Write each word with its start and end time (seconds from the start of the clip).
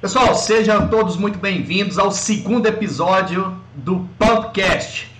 Pessoal, 0.00 0.32
sejam 0.32 0.86
todos 0.86 1.16
muito 1.16 1.40
bem-vindos 1.40 1.98
ao 1.98 2.12
segundo 2.12 2.66
episódio 2.66 3.60
do 3.74 4.08
Podcast, 4.16 5.10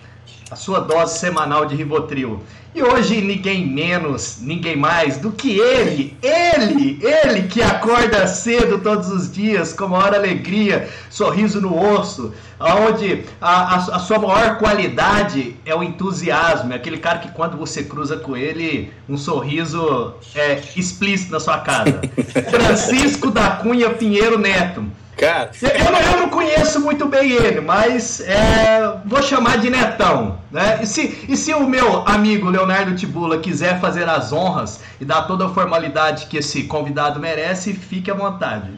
a 0.53 0.55
sua 0.55 0.79
dose 0.79 1.19
semanal 1.19 1.67
de 1.67 1.75
Rivotril. 1.75 2.41
E 2.79 2.83
hoje 2.83 3.21
ninguém 3.21 3.67
menos, 3.67 4.39
ninguém 4.41 4.77
mais 4.77 5.19
do 5.19 5.33
que 5.33 5.59
ele, 5.59 6.17
ele, 6.23 7.01
ele 7.03 7.49
que 7.49 7.61
acorda 7.61 8.25
cedo 8.29 8.79
todos 8.79 9.09
os 9.09 9.33
dias 9.33 9.73
com 9.73 9.89
maior 9.89 10.15
alegria, 10.15 10.89
sorriso 11.11 11.61
no 11.61 11.77
osso, 11.77 12.33
onde 12.61 13.25
a, 13.41 13.75
a, 13.75 13.77
a, 13.97 13.99
sua 13.99 14.21
maior 14.21 14.59
qualidade 14.59 15.57
é 15.67 15.75
o 15.75 15.83
entusiasmo, 15.83 16.73
é 16.73 16.77
aquele 16.77 16.99
cara 16.99 17.19
que 17.19 17.33
quando 17.33 17.57
você 17.57 17.83
cruza 17.83 18.17
com 18.17 18.37
ele, 18.37 18.93
um 19.09 19.19
sorriso 19.19 20.15
é 20.37 20.61
explícito 20.77 21.33
na 21.33 21.41
sua 21.41 21.59
cara. 21.59 22.01
Francisco 22.49 23.33
da 23.33 23.57
Cunha 23.57 23.91
Pinheiro 23.91 24.39
Neto. 24.39 24.85
Cara. 25.19 25.51
Eu 25.61 25.91
não, 25.91 26.01
eu 26.01 26.17
não 26.21 26.29
conheço 26.31 26.81
muito 26.81 27.07
bem 27.07 27.33
ele, 27.33 27.61
mas 27.61 28.21
é, 28.21 29.01
vou 29.05 29.21
chamar 29.21 29.59
de 29.59 29.69
Netão. 29.69 30.39
Né? 30.49 30.79
E, 30.81 30.87
se, 30.87 31.27
e 31.29 31.37
se 31.37 31.53
o 31.53 31.69
meu 31.69 32.07
amigo 32.07 32.49
Leonardo 32.49 32.95
Tibula 32.95 33.39
quiser 33.39 33.81
fazer 33.81 34.09
as 34.09 34.33
honras 34.33 34.79
e 35.01 35.05
dar 35.05 35.23
toda 35.23 35.47
a 35.47 35.49
formalidade 35.49 36.27
que 36.27 36.39
esse 36.39 36.63
convidado 36.65 37.19
merece, 37.19 37.73
fique 37.73 38.09
à 38.13 38.15
vontade. 38.15 38.71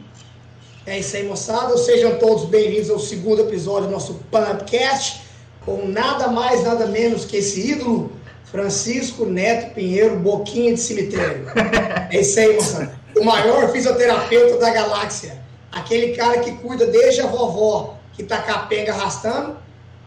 É 0.87 0.97
isso 0.97 1.15
aí, 1.15 1.27
moçada. 1.27 1.77
Sejam 1.77 2.15
todos 2.15 2.45
bem-vindos 2.45 2.89
ao 2.89 2.97
segundo 2.97 3.43
episódio 3.43 3.87
do 3.87 3.91
nosso 3.91 4.15
Pumpcast, 4.31 5.21
com 5.63 5.87
nada 5.87 6.27
mais, 6.27 6.63
nada 6.63 6.87
menos 6.87 7.23
que 7.23 7.37
esse 7.37 7.73
ídolo, 7.73 8.13
Francisco 8.45 9.25
Neto 9.25 9.75
Pinheiro, 9.75 10.15
Boquinha 10.17 10.73
de 10.73 10.79
Cemitério. 10.79 11.45
É 12.11 12.19
isso 12.19 12.39
aí, 12.39 12.55
moçada. 12.55 12.99
O 13.15 13.23
maior 13.23 13.71
fisioterapeuta 13.71 14.57
da 14.57 14.69
galáxia. 14.71 15.40
Aquele 15.71 16.15
cara 16.15 16.39
que 16.39 16.51
cuida 16.53 16.85
desde 16.87 17.21
a 17.21 17.27
vovó, 17.27 17.95
que 18.13 18.23
tá 18.23 18.39
capenga 18.41 18.93
arrastando, 18.93 19.55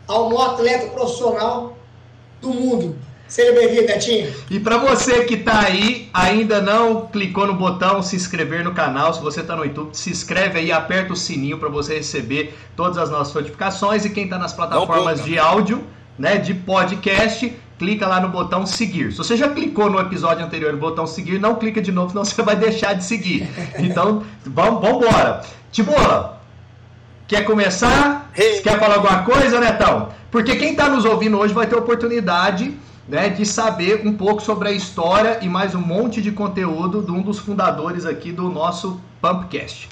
ao 0.06 0.28
maior 0.28 0.50
atleta 0.50 0.88
profissional 0.88 1.76
do 2.40 2.50
mundo. 2.50 2.96
Seja 3.26 3.52
bem-vindo, 3.52 3.86
Netinho. 3.86 4.32
E 4.50 4.60
para 4.60 4.76
você 4.76 5.24
que 5.24 5.34
está 5.34 5.60
aí, 5.60 6.10
ainda 6.12 6.60
não 6.60 7.06
clicou 7.06 7.46
no 7.46 7.54
botão 7.54 8.02
se 8.02 8.14
inscrever 8.14 8.62
no 8.62 8.74
canal, 8.74 9.14
se 9.14 9.20
você 9.20 9.40
está 9.40 9.56
no 9.56 9.64
YouTube, 9.64 9.96
se 9.96 10.10
inscreve 10.10 10.58
aí, 10.58 10.70
aperta 10.70 11.14
o 11.14 11.16
sininho 11.16 11.58
para 11.58 11.70
você 11.70 11.94
receber 11.94 12.54
todas 12.76 12.98
as 12.98 13.10
nossas 13.10 13.32
notificações. 13.34 14.04
E 14.04 14.10
quem 14.10 14.24
está 14.24 14.38
nas 14.38 14.52
plataformas 14.52 15.20
não, 15.20 15.26
de 15.26 15.38
áudio, 15.38 15.84
né, 16.18 16.36
de 16.36 16.52
podcast, 16.52 17.56
clica 17.78 18.06
lá 18.06 18.20
no 18.20 18.28
botão 18.28 18.66
seguir. 18.66 19.10
Se 19.10 19.18
você 19.18 19.36
já 19.36 19.48
clicou 19.48 19.90
no 19.90 19.98
episódio 19.98 20.44
anterior 20.44 20.72
no 20.72 20.78
botão 20.78 21.06
seguir, 21.06 21.40
não 21.40 21.56
clica 21.56 21.80
de 21.80 21.90
novo, 21.90 22.10
senão 22.10 22.24
você 22.24 22.42
vai 22.42 22.56
deixar 22.56 22.92
de 22.92 23.04
seguir. 23.04 23.48
Então, 23.78 24.22
vamos 24.44 24.84
embora. 24.84 25.42
Tibola, 25.74 26.40
quer 27.26 27.44
começar? 27.44 28.30
Hey. 28.32 28.60
Quer 28.62 28.78
falar 28.78 28.94
alguma 28.94 29.24
coisa, 29.24 29.58
Netão? 29.58 30.14
Porque 30.30 30.54
quem 30.54 30.70
está 30.70 30.88
nos 30.88 31.04
ouvindo 31.04 31.36
hoje 31.36 31.52
vai 31.52 31.66
ter 31.66 31.74
oportunidade 31.74 32.78
né, 33.08 33.28
de 33.28 33.44
saber 33.44 34.06
um 34.06 34.16
pouco 34.16 34.40
sobre 34.40 34.68
a 34.68 34.70
história 34.70 35.40
e 35.42 35.48
mais 35.48 35.74
um 35.74 35.80
monte 35.80 36.22
de 36.22 36.30
conteúdo 36.30 37.02
de 37.02 37.10
um 37.10 37.20
dos 37.20 37.40
fundadores 37.40 38.06
aqui 38.06 38.30
do 38.30 38.48
nosso 38.48 39.00
Pumpcast. 39.20 39.88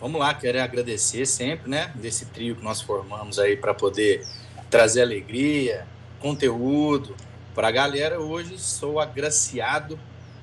Vamos 0.00 0.20
lá, 0.20 0.32
quero 0.32 0.62
agradecer 0.62 1.26
sempre, 1.26 1.68
né, 1.68 1.90
desse 1.96 2.26
trio 2.26 2.54
que 2.54 2.62
nós 2.62 2.80
formamos 2.80 3.40
aí 3.40 3.56
para 3.56 3.74
poder 3.74 4.24
trazer 4.70 5.02
alegria, 5.02 5.88
conteúdo 6.20 7.16
para 7.52 7.66
a 7.66 7.72
galera. 7.72 8.20
Hoje 8.20 8.56
sou 8.60 9.00
agraciado 9.00 9.98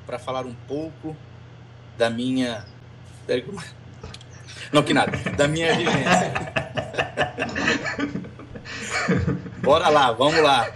para 0.06 0.20
falar 0.20 0.46
um 0.46 0.56
pouco 0.68 1.16
da 1.98 2.10
minha. 2.10 2.66
Não 4.72 4.84
que 4.84 4.94
nada, 4.94 5.18
da 5.36 5.48
minha 5.48 5.74
vivência. 5.76 6.34
Bora 9.62 9.90
lá, 9.90 10.12
vamos 10.12 10.42
lá. 10.42 10.68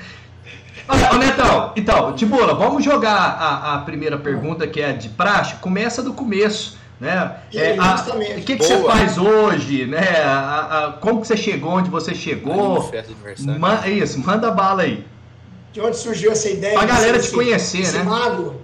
Olha, 0.88 1.14
Netão, 1.20 1.74
então, 1.76 2.16
Tibula, 2.16 2.56
vamos 2.56 2.84
jogar 2.84 3.16
a, 3.16 3.76
a 3.76 3.78
primeira 3.80 4.18
pergunta 4.18 4.68
que 4.68 4.82
é 4.82 4.92
de 4.92 5.10
praxe. 5.10 5.56
Começa 5.56 6.02
do 6.02 6.14
começo, 6.14 6.78
né? 7.00 7.38
É, 7.54 7.76
o 8.38 8.42
que, 8.42 8.58
que 8.58 8.64
você 8.64 8.82
faz 8.84 9.18
hoje, 9.18 9.86
né? 9.86 10.24
A, 10.24 10.86
a, 10.88 10.92
como 10.94 11.22
que 11.22 11.28
você 11.28 11.38
chegou, 11.38 11.74
onde 11.74 11.92
você 11.92 12.16
chegou? 12.16 12.92
Ma, 13.60 13.88
isso, 13.88 14.20
manda 14.20 14.50
bala 14.50 14.82
aí. 14.82 15.06
De 15.72 15.80
onde 15.80 15.98
surgiu 15.98 16.32
essa 16.32 16.50
ideia? 16.50 16.74
Pra 16.74 16.88
galera 16.88 17.20
te 17.20 17.30
conhecer, 17.30 17.82
esse 17.82 17.98
né? 17.98 18.04
Mago? 18.04 18.60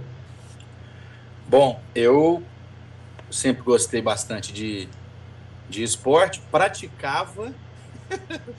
Bom, 1.58 1.80
eu 1.96 2.44
sempre 3.32 3.64
gostei 3.64 4.02
bastante 4.02 4.52
de, 4.52 4.90
de 5.70 5.84
esporte, 5.84 6.42
praticava 6.52 7.54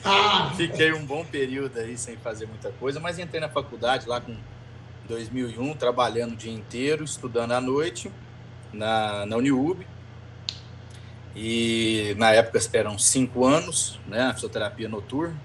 ah. 0.02 0.50
Fiquei 0.56 0.94
um 0.94 1.04
bom 1.04 1.22
período 1.22 1.78
aí 1.78 1.98
sem 1.98 2.16
fazer 2.16 2.46
muita 2.46 2.70
coisa, 2.70 2.98
mas 2.98 3.18
entrei 3.18 3.38
na 3.38 3.50
faculdade 3.50 4.08
lá 4.08 4.18
com 4.18 4.34
2001, 5.06 5.74
trabalhando 5.74 6.32
o 6.32 6.36
dia 6.36 6.50
inteiro, 6.50 7.04
estudando 7.04 7.52
à 7.52 7.60
noite 7.60 8.10
na, 8.72 9.26
na 9.26 9.36
Uniub. 9.36 9.86
E 11.34 12.14
na 12.16 12.30
época 12.30 12.58
eram 12.72 12.98
cinco 12.98 13.44
anos, 13.44 14.00
né, 14.06 14.22
a 14.22 14.32
fisioterapia 14.32 14.88
noturna. 14.88 15.38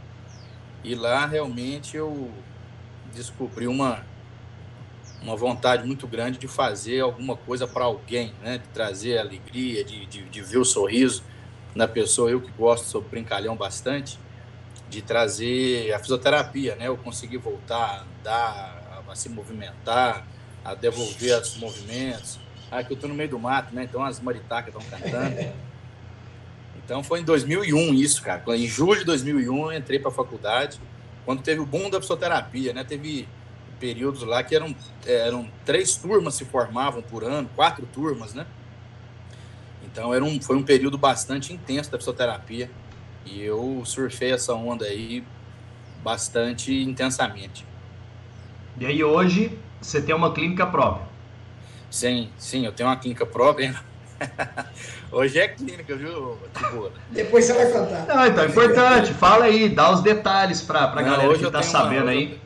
E 0.85 0.95
lá 0.95 1.25
realmente 1.25 1.97
eu 1.97 2.31
descobri 3.13 3.67
uma, 3.67 4.05
uma 5.21 5.35
vontade 5.35 5.85
muito 5.85 6.07
grande 6.07 6.37
de 6.37 6.47
fazer 6.47 7.01
alguma 7.01 7.35
coisa 7.35 7.67
para 7.67 7.85
alguém, 7.85 8.33
né, 8.41 8.57
de 8.57 8.67
trazer 8.69 9.19
alegria, 9.19 9.83
de, 9.83 10.05
de, 10.07 10.23
de 10.23 10.41
ver 10.41 10.57
o 10.57 10.65
sorriso 10.65 11.23
na 11.75 11.87
pessoa, 11.87 12.29
eu 12.29 12.41
que 12.41 12.51
gosto, 12.51 12.85
sou 12.85 13.01
brincalhão 13.01 13.55
bastante, 13.55 14.19
de 14.89 15.01
trazer 15.01 15.93
a 15.93 15.99
fisioterapia, 15.99 16.75
né? 16.75 16.87
Eu 16.87 16.97
consegui 16.97 17.37
voltar 17.37 17.77
a 17.77 18.01
andar, 18.01 19.03
a, 19.09 19.15
se 19.15 19.29
movimentar, 19.29 20.27
a 20.65 20.75
devolver 20.75 21.41
os 21.41 21.55
movimentos. 21.57 22.39
Ah, 22.69 22.83
que 22.83 22.91
eu 22.91 22.97
tô 22.97 23.07
no 23.07 23.13
meio 23.13 23.29
do 23.29 23.39
mato, 23.39 23.73
né? 23.73 23.83
Então 23.83 24.03
as 24.03 24.19
maritacas 24.19 24.73
estão 24.75 24.99
cantando. 24.99 25.61
Então 26.83 27.03
foi 27.03 27.21
em 27.21 27.23
2001 27.23 27.93
isso, 27.93 28.21
cara. 28.21 28.43
Em 28.49 28.67
julho 28.67 28.99
de 28.99 29.05
2001 29.05 29.71
eu 29.71 29.77
entrei 29.77 29.97
para 29.97 30.09
a 30.09 30.13
faculdade, 30.13 30.77
quando 31.23 31.41
teve 31.41 31.61
o 31.61 31.65
boom 31.65 31.89
da 31.89 32.01
fisioterapia, 32.01 32.73
né? 32.73 32.83
Teve 32.83 33.29
períodos 33.81 34.21
lá 34.21 34.43
que 34.43 34.55
eram, 34.55 34.75
eram 35.03 35.49
três 35.65 35.95
turmas 35.95 36.35
se 36.35 36.45
formavam 36.45 37.01
por 37.01 37.23
ano, 37.23 37.49
quatro 37.55 37.83
turmas, 37.91 38.35
né? 38.35 38.45
Então 39.83 40.13
era 40.13 40.23
um, 40.23 40.39
foi 40.39 40.55
um 40.55 40.61
período 40.61 40.99
bastante 40.99 41.51
intenso 41.51 41.91
da 41.91 41.97
fisioterapia 41.97 42.69
e 43.25 43.41
eu 43.41 43.81
surfei 43.83 44.31
essa 44.31 44.53
onda 44.53 44.85
aí 44.85 45.23
bastante 46.03 46.71
intensamente. 46.83 47.65
E 48.79 48.85
aí 48.85 49.03
hoje 49.03 49.57
você 49.81 49.99
tem 49.99 50.13
uma 50.13 50.31
clínica 50.31 50.65
própria? 50.67 51.07
Sim, 51.89 52.29
sim, 52.37 52.65
eu 52.65 52.71
tenho 52.71 52.87
uma 52.87 52.95
clínica 52.95 53.25
própria. 53.25 53.75
Hoje 55.11 55.39
é 55.39 55.47
clínica, 55.47 55.93
viu, 55.95 56.37
Tibora? 56.55 56.93
Depois 57.09 57.43
você 57.43 57.53
vai 57.53 57.71
contar. 57.71 58.05
Não, 58.05 58.27
então 58.27 58.43
é 58.43 58.47
importante. 58.47 59.13
Fala 59.15 59.45
aí, 59.45 59.67
dá 59.67 59.91
os 59.91 60.01
detalhes 60.01 60.61
para 60.61 60.83
a 60.83 61.01
galera 61.01 61.37
que 61.37 61.43
está 61.43 61.61
sabendo 61.61 62.03
uma, 62.03 62.11
aí. 62.11 62.39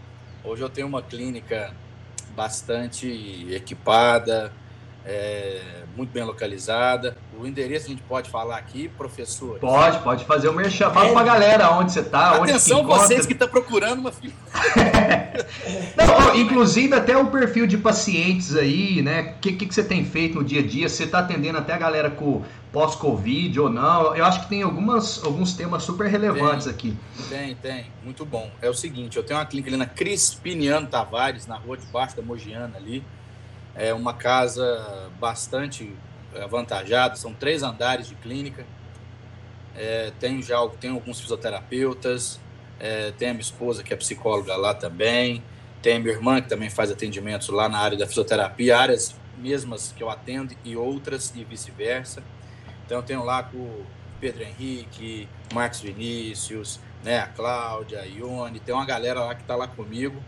Hoje 0.47 0.61
eu 0.61 0.69
tenho 0.69 0.85
uma 0.85 1.01
clínica 1.01 1.73
bastante 2.35 3.47
equipada, 3.49 4.53
é, 5.03 5.59
muito 5.97 6.11
bem 6.11 6.23
localizada. 6.23 7.17
O 7.39 7.47
endereço 7.47 7.87
a 7.87 7.89
gente 7.89 8.03
pode 8.03 8.29
falar 8.29 8.57
aqui, 8.57 8.87
professor? 8.89 9.57
Pode, 9.57 9.99
pode 9.99 10.23
fazer 10.25 10.47
o 10.47 10.53
merchan. 10.53 10.91
Fala 10.91 11.09
é. 11.09 11.13
pra 11.13 11.23
galera 11.23 11.71
onde 11.71 11.91
você 11.91 12.03
tá. 12.03 12.35
Atenção, 12.35 12.81
onde 12.81 12.87
vocês 12.87 13.25
que 13.25 13.33
estão 13.33 13.47
tá 13.47 13.51
procurando 13.51 13.99
uma 13.99 14.11
filha. 14.11 14.33
Não, 15.97 16.35
inclusive 16.35 16.93
até 16.93 17.17
o 17.17 17.25
perfil 17.27 17.65
de 17.65 17.77
pacientes 17.77 18.55
aí, 18.55 19.01
né? 19.01 19.35
O 19.37 19.39
que, 19.39 19.53
que, 19.53 19.65
que, 19.65 19.73
você 19.73 19.83
tem 19.83 20.05
feito 20.05 20.35
no 20.35 20.43
dia 20.43 20.61
a 20.61 20.65
dia? 20.65 20.87
Você 20.87 21.05
está 21.05 21.19
atendendo 21.19 21.57
até 21.57 21.73
a 21.73 21.77
galera 21.77 22.09
com 22.11 22.43
pós-Covid 22.75 23.57
ou 23.57 23.69
não? 23.69 24.13
Eu 24.13 24.25
acho 24.25 24.41
que 24.41 24.49
tem 24.49 24.61
algumas, 24.61 25.23
alguns 25.23 25.53
temas 25.53 25.83
super 25.83 26.07
relevantes 26.07 26.65
tem, 26.65 26.73
aqui. 26.73 26.97
Tem, 27.29 27.55
tem. 27.55 27.85
Muito 28.03 28.25
bom. 28.25 28.51
É 28.61 28.69
o 28.69 28.73
seguinte, 28.73 29.15
eu 29.15 29.23
tenho 29.23 29.39
uma 29.39 29.45
clínica 29.45 29.69
ali 29.69 29.77
na 29.77 29.85
Crispiniano 29.85 30.85
Tavares, 30.85 31.47
na 31.47 31.55
rua 31.55 31.77
de 31.77 31.85
baixo 31.85 32.17
da 32.17 32.21
Mogiana 32.21 32.75
ali. 32.75 33.01
É 33.73 33.93
uma 33.93 34.13
casa 34.13 35.09
bastante 35.17 35.95
avantajada, 36.43 37.15
são 37.15 37.33
três 37.33 37.63
andares 37.63 38.09
de 38.09 38.15
clínica. 38.15 38.65
É, 39.73 40.11
tem 40.19 40.41
já 40.41 40.57
tem 40.77 40.91
alguns 40.91 41.21
fisioterapeutas, 41.21 42.41
é, 42.77 43.11
tem 43.11 43.29
a 43.29 43.33
minha 43.33 43.41
esposa 43.41 43.83
que 43.83 43.93
é 43.93 43.95
psicóloga 43.95 44.53
lá 44.57 44.73
também, 44.73 45.41
tem 45.81 45.95
a 45.95 45.99
minha 45.99 46.13
irmã 46.13 46.41
que 46.41 46.49
também 46.49 46.69
faz 46.69 46.91
atendimentos 46.91 47.47
lá 47.47 47.69
na 47.69 47.79
área 47.79 47.97
da 47.97 48.05
fisioterapia, 48.05 48.77
áreas 48.77 49.15
mesmas 49.37 49.93
que 49.95 50.03
eu 50.03 50.09
atendo 50.09 50.53
e 50.65 50.75
outras 50.75 51.31
e 51.33 51.43
vice-versa. 51.45 52.21
Então 52.85 52.97
eu 52.97 53.03
tenho 53.03 53.23
lá 53.23 53.43
com 53.43 53.57
o 53.57 53.85
Pedro 54.19 54.43
Henrique, 54.43 55.27
Marcos 55.53 55.81
Vinícius, 55.81 56.79
né, 57.03 57.19
a 57.19 57.27
Cláudia, 57.27 57.99
a 57.99 58.03
Ione, 58.03 58.59
tem 58.59 58.73
uma 58.73 58.85
galera 58.85 59.19
lá 59.21 59.35
que 59.35 59.41
está 59.41 59.55
lá 59.55 59.67
comigo, 59.67 60.21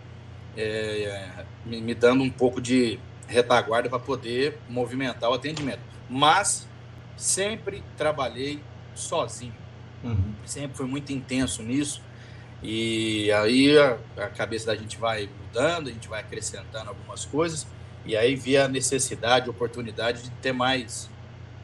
é, 0.55 1.45
me, 1.65 1.81
me 1.81 1.93
dando 1.93 2.23
um 2.23 2.29
pouco 2.29 2.61
de 2.61 2.99
retaguarda 3.27 3.89
para 3.89 3.99
poder 3.99 4.57
movimentar 4.69 5.29
o 5.29 5.33
atendimento. 5.33 5.81
mas 6.09 6.67
sempre 7.17 7.83
trabalhei 7.97 8.61
sozinho. 8.95 9.55
Uhum. 10.03 10.33
Sempre 10.45 10.77
foi 10.77 10.85
muito 10.85 11.11
intenso 11.11 11.63
nisso. 11.63 12.01
E 12.61 13.31
aí 13.31 13.77
a, 13.77 13.97
a, 14.17 14.27
cabeça 14.27 14.67
da 14.67 14.75
gente 14.75 14.97
vai 14.97 15.29
mudando, 15.41 15.89
a 15.89 15.91
gente 15.91 16.07
vai 16.07 16.21
acrescentando 16.21 16.89
algumas 16.89 17.25
coisas. 17.25 17.67
E 18.05 18.15
aí 18.15 18.35
vi 18.35 18.57
a 18.57 18.67
necessidade, 18.67 19.47
a 19.47 19.51
oportunidade 19.51 20.23
de 20.23 20.29
ter 20.31 20.53
mais 20.53 21.09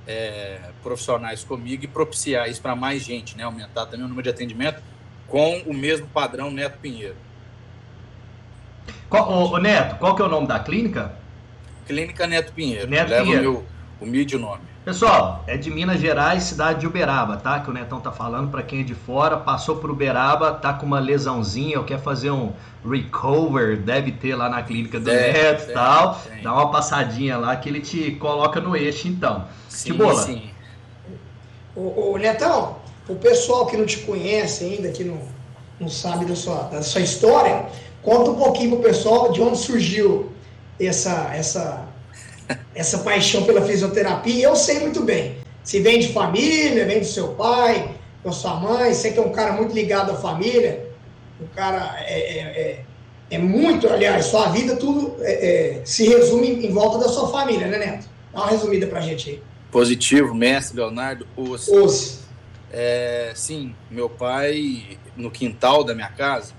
é, 0.08 0.60
profissionais 0.82 1.44
comigo 1.44 1.84
e 1.84 1.88
propiciar 1.88 2.50
isso 2.50 2.62
para 2.62 2.76
mais 2.76 3.04
gente, 3.04 3.38
né? 3.38 3.44
Aumentar 3.44 3.86
também 3.86 4.06
o 4.06 4.10
número 4.10 4.24
de 4.24 4.30
atendimento 4.30 4.82
com 5.28 5.60
o 5.66 5.74
mesmo 5.74 6.08
padrão 6.08 6.52
Neto 6.52 6.78
Pinheiro. 6.80 7.16
Qual, 9.10 9.32
ô, 9.32 9.54
ô 9.54 9.58
Neto, 9.58 9.98
qual 9.98 10.16
que 10.16 10.22
é 10.22 10.26
o 10.26 10.30
nome 10.30 10.48
da 10.48 10.60
clínica? 10.60 11.16
Clínica 11.86 12.28
Neto 12.28 12.54
Pinheiro. 12.54 12.90
Neto 12.90 13.10
Leva 13.10 13.24
Pinheiro. 13.24 13.50
o 13.50 13.54
meu 13.54 13.66
humilde 14.02 14.38
nome. 14.38 14.73
Pessoal, 14.86 15.46
é 15.48 15.56
de 15.56 15.72
Minas 15.72 16.02
Gerais, 16.02 16.44
cidade 16.44 16.82
de 16.82 16.88
Uberaba, 16.88 17.38
tá? 17.38 17.58
Que 17.62 17.70
o 17.70 17.74
Netão 17.74 18.02
tá 18.02 18.12
falando 18.12 18.52
para 18.52 18.62
quem 18.62 18.82
é 18.82 18.84
de 18.84 18.94
fora, 18.94 19.38
passou 19.38 19.78
por 19.78 19.90
Uberaba, 19.90 20.52
tá 20.52 20.74
com 20.74 20.86
uma 20.86 21.00
lesãozinha, 21.00 21.80
ou 21.80 21.86
quer 21.86 22.02
fazer 22.02 22.32
um 22.32 22.52
recover, 22.86 23.78
deve 23.78 24.12
ter 24.12 24.36
lá 24.36 24.50
na 24.50 24.62
clínica 24.62 25.00
do 25.00 25.06
Neto 25.06 25.70
e 25.70 25.74
tal. 25.74 26.22
Dá 26.42 26.54
uma 26.54 26.70
passadinha 26.70 27.38
lá 27.38 27.56
que 27.56 27.70
ele 27.70 27.80
te 27.80 28.12
coloca 28.16 28.60
no 28.60 28.76
eixo, 28.76 29.08
então. 29.08 29.46
Sim, 29.70 29.92
que 29.92 29.98
bola. 29.98 30.22
Sim. 30.22 30.50
Ô, 31.74 32.12
ô, 32.12 32.18
Netão, 32.18 32.76
o 33.08 33.16
pessoal 33.16 33.66
que 33.68 33.78
não 33.78 33.86
te 33.86 34.00
conhece 34.00 34.66
ainda, 34.66 34.90
que 34.90 35.06
não, 35.06 35.18
não 35.80 35.88
sabe 35.88 36.26
da 36.26 36.36
sua, 36.36 36.64
da 36.64 36.82
sua 36.82 37.00
história, 37.00 37.68
conta 38.02 38.32
um 38.32 38.36
pouquinho 38.36 38.72
pro 38.72 38.90
pessoal 38.90 39.32
de 39.32 39.42
onde 39.42 39.60
surgiu 39.60 40.30
essa, 40.78 41.32
essa 41.34 41.93
essa 42.75 43.00
paixão 43.00 43.44
pela 43.44 43.62
fisioterapia. 43.62 44.45
Eu 44.45 44.56
sei 44.56 44.80
muito 44.80 45.01
bem. 45.01 45.38
Se 45.63 45.80
vem 45.80 46.00
de 46.00 46.10
família, 46.10 46.86
vem 46.86 47.00
do 47.00 47.06
seu 47.06 47.30
pai, 47.30 47.95
da 48.24 48.31
sua 48.31 48.56
mãe, 48.56 48.94
você 48.94 49.12
que 49.12 49.19
é 49.19 49.22
um 49.22 49.31
cara 49.31 49.54
muito 49.54 49.74
ligado 49.74 50.12
à 50.12 50.16
família, 50.16 50.90
o 51.40 51.48
cara 51.56 51.95
é, 52.00 52.19
é, 52.19 52.40
é, 52.40 52.86
é 53.31 53.38
muito, 53.38 53.88
aliás, 53.88 54.25
sua 54.25 54.50
vida 54.50 54.75
tudo 54.75 55.16
é, 55.22 55.80
é, 55.80 55.86
se 55.86 56.07
resume 56.07 56.66
em 56.66 56.72
volta 56.72 57.00
da 57.00 57.10
sua 57.10 57.30
família, 57.30 57.68
né, 57.68 57.78
Neto? 57.78 58.10
Dá 58.34 58.42
uma 58.42 58.50
resumida 58.50 58.88
pra 58.88 59.01
gente 59.01 59.30
aí. 59.30 59.44
Positivo, 59.72 60.34
mestre 60.36 60.78
Leonardo. 60.78 61.28
Ossi. 61.36 62.19
É, 62.72 63.31
sim, 63.36 63.75
meu 63.89 64.10
pai, 64.10 64.98
no 65.16 65.30
quintal 65.30 65.84
da 65.84 65.94
minha 65.94 66.10
casa, 66.10 66.54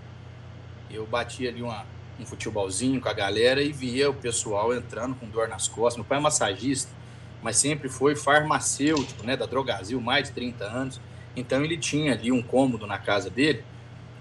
eu 0.91 1.05
bati 1.07 1.47
ali 1.47 1.61
uma, 1.61 1.85
um 2.19 2.27
futebolzinho 2.27 3.01
com 3.01 3.09
a 3.09 3.13
galera 3.13 3.63
e 3.63 3.73
via 3.73 4.11
o 4.11 4.15
pessoal 4.15 4.75
entrando 4.75 5.15
com 5.15 5.27
dor 5.29 5.49
nas 5.49 5.69
costas. 5.69 5.97
Meu 5.97 6.05
pai 6.05 6.19
é 6.19 6.21
massagista, 6.21 6.91
mas 7.43 7.57
sempre 7.57 7.89
foi 7.89 8.15
farmacêutico, 8.15 9.27
né, 9.27 9.37
da 9.37 9.47
Drogazil, 9.47 10.01
mais 10.01 10.29
de 10.29 10.35
30 10.35 10.65
anos. 10.65 11.01
Então 11.37 11.65
ele 11.65 11.77
tinha 11.77 12.13
ali 12.13 12.31
um 12.31 12.43
cômodo 12.43 12.87
na 12.87 12.99
casa 12.99 13.29
dele, 13.29 13.65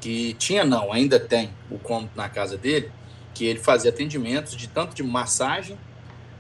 que 0.02 0.34
tinha 0.34 0.66
não, 0.66 0.92
ainda 0.92 1.20
tem 1.20 1.52
o 1.70 1.78
cômodo 1.78 2.12
na 2.16 2.28
casa 2.28 2.58
dele, 2.58 2.92
que 3.34 3.46
ele 3.46 3.60
fazia 3.60 3.90
atendimentos 3.90 4.56
de 4.56 4.68
tanto 4.68 4.96
de 4.96 5.04
massagem, 5.04 5.78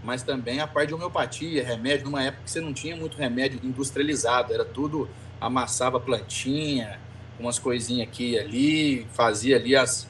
mas 0.03 0.21
também 0.21 0.59
a 0.59 0.67
parte 0.67 0.89
de 0.89 0.93
homeopatia, 0.95 1.63
remédio, 1.63 2.05
numa 2.05 2.21
época 2.21 2.43
que 2.43 2.51
você 2.51 2.59
não 2.59 2.73
tinha 2.73 2.95
muito 2.95 3.17
remédio 3.17 3.59
industrializado, 3.63 4.53
era 4.53 4.65
tudo 4.65 5.09
amassava 5.39 5.99
plantinha, 5.99 6.99
umas 7.39 7.59
coisinhas 7.59 8.07
aqui 8.07 8.31
e 8.31 8.39
ali, 8.39 9.07
fazia 9.13 9.57
ali 9.57 9.75
as, 9.75 10.07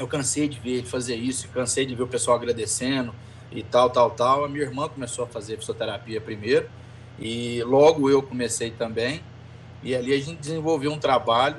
eu 0.00 0.08
cansei 0.08 0.48
de 0.48 0.58
ver 0.58 0.78
ele 0.78 0.86
fazer 0.86 1.14
isso, 1.14 1.46
cansei 1.48 1.84
de 1.84 1.94
ver 1.94 2.04
o 2.04 2.08
pessoal 2.08 2.38
agradecendo 2.38 3.14
e 3.52 3.62
tal, 3.62 3.90
tal, 3.90 4.10
tal. 4.10 4.44
A 4.46 4.48
minha 4.48 4.64
irmã 4.64 4.88
começou 4.88 5.24
a 5.26 5.28
fazer 5.28 5.58
fisioterapia 5.58 6.18
primeiro 6.20 6.70
e 7.18 7.62
logo 7.64 8.08
eu 8.08 8.22
comecei 8.22 8.70
também. 8.70 9.22
E 9.82 9.94
ali 9.94 10.14
a 10.14 10.18
gente 10.18 10.38
desenvolveu 10.38 10.90
um 10.90 10.98
trabalho 10.98 11.56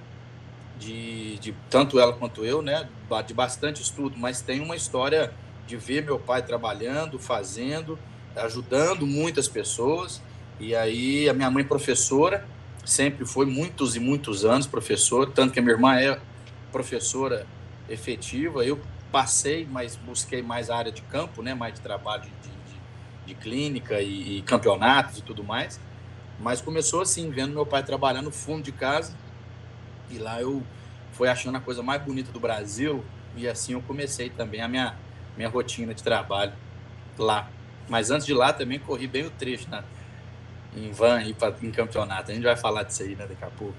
de, 0.79 1.37
de 1.37 1.53
tanto 1.69 1.99
ela 1.99 2.13
quanto 2.13 2.43
eu, 2.43 2.63
né, 2.63 2.89
de 3.27 3.33
bastante 3.33 3.79
estudo, 3.79 4.17
mas 4.17 4.41
tem 4.41 4.59
uma 4.59 4.75
história 4.75 5.31
de 5.67 5.77
ver 5.77 6.03
meu 6.03 6.17
pai 6.17 6.41
trabalhando, 6.41 7.19
fazendo, 7.19 7.97
ajudando 8.35 9.05
muitas 9.05 9.47
pessoas. 9.47 10.19
E 10.59 10.75
aí 10.75 11.29
a 11.29 11.33
minha 11.33 11.51
mãe 11.51 11.63
professora, 11.63 12.43
sempre 12.83 13.23
foi 13.23 13.45
muitos 13.45 13.95
e 13.95 13.99
muitos 13.99 14.43
anos 14.43 14.65
professora, 14.65 15.29
tanto 15.29 15.53
que 15.53 15.59
a 15.59 15.61
minha 15.61 15.75
irmã 15.75 15.95
é 15.95 16.19
professora 16.71 17.45
efetiva. 17.91 18.65
Eu 18.65 18.79
passei, 19.11 19.67
mas 19.69 19.95
busquei 19.95 20.41
mais 20.41 20.69
a 20.69 20.77
área 20.77 20.91
de 20.91 21.01
campo, 21.03 21.41
né, 21.41 21.53
mais 21.53 21.73
de 21.73 21.81
trabalho 21.81 22.23
de, 22.23 22.29
de, 22.29 22.55
de 23.27 23.35
clínica 23.35 24.01
e, 24.01 24.37
e, 24.37 24.41
campeonatos 24.41 25.19
e 25.19 25.21
tudo 25.21 25.43
mais. 25.43 25.79
Mas 26.39 26.61
começou 26.61 27.01
assim, 27.01 27.29
vendo 27.29 27.53
meu 27.53 27.65
pai 27.65 27.83
trabalhando 27.83 28.25
no 28.25 28.31
fundo 28.31 28.63
de 28.63 28.71
casa. 28.71 29.15
E 30.09 30.17
lá 30.17 30.41
eu 30.41 30.63
fui 31.11 31.27
achando 31.27 31.57
a 31.57 31.61
coisa 31.61 31.83
mais 31.83 32.01
bonita 32.01 32.31
do 32.31 32.39
Brasil. 32.39 33.03
E 33.35 33.47
assim 33.47 33.73
eu 33.73 33.81
comecei 33.81 34.29
também 34.29 34.61
a 34.61 34.67
minha, 34.67 34.95
minha 35.37 35.49
rotina 35.49 35.93
de 35.93 36.01
trabalho 36.01 36.53
lá. 37.17 37.47
Mas 37.87 38.09
antes 38.09 38.25
de 38.25 38.33
lá 38.33 38.53
também 38.53 38.79
corri 38.79 39.07
bem 39.07 39.25
o 39.25 39.29
trecho 39.29 39.69
na, 39.69 39.83
em 40.75 40.91
van 40.91 41.21
e 41.21 41.35
em 41.61 41.71
campeonato. 41.71 42.31
A 42.31 42.33
gente 42.33 42.43
vai 42.43 42.55
falar 42.55 42.83
disso 42.83 43.03
aí 43.03 43.15
né, 43.15 43.27
daqui 43.27 43.43
a 43.43 43.49
pouco. 43.49 43.75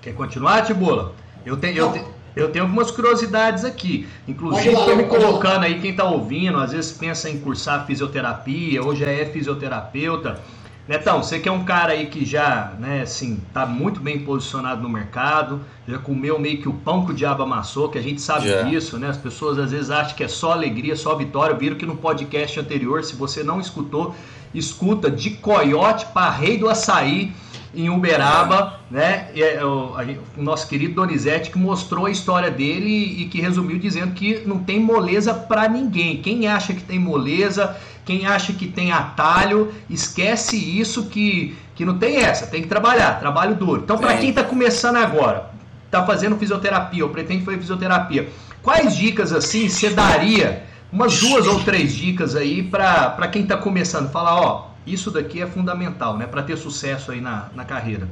Quer 0.00 0.14
continuar, 0.14 0.62
Tibula? 0.62 1.12
Eu 1.44 1.56
tenho, 1.56 1.76
eu, 1.76 1.92
te, 1.92 2.04
eu 2.34 2.50
tenho 2.50 2.64
algumas 2.64 2.90
curiosidades 2.90 3.64
aqui. 3.64 4.08
Inclusive, 4.26 4.72
estou 4.72 4.96
me 4.96 5.04
colocando 5.04 5.64
aí, 5.64 5.78
quem 5.78 5.90
está 5.90 6.04
ouvindo, 6.04 6.58
às 6.58 6.72
vezes 6.72 6.92
pensa 6.92 7.28
em 7.28 7.38
cursar 7.38 7.86
fisioterapia, 7.86 8.82
ou 8.82 8.94
já 8.94 9.10
é 9.10 9.26
fisioterapeuta. 9.26 10.40
Netão, 10.88 11.22
você 11.22 11.38
que 11.38 11.48
é 11.48 11.52
um 11.52 11.64
cara 11.64 11.92
aí 11.92 12.06
que 12.06 12.24
já, 12.24 12.72
né, 12.78 13.02
assim, 13.02 13.40
tá 13.52 13.64
muito 13.64 14.00
bem 14.00 14.20
posicionado 14.20 14.82
no 14.82 14.88
mercado, 14.88 15.60
já 15.86 15.98
comeu 15.98 16.38
meio 16.38 16.60
que 16.60 16.68
o 16.68 16.72
pão 16.72 17.04
que 17.04 17.12
o 17.12 17.14
diabo 17.14 17.42
amassou, 17.42 17.88
que 17.88 17.98
a 17.98 18.02
gente 18.02 18.20
sabe 18.20 18.48
yeah. 18.48 18.68
disso, 18.68 18.98
né? 18.98 19.08
As 19.08 19.16
pessoas 19.16 19.58
às 19.58 19.70
vezes 19.70 19.90
acham 19.90 20.16
que 20.16 20.24
é 20.24 20.28
só 20.28 20.52
alegria, 20.52 20.96
só 20.96 21.14
vitória. 21.14 21.54
Viram 21.54 21.76
que 21.76 21.86
no 21.86 21.96
podcast 21.96 22.58
anterior, 22.58 23.04
se 23.04 23.14
você 23.14 23.44
não 23.44 23.60
escutou, 23.60 24.16
escuta 24.52 25.10
de 25.10 25.30
coiote 25.30 26.06
para 26.06 26.30
rei 26.30 26.58
do 26.58 26.68
açaí 26.68 27.32
em 27.74 27.88
Uberaba, 27.88 28.80
né? 28.90 29.28
É, 29.34 29.64
o, 29.64 29.94
nosso 30.36 30.68
querido 30.68 30.94
Donizete 30.94 31.50
que 31.50 31.58
mostrou 31.58 32.06
a 32.06 32.10
história 32.10 32.50
dele 32.50 32.90
e 32.90 33.26
que 33.26 33.40
resumiu 33.40 33.78
dizendo 33.78 34.12
que 34.12 34.42
não 34.46 34.58
tem 34.58 34.80
moleza 34.80 35.32
para 35.32 35.68
ninguém. 35.68 36.20
Quem 36.20 36.48
acha 36.48 36.72
que 36.72 36.82
tem 36.82 36.98
moleza, 36.98 37.76
quem 38.04 38.26
acha 38.26 38.52
que 38.52 38.66
tem 38.66 38.90
atalho, 38.90 39.72
esquece 39.88 40.56
isso 40.56 41.06
que, 41.06 41.56
que 41.74 41.84
não 41.84 41.96
tem 41.96 42.16
essa, 42.16 42.46
tem 42.46 42.62
que 42.62 42.68
trabalhar, 42.68 43.20
trabalho 43.20 43.54
duro. 43.54 43.82
Então, 43.84 43.98
para 43.98 44.16
quem 44.16 44.30
está 44.30 44.42
começando 44.42 44.96
agora, 44.96 45.50
está 45.86 46.04
fazendo 46.04 46.36
fisioterapia 46.36 47.04
ou 47.04 47.10
pretende 47.10 47.44
fazer 47.44 47.58
fisioterapia, 47.58 48.28
quais 48.62 48.96
dicas 48.96 49.32
assim 49.32 49.68
você 49.68 49.90
daria? 49.90 50.64
Umas 50.92 51.20
duas 51.20 51.46
ou 51.46 51.62
três 51.62 51.94
dicas 51.94 52.34
aí 52.34 52.64
para 52.64 53.28
quem 53.28 53.42
está 53.42 53.56
começando. 53.56 54.10
Falar, 54.10 54.40
ó, 54.40 54.69
isso 54.92 55.10
daqui 55.10 55.42
é 55.42 55.46
fundamental, 55.46 56.16
né, 56.16 56.26
para 56.26 56.42
ter 56.42 56.56
sucesso 56.56 57.12
aí 57.12 57.20
na, 57.20 57.50
na 57.54 57.64
carreira. 57.64 58.08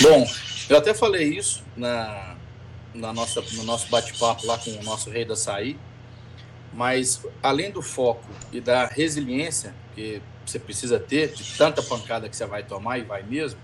Bom, 0.00 0.26
eu 0.68 0.78
até 0.78 0.94
falei 0.94 1.28
isso 1.36 1.64
na, 1.76 2.36
na 2.94 3.12
nossa, 3.12 3.42
no 3.52 3.64
nosso 3.64 3.88
bate-papo 3.88 4.46
lá 4.46 4.58
com 4.58 4.70
o 4.70 4.82
nosso 4.82 5.10
rei 5.10 5.24
da 5.24 5.34
açaí, 5.34 5.78
mas 6.72 7.24
além 7.42 7.70
do 7.70 7.82
foco 7.82 8.26
e 8.52 8.60
da 8.60 8.86
resiliência 8.86 9.74
que 9.94 10.22
você 10.44 10.58
precisa 10.58 10.98
ter, 10.98 11.32
de 11.32 11.44
tanta 11.56 11.82
pancada 11.82 12.28
que 12.28 12.36
você 12.36 12.46
vai 12.46 12.62
tomar 12.62 12.98
e 12.98 13.02
vai 13.02 13.22
mesmo, 13.22 13.60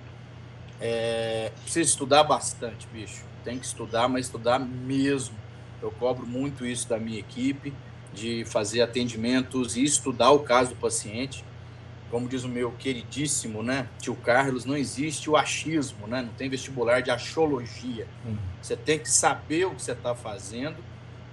é, 0.80 1.50
precisa 1.62 1.90
estudar 1.90 2.24
bastante, 2.24 2.86
bicho. 2.92 3.24
Tem 3.44 3.58
que 3.58 3.66
estudar, 3.66 4.08
mas 4.08 4.26
estudar 4.26 4.58
mesmo. 4.58 5.34
Eu 5.80 5.90
cobro 5.92 6.26
muito 6.26 6.66
isso 6.66 6.88
da 6.88 6.98
minha 6.98 7.18
equipe 7.18 7.72
de 8.18 8.44
fazer 8.44 8.82
atendimentos 8.82 9.76
e 9.76 9.84
estudar 9.84 10.30
o 10.30 10.40
caso 10.40 10.70
do 10.70 10.76
paciente. 10.76 11.44
Como 12.10 12.26
diz 12.28 12.42
o 12.42 12.48
meu 12.48 12.72
queridíssimo, 12.72 13.62
né, 13.62 13.86
tio 14.00 14.14
Carlos, 14.14 14.64
não 14.64 14.76
existe 14.76 15.28
o 15.28 15.36
achismo, 15.36 16.06
né? 16.06 16.22
Não 16.22 16.32
tem 16.32 16.48
vestibular 16.48 17.02
de 17.02 17.10
achologia. 17.10 18.06
Hum. 18.26 18.36
Você 18.62 18.76
tem 18.76 18.98
que 18.98 19.10
saber 19.10 19.66
o 19.66 19.74
que 19.74 19.82
você 19.82 19.92
está 19.92 20.14
fazendo 20.14 20.76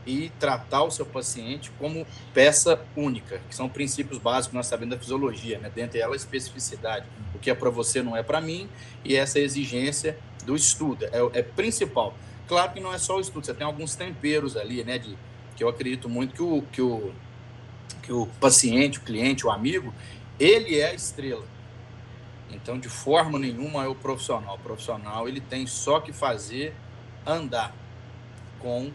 e 0.06 0.32
tratar 0.40 0.84
o 0.84 0.92
seu 0.92 1.06
paciente 1.06 1.72
como 1.80 2.06
peça 2.34 2.80
única, 2.96 3.42
que 3.50 3.56
são 3.56 3.68
princípios 3.68 4.20
básicos 4.20 4.50
que 4.50 4.56
nós 4.56 4.68
sabemos 4.68 4.96
da 4.96 5.02
fisiologia, 5.02 5.60
né? 5.60 5.72
Dentre 5.74 6.00
ela, 6.00 6.14
a 6.14 6.16
especificidade. 6.16 7.06
O 7.34 7.40
que 7.40 7.50
é 7.50 7.56
para 7.56 7.70
você 7.70 8.04
não 8.04 8.16
é 8.16 8.22
para 8.22 8.40
mim 8.40 8.70
e 9.04 9.16
essa 9.16 9.40
exigência 9.40 10.18
do 10.46 10.56
estudo 10.56 11.06
é, 11.06 11.40
é 11.40 11.42
principal. 11.42 12.14
Claro 12.48 12.74
que 12.74 12.80
não 12.80 12.94
é 12.94 12.98
só 12.98 13.18
o 13.18 13.22
estudo, 13.22 13.46
você 13.46 13.54
tem 13.54 13.66
alguns 13.66 13.96
temperos 13.96 14.56
ali, 14.56 14.84
né? 14.84 15.00
De 15.00 15.18
que 15.56 15.64
eu 15.64 15.70
acredito 15.70 16.10
muito 16.10 16.34
que 16.34 16.42
o, 16.42 16.62
que 16.72 16.82
o, 16.82 17.14
que 18.02 18.14
o 18.14 18.28
paciente, 18.40 19.00
o 19.00 19.02
cliente, 19.02 19.46
o 19.46 19.52
amigo, 19.52 19.94
ele 20.40 20.80
é 20.80 20.90
a 20.90 20.94
estrela. 20.94 21.46
Então, 22.52 22.80
de 22.80 22.90
forma 22.90 23.40
nenhuma 23.40 23.84
é 23.84 23.88
o 23.88 23.96
profissional. 23.96 24.56
O 24.56 24.60
profissional 24.60 25.28
ele 25.28 25.42
tem 25.42 25.66
só 25.66 26.00
que 26.00 26.14
fazer 26.14 26.74
andar 27.26 27.74
com 28.60 28.92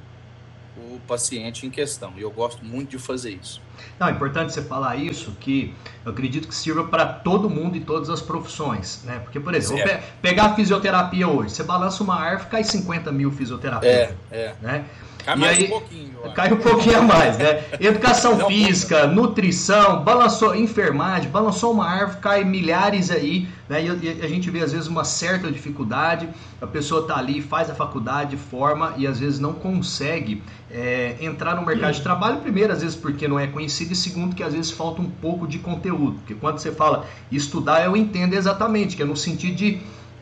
o 0.77 1.01
paciente 1.07 1.67
em 1.67 1.71
questão. 1.71 2.13
E 2.17 2.23
eu 2.23 2.31
gosto 2.31 2.65
muito 2.65 2.91
de 2.91 2.99
fazer 2.99 3.31
isso. 3.31 3.61
Não, 3.99 4.09
é 4.09 4.11
importante 4.11 4.53
você 4.53 4.63
falar 4.63 4.97
isso, 4.97 5.33
que 5.41 5.75
eu 6.05 6.13
acredito 6.13 6.49
que 6.49 6.55
sirva 6.55 6.85
para 6.85 7.07
todo 7.07 7.51
mundo 7.51 7.77
e 7.77 7.81
todas 7.81 8.09
as 8.09 8.23
profissões, 8.23 9.03
né? 9.05 9.19
Porque, 9.19 9.41
por 9.41 9.55
exemplo, 9.55 9.85
pe 9.85 10.01
pegar 10.23 10.47
a 10.47 10.55
fisioterapia 10.55 11.29
hoje, 11.29 11.55
você 11.55 11.63
balança 11.63 12.03
uma 12.03 12.19
árvore, 12.19 12.51
cai 12.51 12.65
50 12.65 13.11
mil 13.13 13.31
fisioterapeutas. 13.33 14.15
É, 14.31 14.37
é. 14.37 14.55
Né? 14.61 14.85
Cai 15.25 15.37
mais 15.37 15.59
aí, 15.59 15.65
um 15.65 15.69
pouquinho. 15.69 16.11
Cai 16.35 16.53
um 16.53 16.57
pouquinho 16.57 16.99
a 16.99 17.03
mais, 17.03 17.39
né? 17.39 17.65
Educação 17.81 18.37
Não, 18.37 18.47
física, 18.47 19.07
nutrição, 19.07 20.05
balançou, 20.05 20.55
enfermagem, 20.55 21.31
balançou 21.31 21.73
uma 21.73 21.87
árvore, 21.87 22.19
cai 22.21 22.45
milhares 22.45 23.11
aí, 23.11 23.49
né? 23.69 23.83
E 23.83 24.21
a 24.23 24.29
gente 24.29 24.51
vê 24.51 24.61
às 24.61 24.73
vezes 24.73 24.87
uma 24.87 25.05
certa 25.05 25.51
dificuldade, 25.51 26.29
a 26.61 26.67
pessoa 26.67 27.07
tá 27.07 27.17
ali, 27.17 27.41
faz 27.41 27.71
a 27.71 27.75
faculdade, 27.75 28.37
forma 28.37 28.95
e 28.97 29.07
às 29.07 29.19
vezes 29.19 29.39
não 29.39 29.55
consegue 29.55 30.43
é, 30.71 31.17
entrar 31.21 31.57
no 31.57 31.65
mercado 31.65 31.95
de 31.95 32.03
trabalho, 32.03 32.39
primeiro, 32.39 32.73
às 32.73 32.83
vezes 32.83 32.97
porque 32.97 33.27
não 33.27 33.39
é 33.39 33.47
conhecido, 33.47 33.93
e 33.93 33.97
segundo, 33.97 34.37
que 34.37 34.43
às 34.43 34.53
vezes 34.53 34.71
falta 34.71 35.01
um 35.01 35.11
pouco 35.11 35.47
de 35.47 35.59
conteúdo. 35.59 36.19
Porque 36.19 36.35
quando 36.35 36.59
você 36.59 36.71
fala 36.71 37.07
estudar, 37.33 37.85
eu 37.85 37.97
entendo 37.97 38.35
exatamente, 38.35 38.97
que 38.97 39.03
é 39.03 39.07
no 39.07 39.17
sentido 39.17 39.57
de 39.57 39.81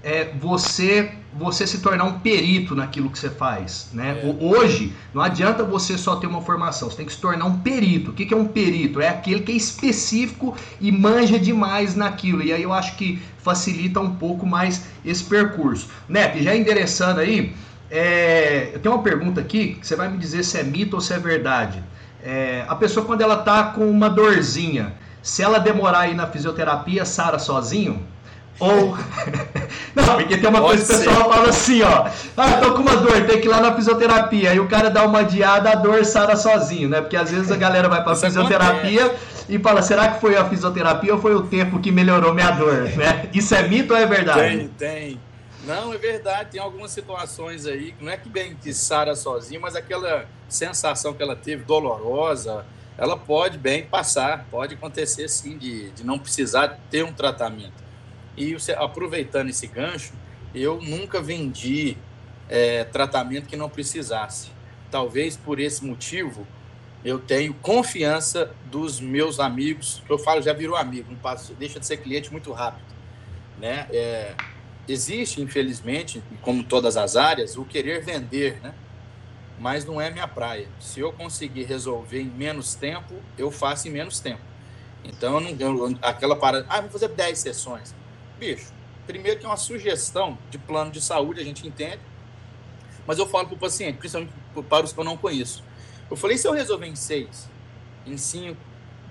é, 0.09 0.33
você 0.41 1.13
você 1.31 1.67
se 1.67 1.79
tornar 1.79 2.05
um 2.05 2.19
perito 2.19 2.75
naquilo 2.75 3.11
que 3.11 3.19
você 3.19 3.31
faz. 3.31 3.91
Né? 3.93 4.19
É. 4.25 4.45
Hoje, 4.45 4.93
não 5.15 5.23
adianta 5.23 5.63
você 5.63 5.97
só 5.97 6.17
ter 6.17 6.27
uma 6.27 6.41
formação, 6.41 6.91
você 6.91 6.97
tem 6.97 7.07
que 7.07 7.13
se 7.13 7.21
tornar 7.21 7.45
um 7.45 7.59
perito. 7.61 8.11
O 8.11 8.15
que 8.15 8.33
é 8.33 8.37
um 8.37 8.47
perito? 8.47 9.01
É 9.01 9.09
aquele 9.09 9.41
que 9.41 9.53
é 9.53 9.55
específico 9.55 10.57
e 10.81 10.91
manja 10.91 11.39
demais 11.39 11.95
naquilo. 11.95 12.43
E 12.43 12.53
aí 12.53 12.63
eu 12.63 12.73
acho 12.73 12.97
que 12.97 13.23
facilita 13.39 14.01
um 14.01 14.17
pouco 14.17 14.45
mais 14.45 14.87
esse 15.05 15.23
percurso. 15.23 15.89
Neto, 16.09 16.43
já 16.43 16.57
endereçando 16.57 17.21
aí, 17.21 17.55
é, 17.89 18.71
eu 18.73 18.81
tenho 18.81 18.95
uma 18.95 19.03
pergunta 19.03 19.41
aqui, 19.41 19.75
que 19.75 19.87
você 19.87 19.95
vai 19.95 20.09
me 20.09 20.19
dizer 20.19 20.43
se 20.43 20.59
é 20.59 20.65
mito 20.65 20.97
ou 20.97 21.01
se 21.01 21.13
é 21.13 21.19
verdade. 21.19 21.85
É, 22.25 22.65
a 22.67 22.75
pessoa, 22.75 23.07
quando 23.07 23.21
ela 23.21 23.37
tá 23.37 23.65
com 23.65 23.89
uma 23.89 24.11
dorzinha, 24.11 24.95
se 25.23 25.43
ela 25.43 25.59
demorar 25.59 26.01
aí 26.01 26.15
na 26.15 26.27
fisioterapia, 26.27 27.05
sara 27.05 27.39
sozinho? 27.39 28.03
Ou. 28.61 28.97
Não, 29.95 30.17
porque 30.17 30.37
tem 30.37 30.49
uma 30.49 30.61
Pode 30.61 30.79
coisa 30.79 30.87
que 30.87 31.09
o 31.09 31.13
pessoal 31.13 31.31
fala 31.31 31.49
assim, 31.49 31.83
ó. 31.83 32.09
Ah, 32.37 32.53
tô 32.61 32.75
com 32.75 32.83
uma 32.83 32.97
dor, 32.97 33.27
tem 33.27 33.41
que 33.41 33.47
ir 33.47 33.51
lá 33.51 33.61
na 33.61 33.75
fisioterapia. 33.75 34.51
Aí 34.51 34.61
o 34.61 34.69
cara 34.69 34.91
dá 34.91 35.05
uma 35.05 35.23
diada, 35.23 35.71
a 35.71 35.75
dor 35.75 36.05
sara 36.05 36.37
sozinho, 36.37 36.89
né? 36.89 37.01
Porque 37.01 37.17
às 37.17 37.31
vezes 37.31 37.51
a 37.51 37.57
galera 37.57 37.89
vai 37.89 38.03
pra 38.03 38.13
Isso 38.13 38.27
fisioterapia 38.27 39.07
acontece. 39.07 39.45
e 39.49 39.59
fala, 39.59 39.83
será 39.83 40.09
que 40.09 40.21
foi 40.21 40.37
a 40.37 40.45
fisioterapia 40.45 41.15
ou 41.15 41.21
foi 41.21 41.35
o 41.35 41.43
tempo 41.43 41.79
que 41.79 41.93
melhorou 41.93 42.35
minha 42.35 42.51
dor? 42.51 42.89
Né? 42.99 43.29
Isso 43.33 43.55
é 43.55 43.63
mito 43.63 43.93
ou 43.93 43.99
é 43.99 44.07
verdade? 44.07 44.41
Tem, 44.41 44.69
tem. 44.69 45.21
Não, 45.65 45.93
é 45.93 45.99
verdade, 45.99 46.53
tem 46.53 46.61
algumas 46.61 46.91
situações 46.91 47.67
aí, 47.67 47.95
não 48.01 48.11
é 48.11 48.17
que 48.17 48.29
bem 48.29 48.57
que 48.57 48.73
Sara 48.73 49.15
sozinha, 49.15 49.61
mas 49.61 49.77
aquela 49.77 50.25
sensação 50.49 51.13
que 51.13 51.23
ela 51.23 51.37
teve 51.37 51.63
dolorosa, 51.65 52.65
ela 52.97 53.17
pode 53.17 53.59
bem 53.59 53.85
passar, 53.85 54.47
pode 54.51 54.75
acontecer 54.75 55.29
sim, 55.29 55.59
de, 55.59 55.91
de 55.91 56.05
não 56.05 56.19
precisar 56.19 56.79
ter 56.91 57.05
um 57.05 57.13
tratamento. 57.13 57.88
E 58.39 58.55
você, 58.55 58.73
aproveitando 58.73 59.49
esse 59.49 59.67
gancho, 59.67 60.13
eu 60.55 60.81
nunca 60.81 61.21
vendi 61.21 61.97
é, 62.49 62.85
tratamento 62.85 63.47
que 63.47 63.57
não 63.57 63.69
precisasse. 63.69 64.51
Talvez 64.91 65.37
por 65.37 65.59
esse 65.59 65.85
motivo 65.85 66.47
eu 67.05 67.19
tenho 67.19 67.53
confiança 67.55 68.53
dos 68.67 69.01
meus 69.01 69.39
amigos, 69.41 70.03
que 70.07 70.13
eu 70.13 70.19
falo 70.19 70.41
já 70.43 70.53
virou 70.53 70.77
amigo, 70.77 71.11
não 71.11 71.19
passa, 71.19 71.53
deixa 71.55 71.79
de 71.79 71.87
ser 71.87 71.99
cliente 71.99 72.31
muito 72.31 72.53
rápido, 72.53 72.87
né? 73.59 73.87
É, 73.91 74.35
existe, 74.89 75.41
infelizmente, 75.41 76.23
como 76.41 76.63
todas 76.63 76.97
as 76.97 77.17
áreas, 77.17 77.57
o 77.57 77.65
querer 77.65 78.05
vender, 78.05 78.61
né? 78.61 78.75
Mas 79.61 79.85
não 79.85 80.01
é 80.01 80.11
minha 80.11 80.29
praia. 80.29 80.69
Se 80.79 81.01
eu 81.01 81.13
conseguir 81.13 81.65
resolver 81.65 82.21
em 82.21 82.31
menos 82.31 82.75
tempo, 82.75 83.15
eu 83.37 83.51
faço 83.51 83.89
em 83.89 83.91
menos 83.91 84.21
tempo. 84.21 84.43
Então, 85.05 85.35
eu 85.35 85.41
não, 85.41 85.89
eu, 85.89 85.99
aquela 86.03 86.37
parada, 86.37 86.67
ah, 86.69 86.81
vou 86.81 86.91
fazer 86.91 87.09
10 87.09 87.39
sessões. 87.39 87.95
Bicho, 88.39 88.73
primeiro 89.07 89.41
que 89.41 89.47
é 89.47 89.49
uma 89.49 89.57
sugestão 89.57 90.39
de 90.51 90.59
plano 90.59 90.91
de 90.91 91.01
saúde, 91.01 91.41
a 91.41 91.45
gente 91.45 91.67
entende, 91.67 92.01
mas 93.07 93.19
eu 93.19 93.27
falo 93.27 93.47
para 93.47 93.57
o 93.57 93.59
paciente, 93.59 93.97
principalmente 93.97 94.33
para 94.69 94.85
os 94.85 94.93
que 94.93 95.01
eu 95.01 95.05
não 95.05 95.17
conheço. 95.17 95.65
Eu 96.11 96.17
falei, 96.17 96.39
se 96.39 96.47
eu 96.47 96.53
resolver 96.53 96.87
em 96.87 96.97
6, 96.97 97.49
em 98.07 98.17
5, 98.17 98.57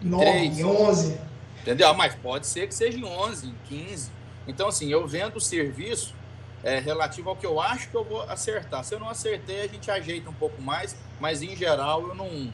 em 0.04 0.18
3, 0.18 0.60
em 0.60 0.66
11. 0.66 1.20
Entendeu? 1.62 1.94
Mas 1.94 2.16
pode 2.16 2.48
ser 2.48 2.68
que 2.68 2.74
seja 2.74 2.98
em 2.98 3.04
11, 3.04 3.48
em 3.48 3.56
15. 3.66 4.12
Então, 4.48 4.70
assim, 4.70 4.90
eu 4.90 5.06
vendo 5.06 5.36
o 5.36 5.42
serviço 5.42 6.16
é, 6.64 6.80
relativo 6.80 7.30
ao 7.30 7.36
que 7.36 7.46
eu 7.46 7.60
acho 7.60 7.90
que 7.90 7.96
eu 7.96 8.04
vou 8.04 8.22
acertar. 8.24 8.84
Se 8.84 8.96
eu 8.96 9.00
não 9.00 9.10
acertei, 9.10 9.62
a 9.62 9.68
gente 9.68 9.92
ajeita 9.92 10.30
um 10.30 10.34
pouco 10.34 10.62
mais, 10.62 10.96
mas 11.20 11.42
em 11.42 11.56
geral 11.56 12.08
eu 12.08 12.16
não, 12.16 12.54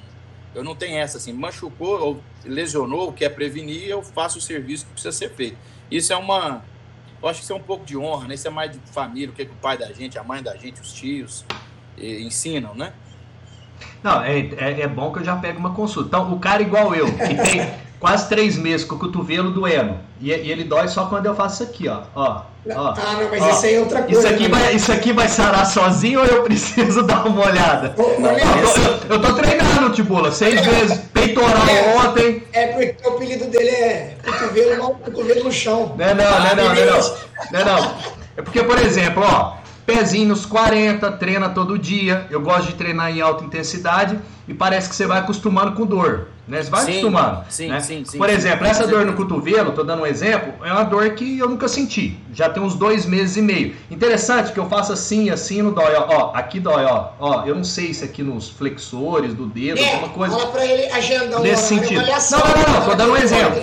eu 0.56 0.64
não 0.64 0.76
tenho 0.76 0.98
essa 0.98 1.18
assim. 1.18 1.34
Machucou 1.34 2.02
ou 2.02 2.24
lesionou, 2.46 3.12
quer 3.14 3.30
prevenir, 3.30 3.88
eu 3.88 4.02
faço 4.02 4.38
o 4.38 4.42
serviço 4.42 4.86
que 4.86 4.92
precisa 4.94 5.12
ser 5.12 5.30
feito. 5.32 5.58
Isso 5.90 6.14
é 6.14 6.18
uma. 6.18 6.64
Eu 7.22 7.30
acho 7.30 7.40
que 7.40 7.44
isso 7.44 7.54
é 7.54 7.56
um 7.56 7.62
pouco 7.62 7.86
de 7.86 7.98
honra, 7.98 8.28
né? 8.28 8.36
Isso 8.36 8.48
é 8.48 8.52
mais 8.52 8.72
de 8.72 8.80
família, 8.92 9.30
o 9.30 9.34
que, 9.34 9.44
é 9.44 9.46
que 9.46 9.52
o 9.52 9.56
pai 9.56 9.78
da 9.78 9.92
gente, 9.94 10.18
a 10.20 10.24
mãe 10.24 10.44
da 10.44 10.56
gente, 10.56 10.82
os 10.82 10.92
tios 10.92 11.46
ensinam, 11.98 12.74
né? 12.76 12.94
Não, 14.02 14.22
é, 14.22 14.40
é, 14.40 14.82
é, 14.82 14.88
bom 14.88 15.12
que 15.12 15.20
eu 15.20 15.24
já 15.24 15.36
pego 15.36 15.60
uma 15.60 15.74
consulta. 15.74 16.08
Então, 16.08 16.34
o 16.34 16.40
cara 16.40 16.62
igual 16.62 16.94
eu, 16.94 17.06
que 17.06 17.18
tem 17.18 17.74
quase 18.04 18.28
três 18.28 18.58
meses 18.58 18.86
com 18.86 18.96
o 18.96 19.00
cotovelo 19.00 19.50
doendo. 19.50 19.98
E, 20.20 20.28
e 20.28 20.52
ele 20.52 20.66
dói 20.66 20.90
só 20.90 21.06
quando 21.06 21.26
eu 21.26 21.34
faço 21.34 21.64
isso 21.64 21.72
aqui, 21.72 21.88
ó. 21.88 22.02
ó, 22.14 22.42
ó 22.76 22.94
ah, 22.98 23.14
não, 23.14 23.30
mas 23.30 23.42
ó, 23.42 23.50
isso 23.50 23.66
aí 23.66 23.76
é 23.76 23.80
outra 23.80 24.02
coisa. 24.02 24.20
Isso 24.20 24.28
aqui, 24.28 24.44
né? 24.44 24.50
vai, 24.50 24.76
isso 24.76 24.92
aqui 24.92 25.14
vai 25.14 25.28
sarar 25.30 25.66
sozinho 25.66 26.20
ou 26.20 26.26
eu 26.26 26.44
preciso 26.44 27.04
dar 27.08 27.26
uma 27.26 27.46
olhada? 27.46 27.96
Ô, 27.98 28.02
eu, 28.02 28.28
eu, 28.28 29.00
eu, 29.10 29.22
tô 29.22 29.34
treinando, 29.36 29.94
Tibula, 29.94 30.34
seis 30.34 30.60
vezes. 30.68 30.98
Peitoral 31.14 31.66
é, 31.66 31.98
ontem. 31.98 32.44
É 32.52 32.68
porque 32.68 33.08
o 33.08 33.14
apelido 33.14 33.46
dele 33.46 33.70
é 33.70 34.18
cotovelo, 34.22 34.96
cotovelo 34.96 35.44
no 35.46 35.52
chão. 35.54 35.96
Não 35.98 36.06
é 36.06 36.14
não, 36.14 36.26
não 36.26 36.46
é 36.46 36.56
não, 36.56 36.66
não 36.66 36.76
é 36.76 36.86
não. 36.86 37.16
Não 37.54 37.60
é 37.62 37.64
não. 37.64 37.96
É 38.36 38.42
porque, 38.42 38.64
por 38.64 38.80
exemplo, 38.80 39.24
ó, 39.26 39.54
pezinho 39.86 40.28
nos 40.28 40.46
40, 40.46 41.10
treina 41.14 41.48
todo 41.48 41.80
dia. 41.80 42.28
Eu 42.30 42.42
gosto 42.42 42.68
de 42.68 42.74
treinar 42.74 43.12
em 43.12 43.22
alta 43.22 43.46
intensidade 43.46 44.20
e 44.46 44.54
parece 44.54 44.90
que 44.90 44.96
você 44.98 45.08
vai 45.08 45.20
acostumando 45.20 45.72
com 45.72 45.86
dor. 45.86 46.33
Né? 46.48 46.62
Você 46.62 46.70
vai 46.70 46.82
sim, 46.84 46.92
acostumando. 46.92 47.46
Sim, 47.50 47.68
né? 47.70 47.80
sim, 47.80 48.04
sim. 48.06 48.18
Por 48.18 48.30
exemplo, 48.30 48.66
sim. 48.66 48.72
essa 48.72 48.86
dor 48.86 49.06
no 49.06 49.14
cotovelo, 49.14 49.70
estou 49.70 49.86
dando 49.86 50.04
um 50.04 50.06
exemplo, 50.06 50.54
é 50.66 50.72
uma 50.72 50.84
dor 50.84 51.10
que 51.12 51.40
eu 51.40 51.48
nunca 51.48 51.68
senti. 51.68 52.18
Já 52.34 52.50
tem 52.50 52.62
uns 52.62 52.76
dois 52.76 53.06
meses 53.06 53.38
e 53.38 53.42
meio. 53.42 53.76
Interessante 53.90 54.52
que 54.52 54.60
eu 54.60 54.68
faço 54.68 54.92
assim, 54.92 55.30
assim, 55.30 55.62
não 55.62 55.72
dói. 55.72 55.94
Ó, 55.96 56.06
ó 56.10 56.32
aqui 56.36 56.60
dói, 56.60 56.84
ó. 56.84 57.10
ó. 57.20 57.46
Eu 57.46 57.56
não 57.56 57.64
sei 57.64 57.94
se 57.94 58.04
aqui 58.04 58.22
nos 58.22 58.50
flexores 58.50 59.34
do 59.34 59.46
dedo, 59.46 59.80
é, 59.80 59.94
alguma 59.94 60.10
coisa. 60.10 60.38
Fala 60.38 60.52
pra 60.52 60.66
ele 60.66 60.92
agendar 60.92 61.40
Nesse 61.40 61.64
sentido. 61.64 62.02
Não, 62.02 62.06
não, 62.06 62.68
não, 62.68 62.80
não, 62.80 62.90
tô 62.90 62.96
dando 62.96 63.14
um 63.14 63.18
exemplo. 63.18 63.62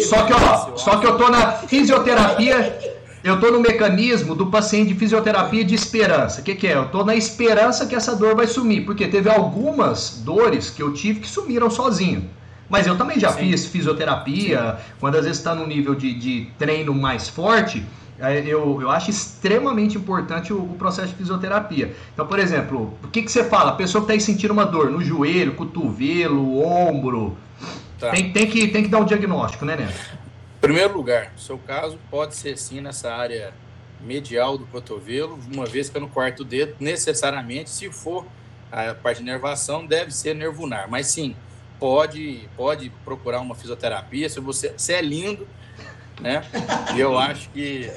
Só 0.00 0.22
que, 0.24 0.32
ó, 0.32 0.76
só 0.76 0.96
que 0.96 1.06
eu 1.06 1.18
tô 1.18 1.28
na 1.28 1.52
fisioterapia 1.52 2.93
eu 3.24 3.36
estou 3.36 3.50
no 3.50 3.58
mecanismo 3.58 4.34
do 4.34 4.48
paciente 4.48 4.88
de 4.88 4.94
fisioterapia 4.94 5.64
de 5.64 5.74
esperança. 5.74 6.42
O 6.42 6.44
que, 6.44 6.54
que, 6.54 6.66
é? 6.66 6.74
Eu 6.74 6.84
estou 6.84 7.06
na 7.06 7.16
esperança 7.16 7.86
que 7.86 7.94
essa 7.94 8.14
dor 8.14 8.36
vai 8.36 8.46
sumir, 8.46 8.84
porque 8.84 9.08
teve 9.08 9.30
algumas 9.30 10.20
dores 10.22 10.68
que 10.68 10.82
eu 10.82 10.92
tive 10.92 11.20
que 11.20 11.28
sumiram 11.28 11.70
sozinho. 11.70 12.28
Mas 12.68 12.86
eu 12.86 12.98
também 12.98 13.18
já 13.18 13.32
Sim. 13.32 13.40
fiz 13.40 13.64
fisioterapia, 13.64 14.76
Sim. 14.76 14.92
quando 15.00 15.14
às 15.14 15.24
vezes 15.24 15.38
está 15.38 15.54
no 15.54 15.66
nível 15.66 15.94
de, 15.94 16.12
de 16.12 16.48
treino 16.58 16.94
mais 16.94 17.26
forte, 17.26 17.82
é, 18.20 18.40
eu, 18.40 18.78
eu 18.82 18.90
acho 18.90 19.08
extremamente 19.08 19.96
importante 19.96 20.52
o, 20.52 20.58
o, 20.58 20.74
processo 20.78 21.08
de 21.08 21.14
fisioterapia. 21.14 21.96
Então, 22.12 22.26
por 22.26 22.38
exemplo, 22.38 22.92
o 23.02 23.08
que, 23.08 23.22
que 23.22 23.32
você 23.32 23.44
fala? 23.44 23.70
A 23.70 23.74
pessoa 23.74 24.04
que 24.04 24.12
está 24.12 24.26
sentindo 24.26 24.52
uma 24.52 24.66
dor 24.66 24.90
no 24.90 25.02
joelho, 25.02 25.54
cotovelo, 25.54 26.62
ombro, 26.62 27.38
tá. 27.98 28.10
tem, 28.10 28.30
tem, 28.32 28.46
que, 28.46 28.68
tem 28.68 28.82
que 28.82 28.88
dar 28.90 28.98
um 28.98 29.06
diagnóstico, 29.06 29.64
né, 29.64 29.76
Neto? 29.76 30.23
Primeiro 30.64 30.96
lugar, 30.96 31.30
o 31.36 31.40
seu 31.40 31.58
caso 31.58 31.98
pode 32.10 32.34
ser 32.34 32.56
sim 32.56 32.80
nessa 32.80 33.12
área 33.12 33.52
medial 34.00 34.56
do 34.56 34.64
cotovelo, 34.66 35.38
uma 35.52 35.66
vez 35.66 35.90
que 35.90 35.98
é 35.98 36.00
no 36.00 36.08
quarto 36.08 36.42
dedo, 36.42 36.74
necessariamente, 36.80 37.68
se 37.68 37.90
for 37.90 38.24
a 38.72 38.94
parte 38.94 39.18
de 39.18 39.24
nervação, 39.24 39.84
deve 39.84 40.10
ser 40.10 40.34
nervunar. 40.34 40.90
Mas 40.90 41.08
sim, 41.08 41.36
pode, 41.78 42.48
pode 42.56 42.90
procurar 43.04 43.40
uma 43.40 43.54
fisioterapia, 43.54 44.26
se 44.28 44.40
você 44.40 44.72
se 44.78 44.94
é 44.94 45.02
lindo, 45.02 45.46
né? 46.18 46.42
E 46.94 47.00
eu 47.00 47.18
acho 47.18 47.50
que 47.50 47.90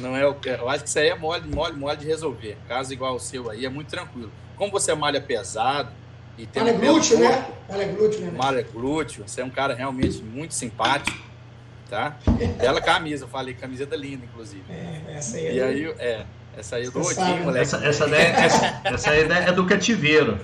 não 0.00 0.16
é 0.16 0.26
o 0.26 0.34
eu 0.44 0.68
acho 0.68 0.82
que 0.82 0.88
isso 0.88 0.98
aí 0.98 1.10
é 1.10 1.14
mole, 1.14 1.48
mole, 1.48 1.76
mole 1.76 1.96
de 1.98 2.06
resolver. 2.06 2.56
Caso 2.66 2.92
igual 2.92 3.14
o 3.14 3.20
seu 3.20 3.48
aí 3.48 3.64
é 3.64 3.68
muito 3.68 3.88
tranquilo. 3.88 4.32
Como 4.56 4.72
você 4.72 4.92
malha 4.92 5.20
pesado 5.20 5.92
e 6.36 6.46
tem 6.46 6.64
malha 6.64 6.74
um 6.74 6.80
glúteo, 6.80 7.18
né? 7.18 7.46
Malha 7.68 7.92
glúteo, 7.92 8.20
né? 8.22 8.30
Malha 8.36 8.62
glúteo, 8.62 9.24
você 9.26 9.40
é 9.40 9.44
um 9.44 9.50
cara 9.50 9.72
realmente 9.74 10.20
muito 10.20 10.54
simpático 10.54 11.27
tá? 11.88 12.16
Bela 12.58 12.80
camisa, 12.80 13.24
eu 13.24 13.28
falei, 13.28 13.54
camiseta 13.54 13.96
linda, 13.96 14.24
inclusive. 14.24 14.64
É, 14.70 15.16
essa 15.16 15.36
aí 15.36 15.46
é 15.46 15.54
E 15.54 15.62
aí, 15.62 15.94
é, 15.98 16.26
essa 16.56 16.76
aí 16.76 16.86
é 16.86 16.90
do 16.90 17.00
Odinho, 17.00 17.44
moleque. 17.44 17.62
Essa, 17.62 17.84
essa, 17.84 18.06
daí, 18.06 18.20
é, 18.20 18.30
essa, 18.30 18.80
essa 18.84 19.10
aí 19.10 19.20
é 19.20 19.52
do 19.52 19.66
cativeiro. 19.66 20.38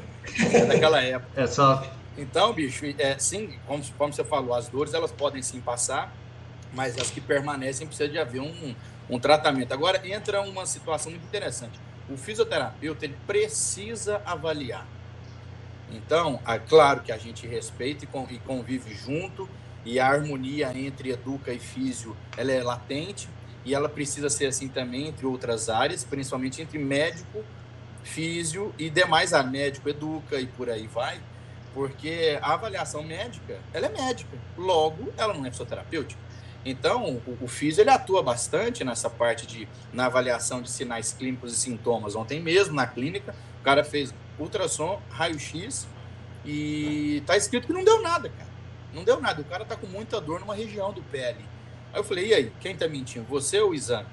É 0.53 0.65
daquela 0.65 1.01
época. 1.03 1.41
É 1.41 1.47
só... 1.47 1.87
Então, 2.17 2.53
bicho, 2.53 2.85
é, 2.99 3.19
sim, 3.19 3.55
como, 3.67 3.83
como 3.99 4.13
você 4.13 4.25
falou, 4.25 4.55
as 4.55 4.69
dores 4.69 4.95
elas 4.95 5.11
podem 5.11 5.43
sim 5.43 5.61
passar, 5.61 6.15
mas 6.73 6.97
as 6.97 7.11
que 7.11 7.21
permanecem 7.21 7.87
precisa 7.87 8.09
de 8.09 8.19
haver 8.19 8.41
um, 8.41 8.75
um 9.11 9.19
tratamento. 9.19 9.73
Agora, 9.73 10.01
entra 10.07 10.41
uma 10.41 10.65
situação 10.65 11.11
muito 11.11 11.25
interessante. 11.25 11.79
O 12.09 12.17
fisioterapeuta 12.17 13.05
ele 13.07 13.17
precisa 13.27 14.21
avaliar 14.27 14.87
Então, 15.91 16.39
é 16.47 16.59
claro 16.59 17.01
que 17.01 17.11
a 17.11 17.19
gente 17.19 17.47
respeita 17.47 18.05
e 18.05 18.39
convive 18.39 18.95
junto, 18.95 19.49
e 19.85 20.01
a 20.01 20.09
harmonia 20.09 20.73
entre 20.77 21.11
educa 21.11 21.53
e 21.53 21.59
físio 21.59 22.17
ela 22.37 22.53
é 22.53 22.63
latente, 22.63 23.29
e 23.65 23.75
ela 23.75 23.89
precisa 23.89 24.29
ser 24.29 24.47
assim 24.47 24.69
também 24.69 25.09
entre 25.09 25.25
outras 25.25 25.69
áreas, 25.69 26.05
principalmente 26.05 26.61
entre 26.61 26.79
médico, 26.79 27.43
físio 28.03 28.75
e 28.79 28.91
demais 28.91 29.33
áreas, 29.33 29.51
médico, 29.51 29.89
educa 29.89 30.39
e 30.39 30.47
por 30.47 30.69
aí 30.69 30.87
vai, 30.87 31.19
porque 31.73 32.39
a 32.43 32.53
avaliação 32.53 33.03
médica, 33.03 33.59
ela 33.73 33.87
é 33.87 33.89
médica, 33.89 34.37
logo 34.57 35.13
ela 35.17 35.33
não 35.33 35.47
é 35.47 35.51
fisioterapêutica. 35.51 36.23
Então, 36.65 37.21
o, 37.27 37.45
o 37.45 37.49
físio 37.49 37.83
ele 37.83 37.91
atua 37.91 38.23
bastante 38.23 38.83
nessa 38.85 39.11
parte 39.11 39.47
de 39.47 39.69
na 39.93 40.07
avaliação 40.07 40.63
de 40.63 40.71
sinais 40.71 41.13
clínicos 41.13 41.53
e 41.53 41.57
sintomas. 41.57 42.17
Ontem 42.17 42.41
mesmo 42.41 42.75
na 42.75 42.87
clínica, 42.87 43.35
o 43.61 43.65
cara 43.65 43.85
fez 43.85 44.15
ultrassom, 44.39 45.01
raio-x 45.11 45.87
e 46.45 47.23
tá 47.27 47.37
escrito 47.37 47.67
que 47.67 47.73
não 47.73 47.85
deu 47.85 48.01
nada, 48.01 48.31
cara. 48.31 48.54
Não 48.95 49.05
deu 49.05 49.21
nada. 49.21 49.41
O 49.41 49.45
cara 49.45 49.65
tá 49.65 49.77
com 49.77 49.87
muita 49.87 50.21
dor 50.21 50.41
numa 50.41 50.55
região 50.55 50.93
do 50.93 51.03
pé 51.03 51.31
ali. 51.31 51.45
Aí 51.93 52.01
eu 52.01 52.05
falei: 52.05 52.29
"E 52.29 52.35
aí, 52.35 52.53
quem 52.61 52.77
tá 52.77 52.89
mentindo? 52.89 53.27
Você 53.29 53.61
ou 53.61 53.71
o 53.71 53.75
exame?" 53.75 54.09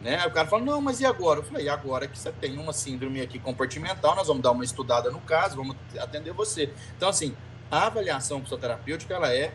Né? 0.00 0.18
Aí 0.20 0.28
o 0.28 0.30
cara 0.30 0.46
falou: 0.46 0.64
"Não, 0.64 0.80
mas 0.80 1.00
e 1.00 1.06
agora?" 1.06 1.40
Eu 1.40 1.44
falei: 1.44 1.66
"E 1.66 1.68
agora 1.68 2.06
que 2.06 2.18
você 2.18 2.30
tem 2.30 2.58
uma 2.58 2.72
síndrome 2.72 3.20
aqui 3.20 3.38
compartimental, 3.38 4.14
nós 4.14 4.28
vamos 4.28 4.42
dar 4.42 4.50
uma 4.50 4.64
estudada 4.64 5.10
no 5.10 5.20
caso, 5.20 5.56
vamos 5.56 5.76
atender 5.98 6.32
você." 6.32 6.72
Então 6.96 7.08
assim, 7.08 7.34
a 7.70 7.86
avaliação 7.86 8.40
psicoterapêutica 8.40 9.14
ela 9.14 9.32
é 9.32 9.52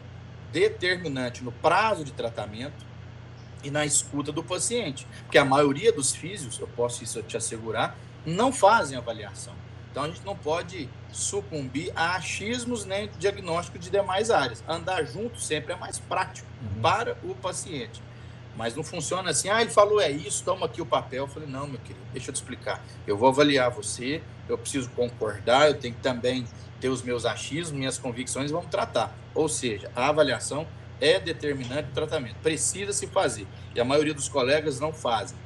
determinante 0.52 1.44
no 1.44 1.52
prazo 1.52 2.04
de 2.04 2.12
tratamento 2.12 2.86
e 3.64 3.72
na 3.72 3.86
escuta 3.86 4.32
do 4.32 4.44
paciente. 4.44 5.08
Porque 5.24 5.38
a 5.38 5.46
maioria 5.46 5.92
dos 5.92 6.14
físios, 6.14 6.60
eu 6.60 6.68
posso 6.68 7.04
isso 7.04 7.22
te 7.24 7.38
assegurar, 7.38 7.96
não 8.26 8.52
fazem 8.52 8.98
avaliação. 8.98 9.54
Então 9.92 10.04
a 10.04 10.08
gente 10.08 10.26
não 10.26 10.36
pode 10.36 10.90
sucumbir 11.12 11.92
a 11.96 12.16
achismos 12.16 12.86
nem 12.86 13.10
diagnóstico 13.20 13.78
de 13.78 13.90
demais 13.90 14.32
áreas. 14.32 14.64
Andar 14.68 15.04
junto 15.04 15.40
sempre 15.40 15.74
é 15.74 15.76
mais 15.76 16.00
prático 16.00 16.48
uhum. 16.62 16.82
para 16.82 17.18
o 17.24 17.36
paciente. 17.36 18.02
Mas 18.56 18.76
não 18.76 18.84
funciona 18.84 19.30
assim, 19.30 19.50
ah, 19.50 19.62
ele 19.62 19.72
falou 19.72 20.00
é 20.02 20.12
isso, 20.12 20.44
toma 20.44 20.66
aqui 20.66 20.82
o 20.82 20.86
papel. 20.86 21.24
Eu 21.24 21.28
falei, 21.28 21.48
não, 21.48 21.68
meu 21.68 21.80
querido, 21.80 22.06
deixa 22.14 22.30
eu 22.30 22.34
te 22.34 22.38
explicar. 22.38 22.84
Eu 23.06 23.18
vou 23.18 23.30
avaliar 23.30 23.70
você, 23.70 24.22
eu 24.48 24.58
preciso 24.58 24.90
concordar, 24.92 25.68
eu 25.68 25.74
tenho 25.74 25.94
que 25.94 26.02
também 26.02 26.46
ter 26.80 26.90
os 26.90 27.02
meus 27.02 27.26
achismos, 27.26 27.78
minhas 27.78 27.98
convicções 27.98 28.52
vamos 28.52 28.70
tratar. 28.70 29.16
Ou 29.34 29.48
seja, 29.48 29.92
a 29.96 30.08
avaliação 30.08 30.68
é 31.00 31.20
determinante 31.20 31.84
do 31.90 31.94
tratamento. 31.94 32.36
Precisa 32.44 32.94
se 32.94 33.08
fazer. 33.08 33.48
E 33.74 33.80
a 33.80 33.86
maioria 33.86 34.14
dos 34.14 34.30
colegas 34.30 34.80
não 34.80 34.94
fazem. 34.94 35.38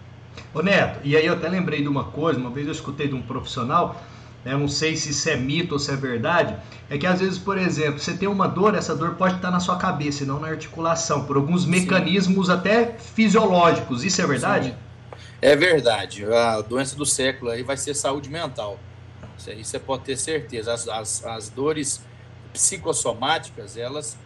Ô 0.54 0.62
Neto, 0.62 1.00
e 1.04 1.16
aí 1.16 1.26
eu 1.26 1.34
até 1.34 1.48
lembrei 1.48 1.82
de 1.82 1.88
uma 1.88 2.06
coisa, 2.06 2.40
uma 2.40 2.50
vez 2.50 2.68
eu 2.68 2.74
escutei 2.74 3.08
de 3.08 3.16
um 3.16 3.22
profissional, 3.22 4.02
né, 4.46 4.56
não 4.56 4.68
sei 4.68 4.96
se 4.96 5.10
isso 5.10 5.28
é 5.28 5.36
mito 5.36 5.74
ou 5.74 5.80
se 5.80 5.92
é 5.92 5.96
verdade, 5.96 6.56
é 6.88 6.98
que 7.00 7.08
às 7.08 7.20
vezes, 7.20 7.40
por 7.40 7.58
exemplo, 7.58 8.00
você 8.00 8.16
tem 8.16 8.30
uma 8.30 8.48
dor, 8.48 8.76
essa 8.76 8.96
dor 8.96 9.16
pode 9.16 9.38
estar 9.38 9.50
na 9.50 9.60
sua 9.60 9.76
cabeça 9.78 10.24
e 10.24 10.28
não 10.28 10.40
na 10.40 10.50
articulação, 10.50 11.26
por 11.26 11.36
alguns 11.36 11.66
mecanismos 11.66 12.46
Sim. 12.48 12.54
até 12.54 12.94
fisiológicos. 12.94 14.04
Isso 14.04 14.22
é 14.22 14.28
verdade? 14.28 14.70
Sim. 14.70 14.76
É 15.42 15.56
verdade. 15.56 16.26
A 16.26 16.62
doença 16.62 16.96
do 16.96 17.06
século 17.06 17.52
aí 17.52 17.64
vai 17.64 17.76
ser 17.76 17.96
saúde 17.96 18.30
mental. 18.30 18.80
Isso 19.38 19.50
aí 19.50 19.66
você 19.66 19.80
pode 19.80 20.04
ter 20.04 20.18
certeza. 20.18 20.74
As, 20.74 20.88
as, 20.88 21.26
as 21.26 21.50
dores 21.50 22.04
psicossomáticas, 22.54 23.78
elas 23.78 24.18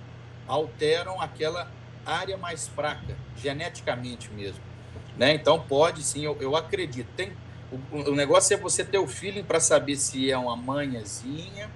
alteram 0.48 1.20
aquela 1.22 1.72
área 2.06 2.38
mais 2.38 2.68
fraca, 2.68 3.16
geneticamente 3.38 4.30
mesmo. 4.32 4.62
Né? 5.18 5.34
Então 5.34 5.60
pode 5.60 6.04
sim, 6.04 6.24
eu, 6.24 6.38
eu 6.40 6.56
acredito. 6.56 7.08
Tem, 7.16 7.32
o, 7.72 8.12
o, 8.12 8.16
negócio 8.16 8.54
é 8.54 8.58
você 8.58 8.84
ter 8.84 8.98
o 8.98 9.08
feeling 9.08 9.44
para 9.44 9.60
saber 9.60 9.96
se 9.96 10.32
é 10.32 10.38
uma 10.38 10.56
manhãzinha, 10.56 11.70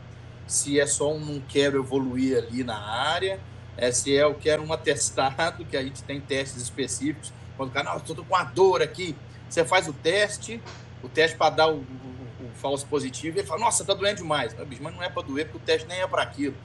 se 0.47 0.79
é 0.79 0.85
só 0.85 1.13
um 1.13 1.19
não 1.19 1.41
quero 1.41 1.79
evoluir 1.79 2.37
ali 2.37 2.63
na 2.63 2.77
área, 2.77 3.39
é, 3.77 3.91
se 3.91 4.15
é 4.15 4.23
eu 4.23 4.35
quero 4.35 4.63
um 4.63 4.71
atestado, 4.73 5.65
que 5.65 5.77
a 5.77 5.83
gente 5.83 6.03
tem 6.03 6.19
testes 6.19 6.61
específicos. 6.61 7.33
Quando 7.57 7.69
o 7.69 7.71
cara, 7.71 7.91
não, 7.91 7.97
estou 7.97 8.15
com 8.15 8.35
uma 8.35 8.43
dor 8.43 8.81
aqui, 8.81 9.15
você 9.49 9.63
faz 9.63 9.87
o 9.87 9.93
teste, 9.93 10.61
o 11.03 11.09
teste 11.09 11.37
para 11.37 11.49
dar 11.49 11.67
o, 11.67 11.77
o, 11.77 12.45
o, 12.45 12.51
falso 12.55 12.85
positivo, 12.87 13.37
e 13.37 13.39
ele 13.41 13.47
fala, 13.47 13.61
nossa, 13.61 13.85
tá 13.85 13.93
doendo 13.93 14.17
demais. 14.17 14.55
Mas, 14.57 14.79
mas 14.79 14.95
não 14.95 15.03
é 15.03 15.09
para 15.09 15.23
doer, 15.23 15.45
porque 15.45 15.57
o 15.57 15.61
teste 15.61 15.87
nem 15.87 16.01
é 16.01 16.07
para 16.07 16.23
aquilo 16.23 16.55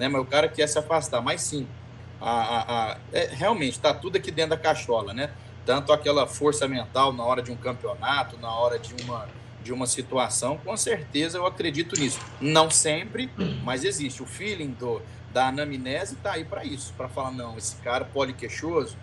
né? 0.00 0.08
Mas 0.08 0.22
o 0.22 0.24
cara 0.24 0.48
quer 0.48 0.66
se 0.66 0.78
afastar. 0.78 1.20
Mas 1.20 1.42
sim, 1.42 1.68
a, 2.20 2.30
a, 2.30 2.92
a 2.92 2.98
é, 3.12 3.28
realmente 3.32 3.72
está 3.72 3.92
tudo 3.92 4.16
aqui 4.16 4.30
dentro 4.30 4.50
da 4.50 4.56
cachola, 4.56 5.12
né? 5.12 5.30
Tanto 5.70 5.92
aquela 5.92 6.26
força 6.26 6.66
mental 6.66 7.12
na 7.12 7.22
hora 7.22 7.40
de 7.40 7.52
um 7.52 7.56
campeonato, 7.56 8.36
na 8.38 8.52
hora 8.52 8.76
de 8.76 8.92
uma, 9.04 9.28
de 9.62 9.72
uma 9.72 9.86
situação, 9.86 10.58
com 10.58 10.76
certeza 10.76 11.38
eu 11.38 11.46
acredito 11.46 11.94
nisso. 11.96 12.18
Não 12.40 12.68
sempre, 12.68 13.30
mas 13.62 13.84
existe. 13.84 14.20
O 14.20 14.26
feeling 14.26 14.72
do, 14.72 15.00
da 15.32 15.46
anamnese 15.46 16.14
está 16.14 16.32
aí 16.32 16.44
para 16.44 16.64
isso, 16.64 16.92
para 16.96 17.08
falar, 17.08 17.30
não, 17.30 17.56
esse 17.56 17.76
cara 17.76 18.04
poliqueixoso, 18.04 18.96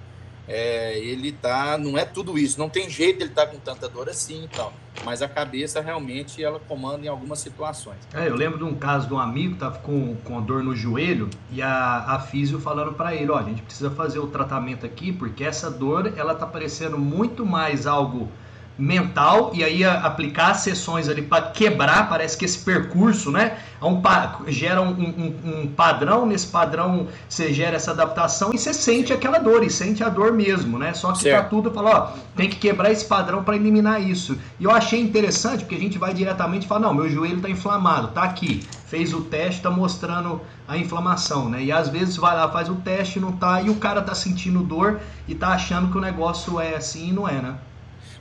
é, 0.47 0.97
ele 0.97 1.31
tá, 1.31 1.77
não 1.77 1.97
é 1.97 2.05
tudo 2.05 2.37
isso, 2.37 2.57
não 2.57 2.69
tem 2.69 2.89
jeito 2.89 3.21
ele 3.21 3.31
tá 3.31 3.45
com 3.45 3.57
tanta 3.57 3.89
dor 3.89 4.09
assim 4.09 4.45
e 4.45 4.47
tal. 4.47 4.73
Mas 5.05 5.21
a 5.21 5.27
cabeça 5.27 5.79
realmente 5.81 6.43
ela 6.43 6.59
comanda 6.59 7.05
em 7.05 7.07
algumas 7.07 7.39
situações. 7.39 7.97
É, 8.13 8.27
eu 8.27 8.35
lembro 8.35 8.57
de 8.57 8.63
um 8.63 8.73
caso 8.73 9.07
de 9.07 9.13
um 9.13 9.19
amigo 9.19 9.53
que 9.53 9.59
tava 9.59 9.77
com, 9.79 10.15
com 10.23 10.41
dor 10.41 10.63
no 10.63 10.75
joelho 10.75 11.29
e 11.51 11.61
a, 11.61 12.05
a 12.07 12.19
físio 12.19 12.59
falando 12.59 12.93
para 12.93 13.13
ele, 13.13 13.29
ó, 13.29 13.37
a 13.37 13.43
gente 13.43 13.61
precisa 13.61 13.91
fazer 13.91 14.19
o 14.19 14.27
tratamento 14.27 14.85
aqui 14.85 15.11
porque 15.11 15.43
essa 15.43 15.69
dor 15.69 16.13
ela 16.17 16.33
tá 16.33 16.45
parecendo 16.45 16.97
muito 16.97 17.45
mais 17.45 17.85
algo 17.85 18.31
mental 18.77 19.51
e 19.53 19.63
aí 19.63 19.83
aplicar 19.83 20.53
sessões 20.53 21.09
ali 21.09 21.21
para 21.21 21.49
quebrar, 21.49 22.07
parece 22.07 22.37
que 22.37 22.45
esse 22.45 22.59
percurso, 22.59 23.31
né, 23.31 23.57
é 23.81 23.85
um, 23.85 24.01
gera 24.47 24.81
um, 24.81 24.91
um, 24.91 25.61
um, 25.61 25.67
padrão, 25.67 26.25
nesse 26.25 26.47
padrão 26.47 27.07
você 27.27 27.51
gera 27.53 27.75
essa 27.75 27.91
adaptação 27.91 28.51
e 28.53 28.57
você 28.57 28.73
sente 28.73 29.11
aquela 29.11 29.39
dor, 29.39 29.63
e 29.63 29.69
sente 29.69 30.03
a 30.03 30.09
dor 30.09 30.33
mesmo, 30.33 30.77
né, 30.77 30.93
só 30.93 31.11
que 31.11 31.19
certo. 31.19 31.43
tá 31.43 31.49
tudo, 31.49 31.71
fala, 31.71 31.89
ó, 31.89 32.19
tem 32.35 32.49
que 32.49 32.57
quebrar 32.57 32.91
esse 32.91 33.05
padrão 33.05 33.43
para 33.43 33.55
eliminar 33.55 34.01
isso. 34.01 34.37
E 34.59 34.63
eu 34.63 34.71
achei 34.71 35.01
interessante, 35.01 35.63
porque 35.63 35.75
a 35.75 35.79
gente 35.79 35.97
vai 35.97 36.13
diretamente 36.13 36.65
e 36.65 36.67
fala, 36.67 36.81
não, 36.81 36.93
meu 36.93 37.09
joelho 37.09 37.41
tá 37.41 37.49
inflamado, 37.49 38.09
tá 38.09 38.23
aqui, 38.23 38.63
fez 38.85 39.13
o 39.13 39.21
teste, 39.21 39.61
tá 39.61 39.71
mostrando 39.71 40.39
a 40.67 40.77
inflamação, 40.77 41.49
né, 41.49 41.63
e 41.63 41.71
às 41.71 41.89
vezes 41.89 42.15
vai 42.17 42.35
lá, 42.35 42.47
faz 42.49 42.69
o 42.69 42.75
teste, 42.75 43.19
não 43.19 43.31
tá, 43.31 43.61
e 43.61 43.69
o 43.69 43.75
cara 43.75 44.01
tá 44.01 44.13
sentindo 44.13 44.61
dor 44.61 44.99
e 45.27 45.33
tá 45.33 45.49
achando 45.49 45.91
que 45.91 45.97
o 45.97 46.01
negócio 46.01 46.59
é 46.59 46.75
assim 46.75 47.09
e 47.09 47.13
não 47.13 47.27
é, 47.27 47.41
né. 47.41 47.55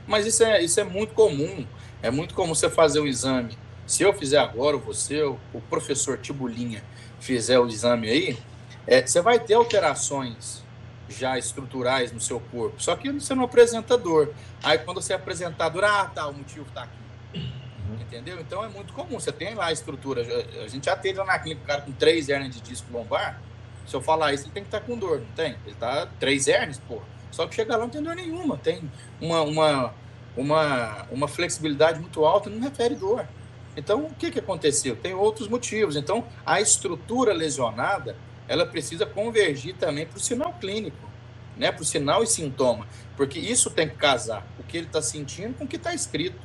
Mas 0.07 0.25
isso 0.25 0.43
é, 0.43 0.63
isso 0.63 0.79
é 0.79 0.83
muito 0.83 1.13
comum. 1.13 1.65
É 2.01 2.09
muito 2.09 2.33
comum 2.33 2.55
você 2.55 2.69
fazer 2.69 2.99
o 2.99 3.07
exame. 3.07 3.57
Se 3.85 4.03
eu 4.03 4.13
fizer 4.13 4.37
agora, 4.37 4.75
ou 4.75 4.81
você, 4.81 5.21
ou 5.21 5.39
o 5.53 5.61
professor 5.61 6.17
Tibulinha, 6.17 6.83
fizer 7.19 7.59
o 7.59 7.67
exame 7.67 8.09
aí, 8.09 8.37
é, 8.85 9.05
você 9.05 9.21
vai 9.21 9.39
ter 9.39 9.55
alterações 9.55 10.63
já 11.09 11.37
estruturais 11.37 12.11
no 12.11 12.19
seu 12.19 12.39
corpo. 12.39 12.81
Só 12.81 12.95
que 12.95 13.11
você 13.11 13.33
não 13.33 13.43
é 13.43 13.45
apresenta 13.45 13.97
dor. 13.97 14.33
Aí 14.63 14.77
quando 14.77 15.01
você 15.01 15.13
é 15.13 15.15
apresentador, 15.15 15.83
ah, 15.83 16.05
tá, 16.05 16.27
o 16.27 16.33
motivo 16.33 16.65
está 16.67 16.83
aqui. 16.83 16.97
Uhum. 17.35 18.01
Entendeu? 18.01 18.39
Então 18.39 18.63
é 18.63 18.67
muito 18.67 18.93
comum. 18.93 19.19
Você 19.19 19.31
tem 19.31 19.55
lá 19.55 19.67
a 19.67 19.71
estrutura. 19.71 20.21
A 20.63 20.67
gente 20.67 20.85
já 20.85 20.95
teve 20.95 21.19
lá 21.19 21.25
na 21.25 21.39
clínica 21.39 21.63
um 21.63 21.67
cara 21.67 21.81
com 21.81 21.91
três 21.91 22.29
hernias 22.29 22.55
de 22.55 22.61
disco 22.61 22.91
lombar. 22.91 23.41
Se 23.85 23.95
eu 23.95 24.01
falar 24.01 24.33
isso, 24.33 24.45
ele 24.45 24.51
tem 24.51 24.63
que 24.63 24.67
estar 24.67 24.81
tá 24.81 24.85
com 24.85 24.97
dor, 24.97 25.19
não 25.19 25.33
tem? 25.33 25.55
Ele 25.65 25.75
tá 25.75 26.07
três 26.19 26.47
hernias, 26.47 26.79
porra. 26.79 27.05
Só 27.37 27.45
que 27.45 27.53
chega 27.53 27.77
lá 27.77 27.83
não 27.83 27.89
tem 27.89 28.01
dor 28.01 28.15
nenhuma, 28.15 28.57
tem 28.57 28.89
uma, 29.21 29.41
uma, 29.41 29.93
uma, 30.35 31.05
uma 31.11 31.27
flexibilidade 31.27 31.99
muito 31.99 32.25
alta, 32.25 32.49
não 32.49 32.59
refere 32.59 32.95
dor. 32.95 33.27
Então, 33.75 34.05
o 34.05 34.15
que, 34.15 34.31
que 34.31 34.39
aconteceu? 34.39 34.95
Tem 34.95 35.13
outros 35.13 35.47
motivos. 35.47 35.95
Então, 35.95 36.25
a 36.43 36.59
estrutura 36.59 37.31
lesionada, 37.33 38.15
ela 38.47 38.65
precisa 38.65 39.05
convergir 39.05 39.75
também 39.75 40.07
para 40.07 40.17
o 40.17 40.19
sinal 40.19 40.51
clínico, 40.53 41.07
né? 41.55 41.71
para 41.71 41.83
o 41.83 41.85
sinal 41.85 42.23
e 42.23 42.27
sintoma, 42.27 42.87
porque 43.15 43.37
isso 43.37 43.69
tem 43.69 43.87
que 43.87 43.97
casar 43.97 44.43
o 44.59 44.63
que 44.63 44.75
ele 44.75 44.87
está 44.87 44.99
sentindo 44.99 45.53
com 45.53 45.65
o 45.65 45.67
que 45.67 45.75
está 45.75 45.93
escrito. 45.93 46.41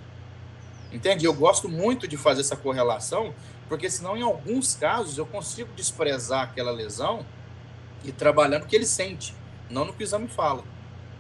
Entende? 0.93 1.25
Eu 1.25 1.33
gosto 1.33 1.71
muito 1.71 2.07
de 2.07 2.19
fazer 2.19 2.43
essa 2.43 2.55
correlação, 2.55 3.35
porque 3.67 3.89
senão, 3.89 4.15
em 4.15 4.23
alguns 4.23 4.75
casos, 4.75 5.17
eu 5.17 5.25
consigo 5.25 5.71
desprezar 5.75 6.43
aquela 6.43 6.71
lesão 6.71 7.25
e 8.05 8.13
trabalhar 8.13 8.59
no 8.59 8.67
que 8.67 8.77
ele 8.77 8.85
sente, 8.85 9.35
não 9.71 9.87
no 9.87 9.95
que 9.95 10.03
o 10.03 10.05
exame 10.05 10.29
fala. 10.29 10.63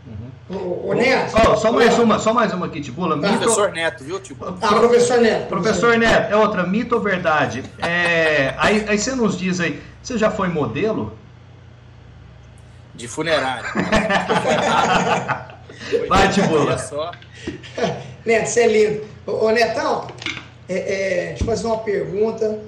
Uhum. 0.07 0.31
O, 0.57 0.89
o 0.91 0.95
Neto. 0.95 1.35
Oh, 1.37 1.57
só 1.57 1.71
mais 1.71 1.99
uma, 1.99 2.19
só 2.19 2.35
mais 2.35 2.53
uma 2.53 2.67
aqui, 2.67 2.81
Tibula. 2.81 3.17
Mito... 3.17 3.29
Professor 3.39 3.73
Neto, 3.73 4.05
viu, 4.05 4.21
Tibula? 4.21 4.59
Ah, 4.61 4.75
professor 4.75 5.21
Neto. 5.21 5.49
Professor 5.49 5.97
Neto, 5.97 6.33
é 6.33 6.37
outra, 6.37 6.67
mito 6.67 6.97
ou 6.97 7.01
verdade? 7.01 7.63
É, 7.79 8.55
aí, 8.59 8.85
aí 8.89 8.99
você 8.99 9.15
nos 9.15 9.39
diz 9.39 9.61
aí, 9.61 9.81
você 10.03 10.19
já 10.19 10.31
foi 10.31 10.49
modelo? 10.49 11.17
De 12.95 13.07
funerária. 13.07 13.71
Vai, 16.09 16.29
Tibula. 16.31 16.77
Só. 16.79 17.13
Neto, 18.27 18.47
você 18.47 18.61
é 18.63 18.67
lindo. 18.67 19.05
Ô, 19.27 19.51
Netão, 19.51 20.09
é, 20.69 20.75
é, 20.75 21.27
deixa 21.29 21.43
eu 21.43 21.47
fazer 21.47 21.67
uma 21.67 21.79
pergunta 21.79 22.59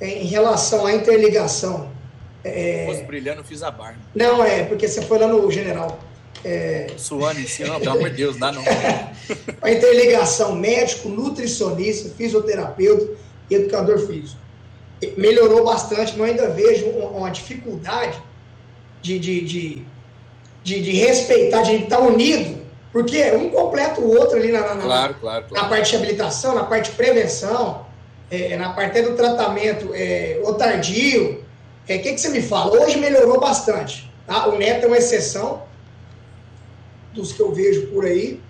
em 0.00 0.26
relação 0.26 0.86
à 0.86 0.92
interligação. 0.94 1.90
É... 2.44 3.02
brilhando, 3.08 3.42
fiz 3.42 3.62
a 3.64 3.72
barba. 3.72 3.98
Não, 4.14 4.44
é, 4.44 4.62
porque 4.64 4.86
você 4.86 5.02
foi 5.02 5.18
lá 5.18 5.26
no 5.26 5.50
general. 5.50 5.98
É... 6.46 6.86
Suando 6.96 7.40
em 7.40 7.66
não, 7.66 7.80
pelo 7.80 7.96
amor 7.96 8.10
de 8.10 8.16
Deus, 8.18 8.36
dá 8.36 8.52
não. 8.52 8.62
a 9.60 9.70
interligação 9.72 10.54
médico, 10.54 11.08
nutricionista, 11.08 12.08
fisioterapeuta, 12.16 13.14
educador 13.50 13.98
físico. 14.06 14.40
Melhorou 15.16 15.64
bastante, 15.64 16.16
mas 16.16 16.30
ainda 16.30 16.48
vejo 16.50 16.86
uma 16.86 17.30
dificuldade 17.30 18.16
de, 19.02 19.18
de, 19.18 19.40
de, 19.40 19.84
de, 20.62 20.82
de 20.82 20.90
respeitar, 20.92 21.62
de 21.62 21.74
estar 21.74 21.98
unido, 21.98 22.62
porque 22.92 23.32
um 23.32 23.50
completa 23.50 24.00
o 24.00 24.08
outro 24.16 24.36
ali 24.36 24.52
na, 24.52 24.60
na, 24.60 24.82
claro, 24.82 25.16
claro, 25.20 25.46
claro. 25.48 25.64
na 25.64 25.68
parte 25.68 25.90
de 25.90 25.96
habilitação, 25.96 26.54
na 26.54 26.64
parte 26.64 26.90
de 26.92 26.96
prevenção, 26.96 27.84
é, 28.30 28.56
na 28.56 28.72
parte 28.72 29.02
do 29.02 29.16
tratamento 29.16 29.90
é, 29.92 30.40
o 30.44 30.54
tardio. 30.54 31.44
O 31.88 31.92
é, 31.92 31.98
que, 31.98 32.12
que 32.12 32.18
você 32.20 32.28
me 32.28 32.40
fala? 32.40 32.80
Hoje 32.80 32.98
melhorou 32.98 33.40
bastante. 33.40 34.10
Tá? 34.26 34.46
O 34.46 34.56
Neto 34.56 34.84
é 34.84 34.86
uma 34.86 34.96
exceção 34.96 35.66
dos 37.16 37.32
que 37.32 37.40
eu 37.40 37.52
vejo 37.52 37.88
por 37.88 38.04
aí, 38.04 38.40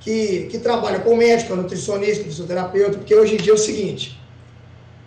que, 0.00 0.46
que 0.50 0.58
trabalha 0.58 1.00
com 1.00 1.16
médico, 1.16 1.54
nutricionista, 1.54 2.24
fisioterapeuta, 2.24 2.98
porque 2.98 3.14
hoje 3.14 3.34
em 3.34 3.38
dia 3.38 3.52
é 3.52 3.54
o 3.54 3.58
seguinte, 3.58 4.18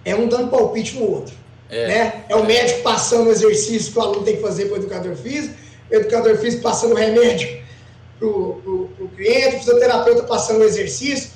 é 0.05 0.15
um 0.15 0.27
dando 0.27 0.49
palpite 0.49 0.97
no 0.97 1.09
outro. 1.09 1.33
É, 1.69 1.87
né? 1.87 2.25
é 2.27 2.35
o 2.35 2.45
médico 2.45 2.81
passando 2.81 3.27
o 3.27 3.31
exercício 3.31 3.93
que 3.93 3.99
o 3.99 4.01
aluno 4.01 4.23
tem 4.23 4.35
que 4.37 4.41
fazer 4.41 4.65
para 4.65 4.73
o 4.73 4.77
educador 4.77 5.15
físico, 5.15 5.55
o 5.89 5.95
educador 5.95 6.37
físico 6.37 6.63
passando 6.63 6.93
o 6.93 6.95
remédio 6.95 7.59
para 8.17 8.27
o 8.27 9.11
cliente, 9.15 9.55
o 9.55 9.59
fisioterapeuta 9.59 10.23
passando 10.23 10.59
o 10.59 10.63
exercício. 10.63 11.31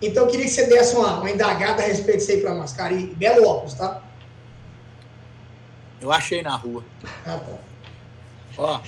Então, 0.00 0.24
eu 0.24 0.30
queria 0.30 0.46
que 0.46 0.52
você 0.52 0.66
desse 0.66 0.96
uma, 0.96 1.18
uma 1.18 1.30
indagada 1.30 1.82
a 1.82 1.86
respeito 1.86 2.18
disso 2.18 2.32
aí 2.32 2.40
para 2.40 2.54
nós, 2.54 2.72
cara. 2.72 2.92
E 2.92 3.06
belo 3.06 3.46
óculos, 3.46 3.74
tá? 3.74 4.02
Eu 6.00 6.10
achei 6.10 6.42
na 6.42 6.56
rua. 6.56 6.84
Ah, 7.24 7.38
tá. 7.38 7.58
Ó, 8.58 8.80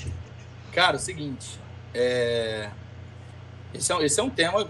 cara, 0.73 0.97
é 0.97 0.99
o 0.99 1.01
seguinte. 1.01 1.61
É... 1.95 2.71
Esse, 3.73 3.93
é, 3.93 4.05
esse 4.05 4.21
é 4.21 4.23
um 4.23 4.31
tema 4.31 4.69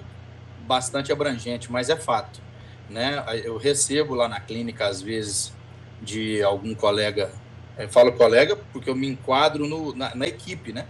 bastante 0.67 1.13
abrangente, 1.13 1.71
mas 1.71 1.91
é 1.91 1.97
fato. 1.97 2.41
Né? 2.89 3.23
Eu 3.45 3.57
recebo 3.57 4.15
lá 4.15 4.29
na 4.29 4.41
clínica, 4.41 4.87
às 4.87 5.01
vezes, 5.01 5.53
de 6.01 6.43
algum 6.43 6.75
colega. 6.75 7.31
Eu 7.79 7.89
falo 7.89 8.13
colega 8.13 8.57
porque 8.73 8.89
eu 8.89 8.95
me 8.95 9.09
enquadro 9.09 9.67
no, 9.67 9.95
na, 9.95 10.15
na 10.15 10.27
equipe, 10.27 10.73
né? 10.73 10.87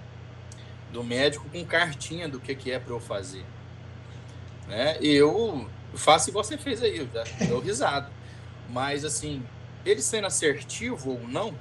Do 0.93 1.03
médico 1.03 1.49
com 1.51 1.65
cartinha 1.65 2.29
do 2.29 2.39
que, 2.39 2.55
que 2.55 2.71
é 2.71 2.79
para 2.79 2.93
eu 2.93 3.01
fazer. 3.01 3.45
Né? 4.69 4.97
E 5.01 5.15
eu 5.15 5.69
faço 5.95 6.31
igual 6.31 6.45
você 6.45 6.59
fez 6.59 6.83
aí, 6.83 7.09
eu 7.49 7.61
risado. 7.61 8.11
Mas, 8.69 9.05
assim, 9.05 9.43
ele 9.85 10.01
sendo 10.01 10.27
assertivo 10.27 11.13
ou 11.13 11.29
não 11.29 11.55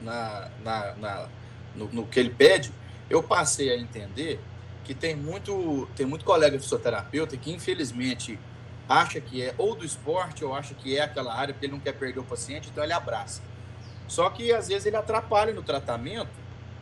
na, 0.00 0.48
na, 0.64 0.94
na 0.96 1.28
no, 1.74 1.88
no, 1.92 2.06
que 2.06 2.18
ele 2.18 2.30
pede, 2.30 2.72
eu 3.08 3.22
passei 3.22 3.70
a 3.70 3.76
entender 3.76 4.40
que 4.84 4.94
tem 4.94 5.14
muito, 5.14 5.88
tem 5.94 6.06
muito 6.06 6.24
colega 6.24 6.58
fisioterapeuta 6.58 7.36
que, 7.36 7.52
infelizmente, 7.52 8.38
acha 8.88 9.20
que 9.20 9.42
é 9.42 9.54
ou 9.58 9.74
do 9.74 9.84
esporte 9.84 10.44
ou 10.44 10.54
acha 10.54 10.74
que 10.74 10.96
é 10.96 11.02
aquela 11.02 11.34
área 11.34 11.52
porque 11.52 11.66
ele 11.66 11.74
não 11.74 11.80
quer 11.80 11.92
perder 11.92 12.20
o 12.20 12.24
paciente, 12.24 12.70
então 12.70 12.82
ele 12.82 12.92
abraça. 12.92 13.42
Só 14.06 14.30
que, 14.30 14.52
às 14.52 14.68
vezes, 14.68 14.86
ele 14.86 14.96
atrapalha 14.96 15.52
no 15.52 15.62
tratamento, 15.62 16.30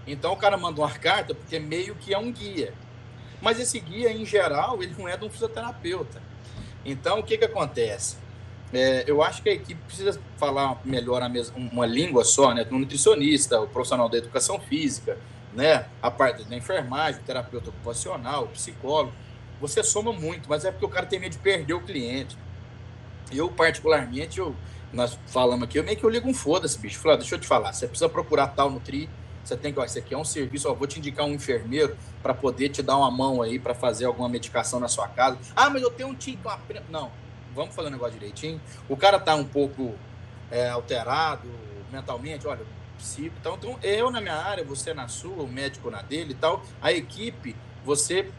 então 0.07 0.33
o 0.33 0.37
cara 0.37 0.57
manda 0.57 0.81
uma 0.81 0.91
carta 0.91 1.35
porque 1.35 1.59
meio 1.59 1.97
que 1.97 2.15
é 2.15 2.19
um 2.19 2.31
guia. 2.31 2.73
Mas 3.41 3.59
esse 3.59 3.79
guia, 3.81 4.13
em 4.13 4.25
geral, 4.25 4.83
ele 4.83 4.95
não 4.97 5.09
é 5.09 5.17
de 5.17 5.25
um 5.25 5.31
fisioterapeuta. 5.31 6.23
Então, 6.85 7.19
o 7.19 7.23
que, 7.23 7.37
que 7.37 7.45
acontece? 7.45 8.17
É, 8.73 9.05
eu 9.07 9.23
acho 9.23 9.43
que 9.43 9.49
a 9.49 9.53
equipe 9.53 9.81
precisa 9.85 10.21
falar 10.37 10.81
melhor 10.85 11.29
mesma, 11.29 11.57
uma 11.57 11.87
língua 11.87 12.25
só, 12.25 12.55
né? 12.55 12.67
O 12.71 12.79
nutricionista, 12.79 13.61
o 13.61 13.67
profissional 13.67 14.09
da 14.09 14.19
educação 14.19 14.61
física, 14.61 15.19
né? 15.57 15.87
A 16.03 16.11
parte 16.11 16.45
da 16.45 16.55
enfermagem, 16.55 17.21
terapeuta 17.23 17.71
ocupacional, 17.71 18.47
psicólogo. 18.49 19.13
Você 19.61 19.83
soma 19.83 20.13
muito, 20.13 20.49
mas 20.51 20.67
é 20.67 20.71
porque 20.71 20.85
o 20.85 20.89
cara 20.89 21.07
tem 21.07 21.19
medo 21.19 21.33
de 21.33 21.39
perder 21.39 21.73
o 21.73 21.81
cliente. 21.81 22.37
Eu, 23.33 23.49
particularmente, 23.49 24.39
eu, 24.39 24.55
nós 24.93 25.19
falamos 25.27 25.65
aqui, 25.65 25.79
eu 25.79 25.83
meio 25.83 25.97
que 25.97 26.05
eu 26.05 26.11
ligo 26.11 26.29
um 26.29 26.35
foda-se, 26.35 26.79
bicho. 26.79 26.99
Falei, 26.99 27.17
deixa 27.17 27.35
eu 27.35 27.41
te 27.41 27.47
falar, 27.47 27.73
você 27.73 27.89
precisa 27.89 28.09
procurar 28.09 28.49
tal 28.49 28.71
Nutri, 28.71 29.09
você 29.43 29.57
tem 29.57 29.73
que, 29.73 29.81
ó, 29.81 29.85
isso 29.85 29.99
aqui 29.99 30.13
é 30.13 30.19
um 30.19 30.25
serviço, 30.25 30.71
ó, 30.71 30.75
vou 30.75 30.87
te 30.87 30.99
indicar 30.99 31.25
um 31.25 31.33
enfermeiro 31.33 31.97
para 32.23 32.35
poder 32.35 32.69
te 32.69 32.83
dar 32.83 32.99
uma 32.99 33.11
mão 33.11 33.41
aí 33.41 33.59
para 33.59 33.75
fazer 33.75 34.05
alguma 34.05 34.29
medicação 34.29 34.79
na 34.79 34.89
sua 34.89 35.09
casa. 35.09 35.39
Ah, 35.57 35.71
mas 35.71 35.83
eu 35.83 35.91
tenho 35.91 36.11
um 36.11 36.17
uma... 36.45 36.61
não, 36.91 37.11
vamos 37.55 37.75
fazer 37.75 37.89
o 37.89 37.91
negócio 37.91 38.13
direitinho. 38.13 38.61
O 38.89 38.97
cara 38.97 39.19
tá 39.19 39.35
um 39.35 39.45
pouco 39.45 39.95
é, 40.51 40.69
alterado 40.69 41.49
mentalmente, 41.91 42.47
olha, 42.47 42.61
psico, 42.97 43.35
então, 43.41 43.55
então 43.57 43.79
eu 43.83 44.11
na 44.11 44.21
minha 44.21 44.35
área, 44.35 44.65
você 44.65 44.93
na 44.93 45.09
sua, 45.09 45.43
o 45.43 45.49
médico 45.49 45.91
na 45.91 46.03
dele 46.03 46.33
e 46.33 46.35
tal, 46.35 46.65
a 46.81 46.93
equipe, 46.93 47.57
você 47.85 48.31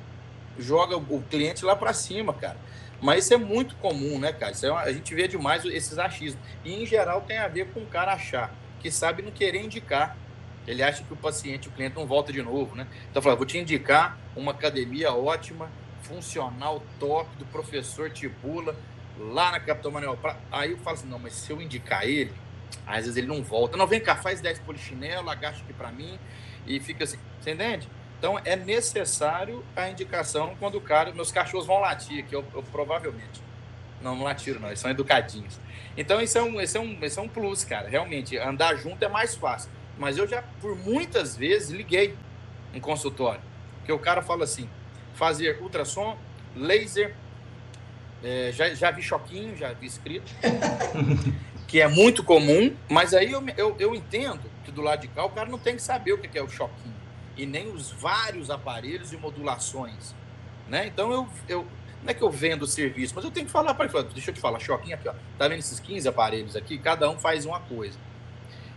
joga 0.57 0.97
o 0.97 1.21
cliente 1.23 1.63
lá 1.63 1.75
para 1.75 1.93
cima, 1.93 2.33
cara. 2.33 2.57
Mas 3.01 3.25
isso 3.25 3.33
é 3.33 3.37
muito 3.37 3.75
comum, 3.75 4.17
né, 4.19 4.33
cara? 4.33 4.53
É 4.61 4.71
uma, 4.71 4.81
a 4.81 4.91
gente 4.91 5.13
vê 5.13 5.27
demais 5.27 5.63
esses 5.65 5.97
achismos. 5.99 6.41
E, 6.65 6.81
em 6.81 6.85
geral, 6.85 7.21
tem 7.21 7.37
a 7.37 7.47
ver 7.47 7.71
com 7.71 7.81
o 7.81 7.85
cara 7.85 8.13
achar 8.13 8.53
que 8.79 8.89
sabe 8.89 9.21
não 9.21 9.31
querer 9.31 9.63
indicar. 9.63 10.17
Ele 10.65 10.83
acha 10.83 11.03
que 11.03 11.13
o 11.13 11.15
paciente, 11.15 11.67
o 11.67 11.71
cliente 11.71 11.95
não 11.95 12.05
volta 12.05 12.33
de 12.33 12.41
novo, 12.41 12.75
né? 12.75 12.87
Então, 13.09 13.21
fala, 13.21 13.35
vou 13.35 13.45
te 13.45 13.57
indicar 13.57 14.17
uma 14.35 14.51
academia 14.51 15.13
ótima, 15.13 15.69
funcional, 16.01 16.83
top, 16.99 17.29
do 17.37 17.45
professor 17.45 18.09
Tibula, 18.09 18.75
lá 19.17 19.51
na 19.51 19.59
Capitão 19.59 19.91
Manuel 19.91 20.17
Aí 20.51 20.71
eu 20.71 20.77
falo 20.79 20.95
assim, 20.95 21.07
não, 21.07 21.19
mas 21.19 21.33
se 21.33 21.51
eu 21.51 21.61
indicar 21.61 22.05
ele, 22.05 22.33
às 22.85 23.01
vezes 23.01 23.17
ele 23.17 23.27
não 23.27 23.43
volta. 23.43 23.77
Não, 23.77 23.87
vem 23.87 23.99
cá, 23.99 24.15
faz 24.15 24.41
10 24.41 24.59
polichinelo, 24.59 25.29
agacha 25.29 25.61
aqui 25.63 25.73
para 25.73 25.91
mim, 25.91 26.19
e 26.65 26.79
fica 26.79 27.03
assim, 27.03 27.17
você 27.39 27.51
entende? 27.51 27.89
Então 28.17 28.39
é 28.43 28.55
necessário 28.55 29.63
a 29.75 29.89
indicação 29.89 30.55
quando 30.59 30.75
o 30.75 30.81
cara, 30.81 31.13
meus 31.13 31.31
cachorros 31.31 31.67
vão 31.67 31.79
latir, 31.79 32.25
que 32.25 32.35
eu, 32.35 32.43
eu 32.53 32.63
provavelmente. 32.63 33.41
Não, 34.01 34.15
não 34.15 34.23
latiram, 34.23 34.59
não, 34.59 34.67
eles 34.69 34.79
são 34.79 34.91
educadinhos. 34.91 35.59
Então, 35.97 36.21
isso 36.21 36.37
é, 36.37 36.43
um, 36.43 36.61
esse, 36.61 36.77
é 36.77 36.79
um, 36.79 36.97
esse 37.01 37.17
é 37.17 37.21
um 37.21 37.27
plus, 37.27 37.63
cara. 37.63 37.89
Realmente, 37.89 38.37
andar 38.37 38.75
junto 38.75 39.03
é 39.03 39.07
mais 39.07 39.35
fácil. 39.35 39.71
Mas 39.97 40.17
eu 40.17 40.27
já, 40.27 40.43
por 40.61 40.77
muitas 40.77 41.35
vezes, 41.35 41.71
liguei 41.71 42.15
em 42.73 42.79
consultório. 42.79 43.41
Porque 43.79 43.91
o 43.91 43.97
cara 43.97 44.21
fala 44.21 44.43
assim: 44.43 44.69
fazer 45.15 45.59
ultrassom, 45.59 46.15
laser, 46.55 47.15
é, 48.23 48.51
já, 48.53 48.73
já 48.75 48.91
vi 48.91 49.01
choquinho, 49.01 49.57
já 49.57 49.73
vi 49.73 49.87
escrito, 49.87 50.31
que 51.67 51.81
é 51.81 51.87
muito 51.87 52.23
comum, 52.23 52.73
mas 52.89 53.13
aí 53.13 53.31
eu, 53.31 53.43
eu, 53.57 53.75
eu 53.77 53.93
entendo 53.93 54.49
que 54.63 54.71
do 54.71 54.81
lado 54.81 55.01
de 55.01 55.09
cá 55.09 55.25
o 55.25 55.29
cara 55.29 55.49
não 55.49 55.59
tem 55.59 55.75
que 55.75 55.81
saber 55.81 56.13
o 56.13 56.17
que 56.17 56.37
é 56.37 56.41
o 56.41 56.49
choquinho 56.49 56.95
e 57.35 57.45
nem 57.45 57.67
os 57.67 57.91
vários 57.91 58.49
aparelhos 58.49 59.11
e 59.11 59.17
modulações. 59.17 60.15
Né? 60.67 60.87
Então 60.87 61.11
eu, 61.11 61.27
eu 61.47 61.67
não 62.01 62.09
é 62.09 62.13
que 62.13 62.21
eu 62.21 62.31
vendo 62.31 62.63
o 62.63 62.67
serviço, 62.67 63.13
mas 63.13 63.25
eu 63.25 63.31
tenho 63.31 63.45
que 63.45 63.51
falar 63.51 63.73
para 63.73 63.85
ele, 63.85 64.09
deixa 64.13 64.31
eu 64.31 64.33
te 64.33 64.39
falar, 64.39 64.59
choquinho 64.59 64.95
aqui, 64.95 65.09
ó, 65.09 65.13
tá 65.37 65.47
vendo 65.47 65.59
esses 65.59 65.79
15 65.79 66.07
aparelhos 66.07 66.55
aqui? 66.55 66.77
Cada 66.77 67.09
um 67.09 67.19
faz 67.19 67.45
uma 67.45 67.59
coisa. 67.59 67.99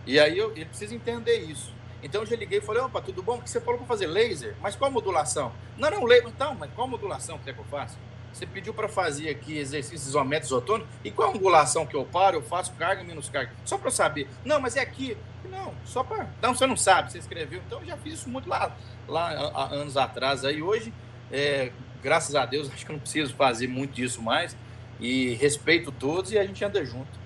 E 0.05 0.19
aí 0.19 0.37
eu, 0.37 0.51
ele 0.51 0.65
precisa 0.65 0.93
entender 0.93 1.37
isso. 1.39 1.73
Então 2.03 2.21
eu 2.21 2.27
já 2.27 2.35
liguei 2.35 2.57
e 2.57 2.61
falei, 2.61 2.81
opa, 2.81 3.01
tudo 3.01 3.21
bom? 3.21 3.39
que 3.39 3.49
você 3.49 3.61
falou 3.61 3.77
para 3.77 3.87
fazer 3.87 4.07
laser? 4.07 4.55
Mas 4.61 4.75
qual 4.75 4.91
modulação? 4.91 5.53
Não, 5.77 5.89
não, 5.89 6.03
laser. 6.03 6.27
Então, 6.27 6.55
mas 6.55 6.71
qual 6.73 6.87
modulação 6.87 7.37
que, 7.37 7.49
é 7.49 7.53
que 7.53 7.59
eu 7.59 7.65
faço? 7.65 7.97
Você 8.33 8.45
pediu 8.45 8.73
para 8.73 8.87
fazer 8.87 9.29
aqui 9.29 9.57
exercícios 9.57 10.07
isométricos 10.07 10.53
autônomos. 10.53 10.87
E 11.03 11.11
qual 11.11 11.31
a 11.31 11.35
angulação 11.35 11.85
que 11.85 11.95
eu 11.95 12.05
paro? 12.05 12.37
Eu 12.37 12.41
faço 12.41 12.71
carga 12.73 13.03
menos 13.03 13.29
carga. 13.29 13.51
Só 13.65 13.77
para 13.77 13.91
saber. 13.91 14.27
Não, 14.45 14.59
mas 14.59 14.75
é 14.75 14.81
aqui. 14.81 15.17
Não, 15.49 15.73
só 15.85 16.03
para. 16.03 16.29
Não, 16.41 16.55
você 16.55 16.65
não 16.65 16.77
sabe, 16.77 17.11
você 17.11 17.17
escreveu. 17.17 17.61
Então 17.65 17.79
eu 17.81 17.87
já 17.87 17.97
fiz 17.97 18.13
isso 18.15 18.29
muito 18.29 18.47
lá, 18.47 18.75
lá 19.07 19.69
anos 19.71 19.97
atrás. 19.97 20.45
Aí 20.45 20.61
hoje, 20.61 20.93
é, 21.31 21.71
graças 22.01 22.35
a 22.35 22.45
Deus, 22.45 22.69
acho 22.73 22.85
que 22.85 22.91
eu 22.91 22.95
não 22.95 23.01
preciso 23.01 23.35
fazer 23.35 23.67
muito 23.67 23.93
disso 23.93 24.21
mais. 24.21 24.55
E 24.99 25.33
respeito 25.35 25.91
todos 25.91 26.31
e 26.31 26.37
a 26.37 26.45
gente 26.45 26.63
anda 26.63 26.83
junto. 26.85 27.19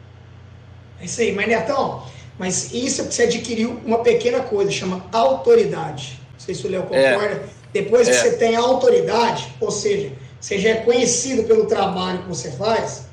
É 1.00 1.06
isso 1.06 1.20
aí, 1.20 1.34
mas 1.34 1.48
Netão, 1.48 2.08
mas 2.40 2.74
isso 2.74 3.04
você 3.04 3.24
adquiriu 3.24 3.82
uma 3.86 4.00
pequena 4.00 4.42
coisa, 4.44 4.72
chama 4.72 5.06
autoridade. 5.12 6.20
Não 6.34 6.40
sei 6.40 6.56
se 6.56 6.66
o 6.66 6.70
Léo 6.70 6.88
é. 6.92 7.14
concorda. 7.14 7.36
É. 7.36 7.50
Depois 7.74 8.08
que 8.08 8.16
é. 8.16 8.18
você 8.18 8.38
tem 8.38 8.56
autoridade, 8.56 9.54
ou 9.60 9.70
seja, 9.70 10.14
você 10.40 10.60
já 10.60 10.70
é 10.70 10.76
conhecido 10.76 11.44
pelo 11.44 11.66
trabalho 11.66 12.20
que 12.24 12.28
você 12.28 12.52
faz, 12.52 13.06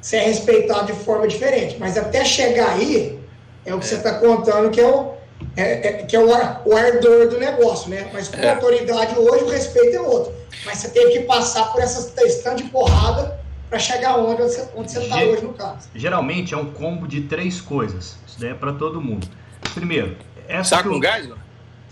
você 0.00 0.16
é 0.16 0.24
respeitado 0.24 0.86
de 0.86 0.92
forma 0.92 1.26
diferente. 1.26 1.76
Mas 1.78 1.96
até 1.96 2.24
chegar 2.24 2.70
aí, 2.70 3.18
é 3.64 3.74
o 3.74 3.78
que 3.78 3.86
você 3.86 3.96
está 3.96 4.14
contando 4.18 4.70
que 4.70 4.80
é 4.80 4.86
o, 4.86 5.14
é, 5.56 5.88
é, 5.88 5.92
que 6.04 6.14
é 6.14 6.20
o, 6.20 6.32
ar, 6.32 6.62
o 6.64 6.76
ardor 6.76 7.28
do 7.28 7.38
negócio, 7.38 7.90
né? 7.90 8.08
Mas 8.12 8.28
com 8.28 8.40
é. 8.40 8.50
autoridade 8.50 9.18
hoje, 9.18 9.44
o 9.44 9.48
respeito 9.48 9.96
é 9.96 10.00
outro. 10.00 10.32
Mas 10.64 10.78
você 10.78 10.88
teve 10.90 11.12
que 11.12 11.20
passar 11.20 11.72
por 11.72 11.82
essa 11.82 12.12
questão 12.12 12.54
de 12.54 12.64
porrada 12.64 13.38
para 13.68 13.78
chegar 13.78 14.16
onde 14.18 14.42
você 14.42 14.60
está 14.60 15.16
hoje, 15.16 15.42
no 15.42 15.52
caso. 15.52 15.88
Geralmente 15.94 16.54
é 16.54 16.56
um 16.56 16.72
combo 16.72 17.06
de 17.08 17.22
três 17.22 17.60
coisas. 17.60 18.16
Isso 18.26 18.38
daí 18.38 18.50
é 18.50 18.54
para 18.54 18.72
todo 18.72 19.00
mundo. 19.00 19.26
Primeiro, 19.74 20.16
essa. 20.48 20.76
Tá 20.76 20.82
com 20.84 21.00
gás? 21.00 21.28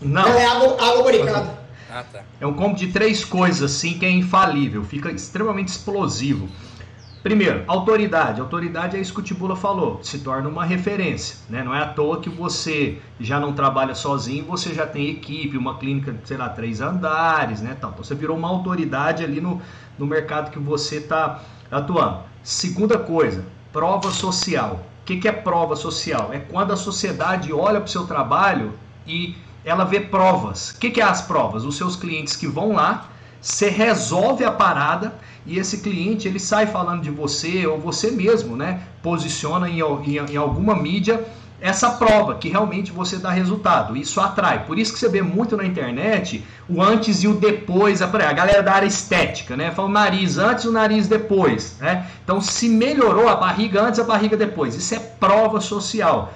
Não, 0.01 0.23
não 0.23 0.39
é 0.39 0.47
água, 0.47 0.77
água 0.81 1.03
barricada. 1.03 1.64
Ah, 1.95 2.03
tá. 2.03 2.25
É 2.41 2.47
um 2.47 2.55
combo 2.55 2.75
de 2.75 2.89
três 2.89 3.25
coisas, 3.25 3.63
assim, 3.63 3.97
que 3.97 4.05
é 4.05 4.11
infalível, 4.11 4.83
fica 4.83 5.13
extremamente 5.13 5.69
explosivo. 5.69 6.49
Primeiro, 7.23 7.63
autoridade. 7.69 8.41
Autoridade 8.41 8.97
é 8.97 9.01
isso 9.01 9.15
que 9.15 9.21
o 9.21 9.23
Tibula 9.23 9.55
falou, 9.55 10.03
se 10.03 10.19
torna 10.19 10.49
uma 10.49 10.65
referência. 10.65 11.37
Né? 11.49 11.63
Não 11.63 11.73
é 11.73 11.81
à 11.81 11.87
toa 11.87 12.21
que 12.21 12.29
você 12.29 12.99
já 13.21 13.39
não 13.39 13.53
trabalha 13.53 13.95
sozinho, 13.95 14.45
você 14.45 14.75
já 14.75 14.89
tem 14.89 15.09
equipe, 15.09 15.57
uma 15.57 15.79
clínica, 15.79 16.17
sei 16.25 16.37
lá, 16.37 16.49
três 16.49 16.81
andares, 16.81 17.63
né? 17.63 17.77
Então 17.79 17.93
você 17.93 18.13
virou 18.13 18.37
uma 18.37 18.49
autoridade 18.49 19.23
ali 19.23 19.41
no, 19.41 19.63
no 19.97 20.05
mercado 20.05 20.51
que 20.51 20.59
você 20.59 20.97
está 20.97 21.43
atuando. 21.71 22.25
Segunda 22.43 22.99
coisa, 22.99 23.45
prova 23.73 24.11
social. 24.11 24.85
O 25.03 25.05
que, 25.05 25.19
que 25.19 25.29
é 25.29 25.33
prova 25.33 25.77
social? 25.77 26.31
É 26.33 26.41
quando 26.41 26.73
a 26.73 26.77
sociedade 26.77 27.53
olha 27.53 27.81
para 27.81 27.87
o 27.87 27.91
seu 27.91 28.05
trabalho 28.05 28.73
e 29.07 29.37
ela 29.65 29.85
vê 29.85 30.01
provas. 30.01 30.71
O 30.71 30.79
que, 30.79 30.91
que 30.91 31.01
é 31.01 31.05
as 31.05 31.23
provas? 31.23 31.65
Os 31.65 31.77
seus 31.77 31.97
clientes 31.97 32.37
que 32.37 32.47
vão 32.47 32.73
lá, 32.73 33.09
você 33.41 33.69
resolve 33.69 34.45
a 34.45 34.53
parada 34.53 35.15
e 35.47 35.59
esse 35.59 35.79
cliente 35.79 36.27
ele 36.27 36.41
sai 36.41 36.67
falando 36.67 37.03
de 37.03 37.11
você 37.11 37.67
ou 37.67 37.79
você 37.79 38.11
mesmo, 38.11 38.57
né? 38.57 38.83
Posiciona 39.03 39.69
em, 39.69 39.81
em, 39.81 40.33
em 40.33 40.37
alguma 40.37 40.75
mídia 40.75 41.25
essa 41.61 41.93
prova 41.93 42.35
que 42.35 42.49
realmente 42.49 42.93
você 42.93 43.17
dá 43.17 43.31
resultado. 43.31 43.97
Isso 43.97 44.21
atrai. 44.21 44.67
Por 44.67 44.79
isso 44.79 44.93
que 44.93 44.99
você 44.99 45.09
vê 45.09 45.23
muito 45.23 45.57
na 45.57 45.65
internet 45.65 46.45
o 46.69 46.83
antes 46.83 47.23
e 47.23 47.29
o 47.29 47.35
depois. 47.35 48.03
A 48.03 48.07
galera 48.07 48.63
da 48.63 48.73
área 48.73 48.87
estética, 48.87 49.57
né? 49.57 49.71
Fala 49.71 49.89
o 49.89 49.91
nariz 49.91 50.37
antes, 50.37 50.67
o 50.67 50.73
nariz 50.73 51.09
depois. 51.09 51.79
Né? 51.81 52.07
Então, 52.23 52.39
se 52.39 52.69
melhorou 52.69 53.29
a 53.29 53.37
barriga 53.37 53.83
antes, 53.83 53.99
a 53.99 54.05
barriga 54.05 54.37
depois. 54.37 54.75
Isso 54.75 54.95
é 54.95 54.99
prova 54.99 55.59
social. 55.59 56.35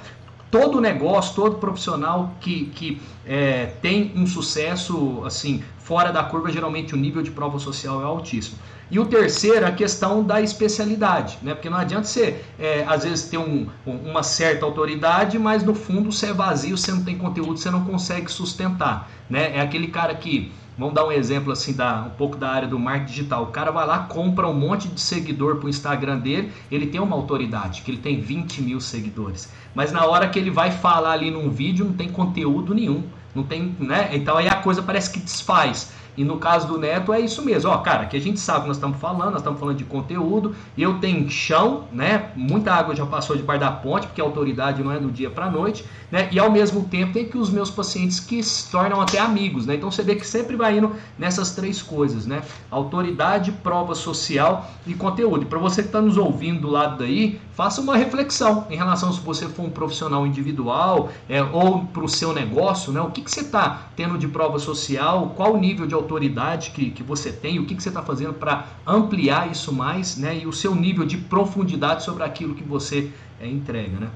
Todo 0.50 0.80
negócio, 0.80 1.34
todo 1.34 1.56
profissional 1.56 2.34
que, 2.40 2.66
que 2.66 3.00
é, 3.26 3.66
tem 3.82 4.12
um 4.16 4.26
sucesso 4.26 5.22
assim 5.24 5.62
fora 5.78 6.10
da 6.10 6.22
curva, 6.24 6.50
geralmente 6.50 6.94
o 6.94 6.96
nível 6.96 7.22
de 7.22 7.30
prova 7.30 7.58
social 7.58 8.00
é 8.00 8.04
altíssimo. 8.04 8.58
E 8.90 8.98
o 8.98 9.04
terceiro, 9.04 9.66
a 9.66 9.70
questão 9.70 10.22
da 10.22 10.40
especialidade, 10.40 11.38
né? 11.42 11.54
Porque 11.54 11.68
não 11.68 11.76
adianta 11.76 12.04
você, 12.04 12.42
é, 12.58 12.84
às 12.88 13.04
vezes, 13.04 13.28
ter 13.28 13.36
um, 13.36 13.66
uma 13.84 14.22
certa 14.22 14.64
autoridade, 14.64 15.38
mas 15.38 15.62
no 15.62 15.74
fundo 15.74 16.10
você 16.10 16.26
é 16.26 16.32
vazio, 16.32 16.76
você 16.76 16.90
não 16.90 17.04
tem 17.04 17.18
conteúdo, 17.18 17.58
você 17.58 17.70
não 17.70 17.84
consegue 17.84 18.30
sustentar, 18.32 19.10
né? 19.28 19.56
É 19.56 19.60
aquele 19.60 19.88
cara 19.88 20.14
que, 20.14 20.50
vamos 20.78 20.94
dar 20.94 21.04
um 21.04 21.12
exemplo 21.12 21.52
assim, 21.52 21.74
da, 21.74 22.02
um 22.02 22.10
pouco 22.10 22.36
da 22.36 22.48
área 22.48 22.68
do 22.68 22.78
marketing 22.78 23.12
digital. 23.12 23.42
O 23.42 23.46
cara 23.48 23.70
vai 23.72 23.86
lá, 23.86 23.98
compra 24.00 24.46
um 24.46 24.54
monte 24.54 24.88
de 24.88 25.00
seguidor 25.00 25.56
para 25.56 25.66
o 25.66 25.68
Instagram 25.68 26.18
dele, 26.18 26.52
ele 26.70 26.86
tem 26.86 27.00
uma 27.00 27.16
autoridade, 27.16 27.82
que 27.82 27.90
ele 27.90 27.98
tem 27.98 28.20
20 28.20 28.62
mil 28.62 28.80
seguidores. 28.80 29.50
Mas 29.74 29.90
na 29.90 30.06
hora 30.06 30.28
que 30.28 30.38
ele 30.38 30.50
vai 30.50 30.70
falar 30.70 31.12
ali 31.12 31.30
num 31.30 31.50
vídeo, 31.50 31.84
não 31.84 31.92
tem 31.92 32.08
conteúdo 32.08 32.72
nenhum. 32.74 33.02
Não 33.34 33.42
tem, 33.42 33.76
né? 33.78 34.10
Então 34.12 34.36
aí 34.36 34.48
a 34.48 34.56
coisa 34.56 34.82
parece 34.82 35.10
que 35.10 35.20
desfaz. 35.20 35.92
E 36.18 36.24
no 36.24 36.36
caso 36.36 36.66
do 36.66 36.76
Neto 36.76 37.12
é 37.12 37.20
isso 37.20 37.44
mesmo. 37.44 37.70
Ó, 37.70 37.78
cara, 37.78 38.06
que 38.06 38.16
a 38.16 38.20
gente 38.20 38.40
sabe 38.40 38.62
que 38.62 38.66
nós 38.66 38.76
estamos 38.76 38.98
falando, 38.98 39.30
nós 39.30 39.40
estamos 39.40 39.60
falando 39.60 39.76
de 39.76 39.84
conteúdo. 39.84 40.52
Eu 40.76 40.98
tenho 40.98 41.30
chão, 41.30 41.84
né? 41.92 42.32
Muita 42.34 42.72
água 42.72 42.92
já 42.92 43.06
passou 43.06 43.36
debaixo 43.36 43.60
da 43.60 43.70
ponte, 43.70 44.08
porque 44.08 44.20
a 44.20 44.24
autoridade 44.24 44.82
não 44.82 44.90
é 44.90 44.98
do 44.98 45.12
dia 45.12 45.30
para 45.30 45.48
noite, 45.48 45.84
né? 46.10 46.28
E 46.32 46.38
ao 46.40 46.50
mesmo 46.50 46.82
tempo 46.88 47.12
tem 47.12 47.28
que 47.28 47.38
os 47.38 47.50
meus 47.50 47.70
pacientes 47.70 48.18
que 48.18 48.42
se 48.42 48.68
tornam 48.68 49.00
até 49.00 49.20
amigos, 49.20 49.64
né? 49.64 49.76
Então 49.76 49.92
você 49.92 50.02
vê 50.02 50.16
que 50.16 50.26
sempre 50.26 50.56
vai 50.56 50.78
indo 50.78 50.90
nessas 51.16 51.52
três 51.52 51.80
coisas, 51.80 52.26
né? 52.26 52.42
Autoridade, 52.68 53.52
prova 53.52 53.94
social 53.94 54.68
e 54.88 54.94
conteúdo. 54.94 55.42
E 55.42 55.46
para 55.46 55.60
você 55.60 55.82
que 55.82 55.88
está 55.88 56.00
nos 56.00 56.16
ouvindo 56.16 56.62
do 56.62 56.68
lado 56.68 56.98
daí, 56.98 57.40
faça 57.58 57.80
uma 57.80 57.96
reflexão 57.96 58.68
em 58.70 58.76
relação 58.76 59.12
se 59.12 59.18
você 59.18 59.48
for 59.48 59.64
um 59.64 59.70
profissional 59.70 60.24
individual 60.24 61.10
é, 61.28 61.42
ou 61.42 61.84
para 61.86 62.04
o 62.04 62.08
seu 62.08 62.32
negócio, 62.32 62.92
né? 62.92 63.00
O 63.00 63.10
que, 63.10 63.20
que 63.20 63.28
você 63.28 63.40
está 63.40 63.90
tendo 63.96 64.16
de 64.16 64.28
prova 64.28 64.60
social? 64.60 65.30
Qual 65.36 65.54
o 65.54 65.56
nível 65.56 65.84
de 65.84 65.92
autoridade 65.92 66.70
que, 66.70 66.92
que 66.92 67.02
você 67.02 67.32
tem, 67.32 67.58
o 67.58 67.66
que, 67.66 67.74
que 67.74 67.82
você 67.82 67.88
está 67.88 68.00
fazendo 68.00 68.34
para 68.34 68.64
ampliar 68.86 69.50
isso 69.50 69.72
mais, 69.72 70.16
né? 70.16 70.38
E 70.38 70.46
o 70.46 70.52
seu 70.52 70.72
nível 70.72 71.04
de 71.04 71.16
profundidade 71.16 72.04
sobre 72.04 72.22
aquilo 72.22 72.54
que 72.54 72.62
você 72.62 73.10
é, 73.40 73.48
entrega, 73.48 73.98
né? 73.98 74.10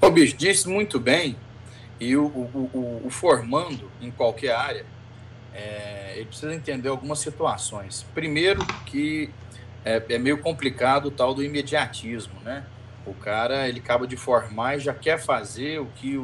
Ô, 0.00 0.08
bicho, 0.08 0.34
disse 0.34 0.66
muito 0.66 0.98
bem, 0.98 1.36
e 2.00 2.16
o, 2.16 2.24
o, 2.24 2.70
o, 2.72 3.02
o 3.04 3.10
formando 3.10 3.90
em 4.00 4.10
qualquer 4.10 4.56
área, 4.56 4.86
é, 5.52 6.14
ele 6.16 6.24
precisa 6.24 6.54
entender 6.54 6.88
algumas 6.88 7.18
situações. 7.18 8.06
Primeiro 8.14 8.64
que 8.86 9.28
é, 9.84 10.02
é 10.08 10.18
meio 10.18 10.38
complicado 10.38 11.06
o 11.06 11.10
tal 11.10 11.34
do 11.34 11.42
imediatismo, 11.42 12.40
né? 12.42 12.64
O 13.06 13.12
cara, 13.12 13.68
ele 13.68 13.80
acaba 13.80 14.06
de 14.06 14.16
formar 14.16 14.76
e 14.76 14.80
já 14.80 14.94
quer 14.94 15.18
fazer 15.18 15.78
o 15.78 15.86
que 15.86 16.16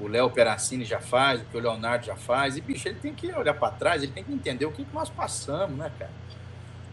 o 0.00 0.08
Léo 0.08 0.30
Peracini 0.30 0.84
já 0.84 1.00
faz, 1.00 1.40
o 1.40 1.44
que 1.44 1.56
o 1.56 1.60
Leonardo 1.60 2.06
já 2.06 2.16
faz. 2.16 2.56
E, 2.56 2.60
bicho, 2.60 2.88
ele 2.88 2.98
tem 2.98 3.14
que 3.14 3.30
olhar 3.32 3.54
para 3.54 3.72
trás, 3.72 4.02
ele 4.02 4.12
tem 4.12 4.24
que 4.24 4.32
entender 4.32 4.64
o 4.64 4.72
que, 4.72 4.84
que 4.84 4.94
nós 4.94 5.10
passamos, 5.10 5.76
né, 5.76 5.90
cara? 5.98 6.10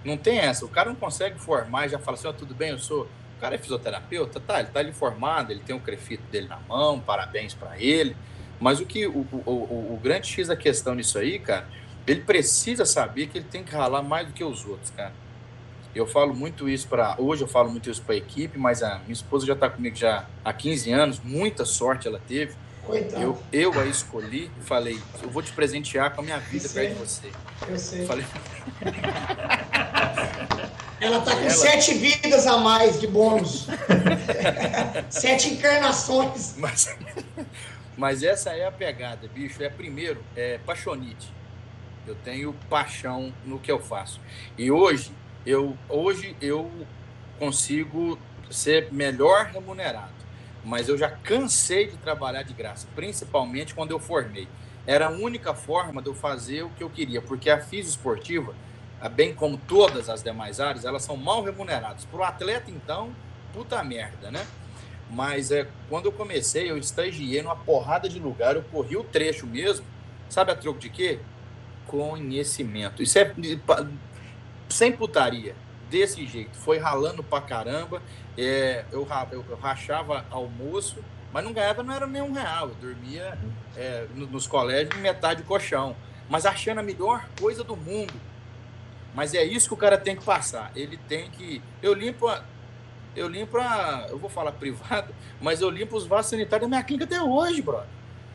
Não 0.04 0.18
tem 0.18 0.40
essa. 0.40 0.66
O 0.66 0.70
cara 0.70 0.90
não 0.90 0.96
consegue 0.96 1.40
formar 1.40 1.88
e 1.88 1.90
já 1.90 2.00
fala 2.00 2.18
assim: 2.18 2.28
ó, 2.28 2.30
oh, 2.30 2.34
tudo 2.34 2.54
bem, 2.54 2.70
eu 2.70 2.80
sou. 2.80 3.04
O 3.38 3.40
cara 3.40 3.56
é 3.56 3.58
fisioterapeuta, 3.58 4.40
tá? 4.40 4.60
Ele 4.60 4.70
tá 4.70 4.80
ali 4.80 4.92
formado, 4.92 5.52
ele 5.52 5.62
tem 5.62 5.76
o 5.76 5.80
crefito 5.80 6.24
dele 6.32 6.48
na 6.48 6.60
mão, 6.68 7.00
parabéns 7.00 7.54
para 7.54 7.80
ele. 7.80 8.16
Mas 8.60 8.80
o 8.80 8.86
que 8.86 9.06
o, 9.06 9.20
o, 9.20 9.44
o, 9.46 9.94
o, 9.94 10.00
grande 10.02 10.28
X 10.28 10.48
da 10.48 10.56
questão 10.56 10.96
nisso 10.96 11.20
aí, 11.20 11.38
cara, 11.38 11.68
ele 12.08 12.22
precisa 12.22 12.84
saber 12.84 13.28
que 13.28 13.38
ele 13.38 13.46
tem 13.46 13.64
que 13.64 13.72
ralar 13.72 14.02
mais 14.02 14.26
do 14.26 14.34
que 14.34 14.44
os 14.44 14.66
outros, 14.66 14.90
cara. 14.90 15.14
Eu 15.98 16.06
falo 16.06 16.34
muito 16.34 16.70
isso 16.70 16.88
para 16.88 17.16
hoje, 17.18 17.42
eu 17.44 17.48
falo 17.48 17.72
muito 17.72 17.90
isso 17.90 18.02
para 18.04 18.14
a 18.14 18.18
equipe, 18.18 18.58
mas 18.58 18.84
a 18.84 19.00
minha 19.00 19.14
esposa 19.14 19.48
já 19.48 19.54
está 19.54 19.68
comigo 19.68 19.96
já 19.96 20.26
há 20.46 20.54
15 20.54 20.92
anos, 20.92 21.20
muita 21.24 21.66
sorte 21.66 22.08
ela 22.08 22.22
teve. 22.28 22.54
Eu, 23.20 23.38
eu 23.52 23.78
a 23.78 23.86
escolhi 23.86 24.50
e 24.58 24.64
falei, 24.64 24.98
eu 25.22 25.30
vou 25.30 25.42
te 25.42 25.52
presentear 25.52 26.14
com 26.14 26.22
a 26.22 26.24
minha 26.24 26.40
vida 26.40 26.70
perto 26.70 26.94
de 26.94 27.00
você. 27.00 27.32
Eu 27.68 27.78
sei. 27.78 28.06
Falei... 28.06 28.26
Ela 31.00 31.22
tá 31.22 31.32
com 31.36 31.42
Ela... 31.42 31.50
sete 31.50 31.94
vidas 31.94 32.48
a 32.48 32.58
mais 32.58 33.00
de 33.00 33.08
bônus. 33.08 33.68
sete 35.10 35.54
encarnações. 35.54 36.56
Mas, 36.58 36.98
mas 37.96 38.24
essa 38.24 38.52
é 38.52 38.66
a 38.66 38.72
pegada, 38.72 39.28
bicho. 39.28 39.62
É 39.62 39.70
primeiro, 39.70 40.24
é 40.36 40.58
paixonite. 40.60 41.32
Eu 42.08 42.16
tenho 42.16 42.54
paixão 42.70 43.34
no 43.46 43.60
que 43.60 43.72
eu 43.72 43.80
faço. 43.80 44.20
E 44.58 44.72
hoje, 44.72 45.12
eu, 45.50 45.78
hoje 45.90 46.36
eu 46.42 46.70
consigo 47.40 48.20
ser 48.50 48.92
melhor 48.92 49.46
remunerado 49.46 50.18
mas 50.68 50.90
eu 50.90 50.98
já 50.98 51.10
cansei 51.10 51.88
de 51.88 51.96
trabalhar 51.98 52.44
de 52.44 52.54
graça, 52.54 52.88
principalmente 52.94 53.74
quando 53.74 53.92
eu 53.92 54.00
formei. 54.00 54.50
Era 54.86 55.08
a 55.08 55.10
única 55.10 55.54
forma 55.54 56.02
de 56.02 56.10
eu 56.10 56.14
fazer 56.14 56.64
o 56.64 56.70
que 56.72 56.84
eu 56.84 56.90
queria, 56.90 57.22
porque 57.22 57.50
a 57.50 57.60
física 57.60 57.90
esportiva, 57.92 58.54
bem 59.16 59.34
como 59.34 59.58
todas 59.58 60.10
as 60.10 60.22
demais 60.22 60.60
áreas, 60.60 60.84
elas 60.84 61.04
são 61.04 61.16
mal 61.16 61.42
remuneradas. 61.42 62.04
Para 62.04 62.20
o 62.20 62.24
atleta, 62.24 62.70
então, 62.70 63.16
puta 63.54 63.82
merda, 63.82 64.30
né? 64.30 64.46
Mas 65.10 65.52
é, 65.52 65.68
quando 65.90 66.08
eu 66.08 66.12
comecei, 66.12 66.70
eu 66.70 66.78
estagiei 66.78 67.42
numa 67.42 67.56
porrada 67.56 68.10
de 68.10 68.20
lugar, 68.20 68.58
eu 68.58 68.64
corri 68.64 68.98
o 68.98 69.06
trecho 69.06 69.48
mesmo, 69.48 69.86
sabe 70.30 70.52
a 70.52 70.56
troco 70.56 70.80
de 70.80 70.90
quê? 70.90 71.20
Conhecimento. 71.86 73.02
Isso 73.02 73.18
é 73.18 73.34
sem 74.70 74.92
putaria 74.92 75.56
desse 75.90 76.26
jeito. 76.26 76.58
Foi 76.58 76.78
ralando 76.78 77.24
pra 77.24 77.42
caramba. 77.42 78.02
É, 78.38 78.86
eu, 78.92 79.08
eu, 79.32 79.56
rachava 79.62 80.26
almoço, 80.30 81.04
mas 81.34 81.44
não 81.44 81.54
ganhava, 81.54 81.84
não 81.84 81.94
era 81.94 82.08
nem 82.08 82.22
um 82.22 82.32
real. 82.32 82.70
Eu 82.70 82.76
dormia 82.76 83.38
é, 83.76 84.08
nos 84.14 84.48
colégios 84.48 85.00
metade 85.00 85.44
colchão. 85.44 85.96
Mas 86.30 86.46
achando 86.46 86.80
a 86.80 86.84
melhor 86.84 87.26
coisa 87.40 87.64
do 87.64 87.76
mundo. 87.76 88.14
Mas 89.16 89.34
é 89.34 89.44
isso 89.44 89.68
que 89.68 89.74
o 89.74 89.78
cara 89.78 89.98
tem 89.98 90.16
que 90.16 90.24
passar. 90.24 90.72
Ele 90.76 90.98
tem 91.08 91.30
que. 91.32 91.62
Eu 91.82 91.94
limpo 91.94 92.28
a. 92.28 92.44
Eu 93.16 93.28
limpo 93.28 93.58
a. 93.58 94.06
Eu 94.10 94.20
vou 94.20 94.30
falar 94.30 94.52
privado, 94.60 95.14
mas 95.42 95.62
eu 95.62 95.70
limpo 95.70 95.96
os 95.96 96.06
vasos 96.06 96.30
sanitários 96.30 96.70
da 96.70 96.76
minha 96.76 96.84
clínica 96.84 97.06
até 97.06 97.22
hoje, 97.22 97.62
brother. 97.62 97.88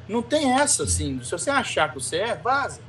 Não 0.09 0.23
tem 0.23 0.53
essa, 0.53 0.85
assim. 0.85 1.23
Se 1.23 1.31
você 1.31 1.51
achar 1.51 1.91
que 1.91 1.95
você 1.95 2.17
é, 2.17 2.35
vaza. 2.35 2.81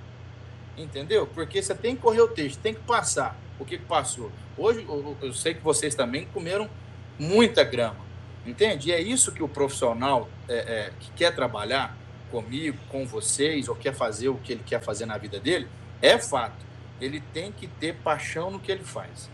Entendeu? 0.77 1.27
Porque 1.27 1.61
você 1.61 1.75
tem 1.75 1.95
que 1.95 2.01
correr 2.01 2.21
o 2.21 2.27
texto, 2.27 2.59
tem 2.59 2.73
que 2.73 2.81
passar 2.81 3.37
o 3.59 3.65
que 3.65 3.77
passou. 3.77 4.31
Hoje, 4.57 4.85
eu 5.21 5.33
sei 5.33 5.53
que 5.53 5.61
vocês 5.61 5.93
também 5.93 6.25
comeram 6.25 6.69
muita 7.17 7.63
grama, 7.63 7.99
entende? 8.45 8.89
E 8.89 8.91
é 8.91 9.01
isso 9.01 9.31
que 9.31 9.43
o 9.43 9.47
profissional 9.47 10.27
é, 10.47 10.53
é, 10.55 10.93
que 10.99 11.11
quer 11.11 11.35
trabalhar 11.35 11.95
comigo, 12.31 12.77
com 12.89 13.05
vocês, 13.05 13.67
ou 13.67 13.75
quer 13.75 13.93
fazer 13.93 14.29
o 14.29 14.35
que 14.35 14.53
ele 14.53 14.63
quer 14.65 14.81
fazer 14.81 15.05
na 15.05 15.17
vida 15.17 15.39
dele, 15.39 15.67
é 16.01 16.17
fato. 16.17 16.65
Ele 16.99 17.21
tem 17.33 17.51
que 17.51 17.67
ter 17.67 17.95
paixão 17.95 18.49
no 18.49 18.59
que 18.59 18.71
ele 18.71 18.83
faz. 18.83 19.29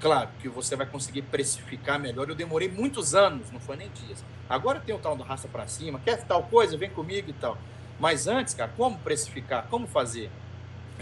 Claro 0.00 0.28
que 0.40 0.48
você 0.48 0.74
vai 0.74 0.84
conseguir 0.84 1.22
precificar 1.22 1.98
melhor. 1.98 2.28
Eu 2.28 2.34
demorei 2.34 2.68
muitos 2.68 3.14
anos, 3.14 3.50
não 3.50 3.60
foi 3.60 3.76
nem 3.76 3.88
dias. 3.90 4.22
Agora 4.50 4.80
tem 4.80 4.94
o 4.94 4.98
tal 4.98 5.16
do 5.16 5.22
raça 5.22 5.48
para 5.48 5.66
cima, 5.68 6.00
quer 6.04 6.22
tal 6.24 6.42
coisa, 6.42 6.76
vem 6.76 6.90
comigo 6.90 7.30
e 7.30 7.32
tal. 7.32 7.56
Mas 7.98 8.26
antes, 8.26 8.52
cara, 8.52 8.72
como 8.76 8.98
precificar? 8.98 9.66
Como 9.68 9.86
fazer? 9.86 10.30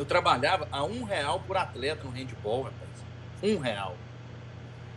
Eu 0.00 0.06
trabalhava 0.06 0.66
a 0.72 0.82
um 0.82 1.04
real 1.04 1.40
por 1.40 1.58
atleta 1.58 2.04
no 2.04 2.10
handball, 2.10 2.62
rapaz. 2.62 2.88
Um 3.42 3.58
real. 3.58 3.94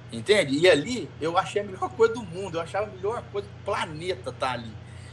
Entende? 0.09 0.57
E 0.57 0.69
ali 0.69 1.09
eu 1.19 1.37
achei 1.37 1.61
a 1.61 1.65
melhor 1.65 1.89
coisa 1.91 2.13
do 2.13 2.23
mundo, 2.23 2.55
eu 2.55 2.61
achava 2.61 2.87
a 2.87 2.89
melhor 2.89 3.21
coisa 3.29 3.45
do 3.45 3.65
planeta 3.65 4.29
estar 4.29 4.31
tá 4.31 4.53
ali. 4.53 4.71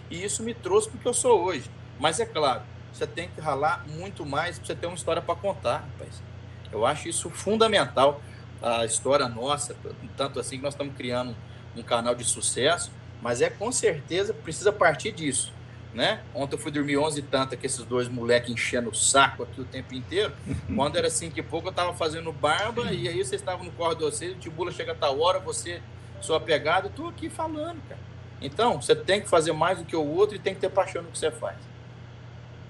E 0.08 0.22
isso 0.22 0.44
me 0.44 0.54
trouxe 0.54 0.88
porque 0.88 1.08
eu 1.08 1.12
sou 1.12 1.42
hoje. 1.42 1.68
Mas 1.98 2.20
é 2.20 2.24
claro, 2.24 2.62
você 2.92 3.04
tem 3.04 3.30
que 3.30 3.40
ralar 3.40 3.84
muito 3.88 4.24
mais 4.24 4.60
para 4.60 4.66
você 4.68 4.74
ter 4.76 4.86
uma 4.86 4.94
história 4.94 5.20
para 5.20 5.34
contar, 5.34 5.78
rapaz. 5.78 6.22
Eu 6.70 6.86
acho 6.86 7.08
isso 7.08 7.28
fundamental, 7.28 8.22
a 8.62 8.84
história 8.84 9.28
nossa, 9.28 9.74
tanto 10.16 10.38
assim 10.38 10.58
que 10.58 10.62
nós 10.62 10.74
estamos 10.74 10.94
criando 10.94 11.34
um 11.76 11.82
canal 11.82 12.14
de 12.14 12.22
sucesso, 12.22 12.92
mas 13.20 13.40
é 13.40 13.50
com 13.50 13.72
certeza 13.72 14.32
precisa 14.32 14.72
partir 14.72 15.10
disso 15.10 15.52
né? 15.94 16.22
Ontem 16.34 16.54
eu 16.54 16.58
fui 16.58 16.70
dormir 16.70 16.98
11 16.98 17.18
e 17.18 17.22
tanta 17.22 17.56
com 17.56 17.66
esses 17.66 17.84
dois 17.84 18.08
moleques 18.08 18.50
enchendo 18.50 18.90
o 18.90 18.94
saco 18.94 19.42
aqui 19.42 19.60
o 19.60 19.64
tempo 19.64 19.94
inteiro. 19.94 20.32
Quando 20.74 20.96
era 20.96 21.10
5 21.10 21.38
e 21.38 21.42
pouco, 21.42 21.68
eu 21.68 21.72
tava 21.72 21.92
fazendo 21.94 22.32
barba 22.32 22.92
e 22.92 23.08
aí 23.08 23.16
vocês 23.16 23.40
estavam 23.40 23.64
no 23.64 23.72
corredor, 23.72 24.12
vocês, 24.12 24.32
o 24.32 24.38
Tibula 24.38 24.70
chega 24.70 24.92
a 24.92 24.94
tal 24.94 25.18
hora, 25.20 25.38
você 25.38 25.80
sua 26.20 26.38
pegada, 26.38 26.88
eu 26.88 26.92
tô 26.92 27.08
aqui 27.08 27.28
falando, 27.30 27.80
cara. 27.88 28.00
Então, 28.42 28.80
você 28.80 28.94
tem 28.94 29.20
que 29.20 29.28
fazer 29.28 29.52
mais 29.52 29.78
do 29.78 29.84
que 29.84 29.96
o 29.96 30.06
outro 30.06 30.36
e 30.36 30.38
tem 30.38 30.54
que 30.54 30.60
ter 30.60 30.70
paixão 30.70 31.02
no 31.02 31.10
que 31.10 31.18
você 31.18 31.30
faz. 31.30 31.56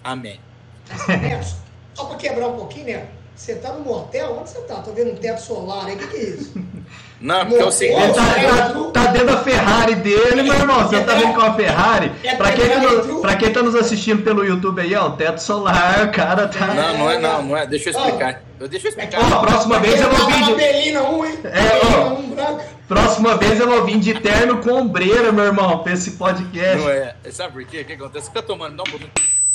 Amém. 0.02 0.40
Só 1.94 2.04
para 2.04 2.16
quebrar 2.16 2.48
um 2.48 2.56
pouquinho, 2.56 2.86
né? 2.86 3.08
Você 3.34 3.56
tá 3.56 3.72
no 3.72 3.84
motel? 3.84 4.38
Onde 4.38 4.50
você 4.50 4.60
tá? 4.62 4.82
Tô 4.82 4.92
vendo 4.92 5.12
um 5.12 5.16
teto 5.16 5.40
solar 5.40 5.86
aí, 5.86 5.96
o 5.96 5.98
que, 5.98 6.06
que 6.08 6.16
é 6.16 6.22
isso? 6.22 6.54
Não, 7.20 7.44
porque 7.44 7.62
é 7.62 7.66
o 7.66 7.70
seguinte. 7.70 8.00
Ele 8.00 8.12
tá, 8.14 8.22
tá, 8.24 8.90
tá, 8.92 9.06
dentro 9.12 9.26
da 9.26 9.44
Ferrari 9.44 9.94
dele, 9.96 10.42
meu 10.42 10.54
irmão. 10.54 10.88
Você 10.88 11.00
tá 11.04 11.14
vendo 11.14 11.34
com 11.34 11.42
a 11.42 11.52
Ferrari? 11.52 12.10
É 12.24 12.34
pra 12.34 12.52
quem, 12.52 12.68
tá 12.68 12.78
no, 12.80 13.20
pra 13.20 13.36
quem 13.36 13.52
tá 13.52 13.62
nos 13.62 13.74
assistindo 13.74 14.22
pelo 14.22 14.42
YouTube 14.42 14.80
aí, 14.80 14.94
ó, 14.94 15.08
o 15.08 15.10
teto 15.12 15.38
solar, 15.38 16.06
o 16.06 16.12
cara 16.12 16.48
tá. 16.48 16.66
Não, 16.68 16.98
não 16.98 17.10
é 17.10 17.18
não, 17.18 17.42
não 17.42 17.56
é. 17.56 17.66
Deixa 17.66 17.90
eu 17.90 17.92
explicar. 17.92 18.42
Eu, 18.58 18.68
deixa 18.68 18.86
eu 18.86 18.90
explicar. 18.90 19.20
Ó, 19.20 19.40
próxima 19.40 19.78
vez 19.80 20.00
eu 20.00 20.10
vou 20.10 20.26
vir 20.30 20.44
de. 20.44 20.54
Belina 20.54 21.02
1, 21.02 21.26
hein? 21.26 21.38
É, 21.44 22.42
ó. 22.46 22.80
Próxima 22.88 23.36
vez 23.36 23.60
eu 23.60 23.68
vou 23.68 23.84
vir 23.84 24.00
de 24.00 24.14
terno 24.14 24.62
com 24.62 24.72
ombreira, 24.72 25.30
meu 25.30 25.44
irmão, 25.44 25.82
pra 25.82 25.92
esse 25.92 26.12
podcast. 26.12 26.78
Não 26.78 26.90
é. 26.90 27.14
Sabe 27.30 27.52
por 27.52 27.64
quê? 27.64 27.82
O 27.82 27.84
que 27.84 27.92
acontece? 27.92 28.32
Tá 28.32 28.42
tomando. 28.42 28.76
Não, 28.76 28.84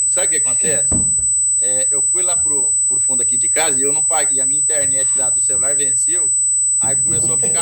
sabe 0.06 0.28
o 0.28 0.30
que 0.30 0.38
acontece? 0.38 0.94
É, 1.60 1.88
eu 1.90 2.02
fui 2.02 2.22
lá 2.22 2.36
pro, 2.36 2.72
pro 2.88 3.00
fundo 3.00 3.24
aqui 3.24 3.38
de 3.38 3.50
casa 3.50 3.80
e 3.80 3.82
eu 3.82 3.92
não 3.92 4.04
paguei. 4.04 4.40
A 4.40 4.46
minha 4.46 4.60
internet 4.60 5.08
da, 5.16 5.32
do 5.32 5.42
celular 5.42 5.76
venceu. 5.76 6.30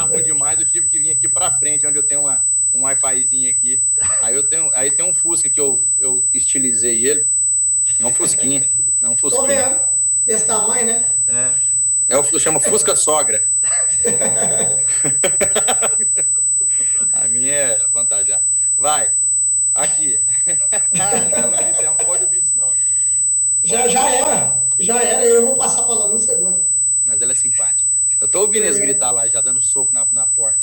Ruim 0.02 0.24
demais, 0.24 0.60
eu 0.60 0.66
tive 0.66 0.88
que 0.88 1.00
vir 1.00 1.12
aqui 1.12 1.28
para 1.28 1.52
frente, 1.52 1.88
onde 1.88 1.98
eu 1.98 2.04
tenho 2.04 2.22
uma, 2.22 2.46
um 2.74 2.84
Wi-Fizinho 2.84 3.50
aqui. 3.50 3.80
Aí 4.22 4.36
eu 4.36 4.44
tenho, 4.44 4.72
aí 4.74 4.92
tem 4.92 5.06
um 5.06 5.14
Fusca 5.14 5.50
que 5.50 5.60
eu, 5.60 5.80
eu 6.00 6.24
estilizei 6.34 7.06
ele. 7.06 7.26
É 8.00 8.06
um 8.06 8.14
Fusquinha. 8.14 8.70
É 9.02 9.08
um 9.08 9.18
Fusquinha. 9.18 9.42
Tô 9.42 9.48
vendo. 9.70 9.80
Desse 10.26 10.48
tamanho, 10.48 10.88
né? 10.88 11.06
É. 11.28 11.52
É 12.08 12.18
o 12.18 12.40
chama 12.40 12.60
Fusca 12.60 12.96
Sogra. 12.96 13.46
a 17.14 17.28
minha 17.28 17.54
é 17.54 17.86
vantagem. 17.94 18.36
Vai. 18.78 19.12
Aqui. 19.74 20.20
não, 20.94 21.86
não 21.86 21.96
pode 21.96 22.24
ouvir 22.24 22.40
isso, 22.40 22.56
não. 22.60 22.72
Já, 23.64 23.88
já 23.88 24.10
era. 24.10 24.62
Já 24.80 25.02
era. 25.02 25.26
Eu 25.26 25.48
vou 25.48 25.56
passar 25.56 25.84
para 25.84 25.94
a 25.94 26.00
Lanúncia 26.00 26.36
agora. 26.36 26.60
Mas 27.06 27.22
ela 27.22 27.32
é 27.32 27.36
simpática. 27.36 27.90
Ouvindo 28.54 28.66
eles 28.66 28.78
gritar 28.78 29.10
lá, 29.10 29.28
já 29.28 29.42
dando 29.42 29.60
soco 29.64 29.92
na, 29.92 30.06
na 30.14 30.28
porta. 30.28 30.60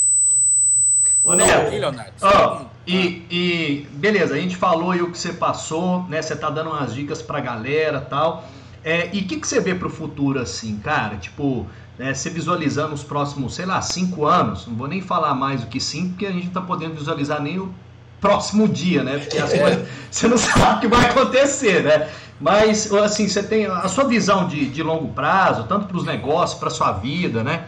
Ô, 1.24 1.34
Neto, 1.34 1.70
Leonardo, 1.70 2.12
ó, 2.22 2.62
e, 2.86 3.26
e 3.28 3.88
beleza, 3.94 4.34
a 4.34 4.38
gente 4.38 4.56
falou 4.56 4.92
aí 4.92 5.02
o 5.02 5.10
que 5.10 5.18
você 5.18 5.32
passou, 5.32 6.04
né? 6.04 6.22
Você 6.22 6.36
tá 6.36 6.48
dando 6.48 6.70
umas 6.70 6.94
dicas 6.94 7.20
pra 7.20 7.40
galera 7.40 8.00
tal. 8.00 8.44
É, 8.84 9.10
e 9.12 9.20
o 9.20 9.24
que, 9.26 9.40
que 9.40 9.46
você 9.46 9.60
vê 9.60 9.74
pro 9.74 9.90
futuro 9.90 10.38
assim, 10.38 10.78
cara? 10.78 11.16
Tipo, 11.16 11.66
né, 11.98 12.14
você 12.14 12.30
visualizando 12.30 12.94
os 12.94 13.02
próximos, 13.02 13.56
sei 13.56 13.66
lá, 13.66 13.82
cinco 13.82 14.24
anos, 14.24 14.68
não 14.68 14.76
vou 14.76 14.86
nem 14.86 15.02
falar 15.02 15.34
mais 15.34 15.62
do 15.62 15.66
que 15.66 15.80
cinco, 15.80 16.10
porque 16.10 16.26
a 16.26 16.32
gente 16.32 16.46
não 16.46 16.52
tá 16.52 16.60
podendo 16.62 16.94
visualizar 16.94 17.42
nem 17.42 17.58
o 17.58 17.74
próximo 18.20 18.68
dia, 18.68 19.02
né? 19.02 19.18
Porque 19.18 19.36
as 19.36 19.52
coisas 19.52 19.88
você 20.08 20.28
não 20.28 20.38
sabe 20.38 20.76
o 20.76 20.80
que 20.80 20.88
vai 20.88 21.06
acontecer, 21.06 21.82
né? 21.82 22.08
Mas, 22.40 22.90
assim, 22.94 23.28
você 23.28 23.42
tem 23.42 23.66
a 23.66 23.88
sua 23.88 24.04
visão 24.04 24.46
de, 24.46 24.66
de 24.70 24.82
longo 24.82 25.08
prazo, 25.12 25.64
tanto 25.64 25.86
para 25.86 25.96
os 25.96 26.06
negócios, 26.06 26.58
para 26.58 26.68
a 26.68 26.70
sua 26.70 26.92
vida, 26.92 27.42
né? 27.42 27.64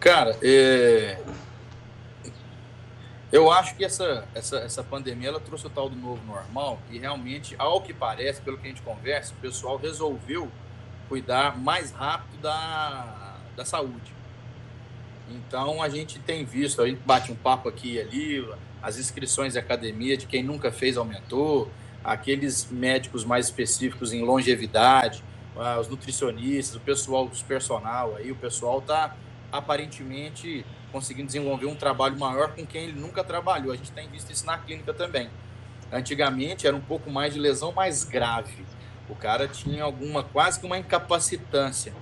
Cara, 0.00 0.36
é... 0.42 1.18
eu 3.32 3.50
acho 3.50 3.74
que 3.74 3.84
essa, 3.84 4.24
essa, 4.32 4.58
essa 4.58 4.84
pandemia 4.84 5.28
ela 5.28 5.40
trouxe 5.40 5.66
o 5.66 5.70
tal 5.70 5.90
do 5.90 5.96
novo 5.96 6.24
normal 6.24 6.78
e 6.88 6.98
realmente, 6.98 7.56
ao 7.58 7.80
que 7.80 7.92
parece, 7.92 8.40
pelo 8.40 8.56
que 8.58 8.66
a 8.66 8.70
gente 8.70 8.82
conversa, 8.82 9.32
o 9.32 9.40
pessoal 9.40 9.76
resolveu 9.76 10.48
cuidar 11.08 11.58
mais 11.58 11.90
rápido 11.90 12.40
da, 12.40 13.38
da 13.56 13.64
saúde. 13.64 14.14
Então 15.28 15.82
a 15.82 15.88
gente 15.88 16.20
tem 16.20 16.44
visto, 16.44 16.80
a 16.80 16.86
gente 16.86 17.00
bate 17.04 17.32
um 17.32 17.36
papo 17.36 17.68
aqui 17.68 17.94
e 17.94 18.00
ali, 18.00 18.48
as 18.80 18.98
inscrições 18.98 19.54
de 19.54 19.58
academia 19.58 20.16
de 20.16 20.26
quem 20.26 20.44
nunca 20.44 20.70
fez 20.70 20.96
aumentou, 20.96 21.68
aqueles 22.04 22.70
médicos 22.70 23.24
mais 23.24 23.46
específicos 23.46 24.12
em 24.12 24.22
longevidade, 24.22 25.24
ah, 25.56 25.78
os 25.80 25.88
nutricionistas, 25.88 26.76
o 26.76 26.80
pessoal 26.80 27.26
dos 27.26 27.42
personal 27.42 28.14
aí, 28.16 28.30
o 28.30 28.36
pessoal 28.36 28.78
está 28.78 29.16
aparentemente 29.50 30.64
conseguindo 30.92 31.26
desenvolver 31.26 31.66
um 31.66 31.74
trabalho 31.74 32.18
maior 32.18 32.54
com 32.54 32.66
quem 32.66 32.84
ele 32.84 33.00
nunca 33.00 33.22
trabalhou. 33.22 33.72
A 33.72 33.76
gente 33.76 33.92
tem 33.92 34.08
visto 34.08 34.30
isso 34.30 34.46
na 34.46 34.58
clínica 34.58 34.94
também. 34.94 35.28
Antigamente 35.92 36.66
era 36.66 36.76
um 36.76 36.80
pouco 36.80 37.10
mais 37.10 37.34
de 37.34 37.40
lesão 37.40 37.72
mais 37.72 38.04
grave. 38.04 38.64
O 39.08 39.14
cara 39.14 39.48
tinha 39.48 39.84
alguma 39.84 40.22
quase 40.22 40.60
que 40.60 40.66
uma 40.66 40.78
incapacitância. 40.78 41.92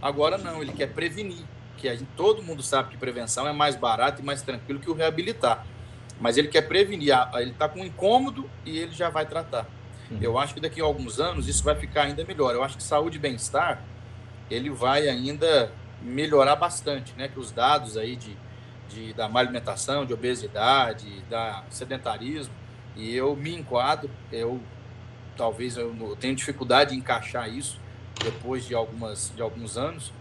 Agora 0.00 0.38
não, 0.38 0.62
ele 0.62 0.72
quer 0.72 0.88
prevenir, 0.88 1.44
que 1.76 1.88
a 1.88 1.94
gente, 1.94 2.08
todo 2.16 2.42
mundo 2.42 2.62
sabe 2.62 2.90
que 2.90 2.96
prevenção 2.96 3.46
é 3.46 3.52
mais 3.52 3.76
barato 3.76 4.20
e 4.20 4.24
mais 4.24 4.42
tranquilo 4.42 4.80
que 4.80 4.90
o 4.90 4.94
reabilitar 4.94 5.64
mas 6.20 6.36
ele 6.36 6.48
quer 6.48 6.62
prevenir, 6.62 7.12
ele 7.34 7.50
está 7.50 7.68
com 7.68 7.80
um 7.80 7.84
incômodo 7.84 8.48
e 8.64 8.78
ele 8.78 8.92
já 8.92 9.08
vai 9.10 9.26
tratar. 9.26 9.66
Uhum. 10.10 10.18
Eu 10.20 10.38
acho 10.38 10.54
que 10.54 10.60
daqui 10.60 10.80
a 10.80 10.84
alguns 10.84 11.18
anos 11.18 11.48
isso 11.48 11.64
vai 11.64 11.74
ficar 11.74 12.02
ainda 12.02 12.24
melhor. 12.24 12.54
Eu 12.54 12.62
acho 12.62 12.76
que 12.76 12.82
saúde 12.82 13.16
e 13.16 13.20
bem-estar, 13.20 13.82
ele 14.50 14.70
vai 14.70 15.08
ainda 15.08 15.72
melhorar 16.02 16.56
bastante, 16.56 17.14
né? 17.16 17.28
Que 17.28 17.38
os 17.38 17.50
dados 17.50 17.96
aí 17.96 18.16
de, 18.16 18.36
de, 18.88 19.12
da 19.12 19.28
má 19.28 19.40
alimentação, 19.40 20.04
de 20.04 20.12
obesidade, 20.12 21.20
da 21.30 21.64
sedentarismo, 21.70 22.52
e 22.96 23.14
eu 23.14 23.34
me 23.34 23.54
enquadro, 23.54 24.10
eu 24.30 24.60
talvez 25.36 25.76
eu, 25.76 25.94
eu 26.00 26.16
tenho 26.16 26.34
dificuldade 26.36 26.94
em 26.94 26.98
encaixar 26.98 27.48
isso 27.48 27.80
depois 28.22 28.64
de, 28.64 28.74
algumas, 28.74 29.32
de 29.34 29.42
alguns 29.42 29.76
anos, 29.76 30.12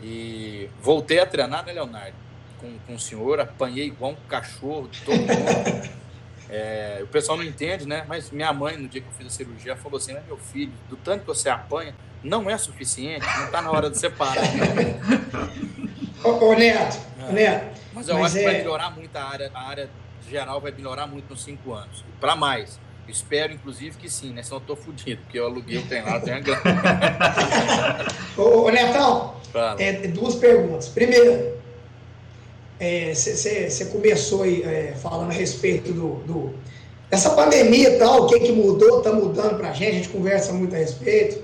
e 0.00 0.68
voltei 0.80 1.18
a 1.18 1.26
treinar, 1.26 1.64
né, 1.64 1.72
Leonardo? 1.72 2.14
com, 2.62 2.78
com 2.86 2.94
o 2.94 2.98
senhor, 2.98 3.40
apanhei 3.40 3.86
igual 3.88 4.12
um 4.12 4.28
cachorro 4.28 4.88
de 4.88 5.00
todo 5.02 5.16
mundo. 5.16 6.02
É, 6.48 7.00
o 7.02 7.06
pessoal 7.06 7.36
não 7.38 7.44
entende, 7.44 7.86
né? 7.86 8.04
Mas 8.06 8.30
minha 8.30 8.52
mãe, 8.52 8.76
no 8.76 8.86
dia 8.86 9.00
que 9.00 9.08
eu 9.08 9.12
fiz 9.12 9.26
a 9.26 9.30
cirurgia, 9.30 9.74
falou 9.74 9.96
assim: 9.96 10.12
meu 10.26 10.36
filho, 10.36 10.72
do 10.88 10.96
tanto 10.96 11.20
que 11.20 11.26
você 11.26 11.48
apanha, 11.48 11.94
não 12.22 12.48
é 12.48 12.56
suficiente, 12.56 13.26
não 13.38 13.46
está 13.46 13.60
na 13.62 13.70
hora 13.70 13.90
de 13.90 13.98
separar. 13.98 14.44
ô, 16.24 16.28
ô, 16.28 16.54
Neto, 16.54 16.98
é. 17.28 17.32
Neto. 17.32 17.80
Mas 17.92 18.08
eu 18.08 18.18
mas 18.18 18.26
acho 18.26 18.38
é... 18.38 18.40
que 18.40 18.46
vai 18.46 18.58
melhorar 18.58 18.90
muito 18.90 19.16
a 19.16 19.24
área, 19.24 19.50
a 19.52 19.68
área 19.68 19.90
geral 20.28 20.60
vai 20.60 20.72
melhorar 20.72 21.06
muito 21.06 21.28
nos 21.28 21.42
cinco 21.42 21.72
anos. 21.72 22.04
Para 22.20 22.36
mais. 22.36 22.80
Espero, 23.08 23.52
inclusive, 23.52 23.96
que 23.96 24.08
sim, 24.08 24.32
né? 24.32 24.42
Senão 24.42 24.58
eu 24.58 24.64
tô 24.64 24.76
fudido, 24.76 25.20
porque 25.22 25.38
eu 25.38 25.46
aluguei 25.46 25.76
o 25.76 25.80
lá, 25.80 26.20
tenho 26.20 26.36
a 26.36 26.40
grana. 26.40 26.62
ô, 28.38 28.62
ô, 28.62 28.70
Netão, 28.70 29.34
é, 29.78 29.92
duas 30.06 30.36
perguntas. 30.36 30.88
Primeiro, 30.88 31.52
você 33.12 33.68
é, 33.80 33.84
começou 33.86 34.42
aí, 34.42 34.62
é, 34.62 34.94
falando 35.00 35.30
a 35.30 35.34
respeito 35.34 35.92
do, 35.92 36.14
do, 36.24 36.54
dessa 37.10 37.30
pandemia 37.30 37.90
e 37.90 37.98
tal, 37.98 38.22
o 38.22 38.26
que, 38.28 38.40
que 38.40 38.52
mudou, 38.52 38.98
está 38.98 39.12
mudando 39.12 39.58
para 39.58 39.70
a 39.70 39.72
gente, 39.72 39.90
a 39.90 39.94
gente 39.94 40.08
conversa 40.08 40.52
muito 40.52 40.74
a 40.74 40.78
respeito, 40.78 41.42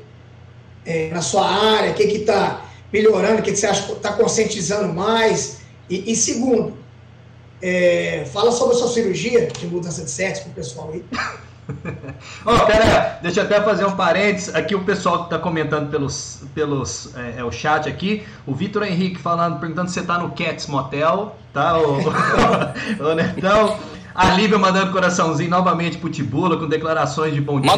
é, 0.89 1.11
na 1.13 1.21
sua 1.21 1.47
área, 1.47 1.91
o 1.91 1.95
que 1.95 2.03
está 2.05 2.63
melhorando, 2.91 3.41
o 3.41 3.43
que, 3.43 3.53
que 3.53 3.59
você 3.59 3.67
acha 3.67 3.83
que 3.83 3.93
está 3.93 4.13
conscientizando 4.15 4.93
mais. 4.93 5.61
E, 5.91 6.11
e 6.11 6.17
segundo, 6.17 6.73
é, 7.61 8.27
fala 8.33 8.51
sobre 8.51 8.75
a 8.75 8.79
sua 8.79 8.89
cirurgia 8.89 9.47
de 9.47 9.67
mudança 9.67 10.03
de 10.03 10.11
sexo 10.11 10.45
para 10.45 10.51
o 10.51 10.55
pessoal 10.55 10.91
aí. 10.95 11.05
Ó, 12.47 12.57
oh, 12.57 12.61
pera, 12.61 13.19
deixa 13.21 13.41
eu 13.41 13.45
até 13.45 13.61
fazer 13.61 13.85
um 13.85 13.95
parênteses. 13.95 14.55
Aqui 14.55 14.75
o 14.75 14.83
pessoal 14.83 15.19
que 15.19 15.25
está 15.25 15.39
comentando 15.39 15.91
pelos, 15.91 16.41
pelos 16.55 17.15
é, 17.15 17.41
é, 17.41 17.45
o 17.45 17.53
chat 17.53 17.87
aqui, 17.87 18.25
o 18.47 18.55
Vitor 18.55 18.83
Henrique 18.85 19.21
falando, 19.21 19.61
perguntando 19.61 19.89
se 19.89 19.95
você 19.95 20.01
está 20.01 20.17
no 20.19 20.31
Cats 20.31 20.67
Motel, 20.67 21.37
tá? 21.53 21.79
O, 21.79 21.99
o 21.99 23.13
Netão. 23.15 23.79
A 24.15 24.33
Lívia 24.33 24.59
mandando 24.59 24.91
coraçãozinho 24.91 25.51
novamente 25.51 25.99
pro 25.99 26.09
Tibula, 26.09 26.57
com 26.57 26.67
declarações 26.67 27.35
de 27.35 27.41
bom 27.41 27.61
dia 27.61 27.71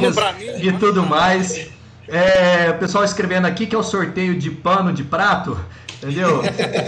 e 0.63 0.73
tudo 0.79 1.05
mais. 1.05 1.69
É, 2.11 2.71
o 2.71 2.79
pessoal 2.79 3.05
escrevendo 3.05 3.47
aqui 3.47 3.69
que 3.69 3.75
é 3.75 3.79
o 3.79 3.85
sorteio 3.85 4.37
de 4.37 4.51
pano 4.51 4.93
de 4.93 5.05
prato. 5.05 5.59
Entendeu? 6.03 6.41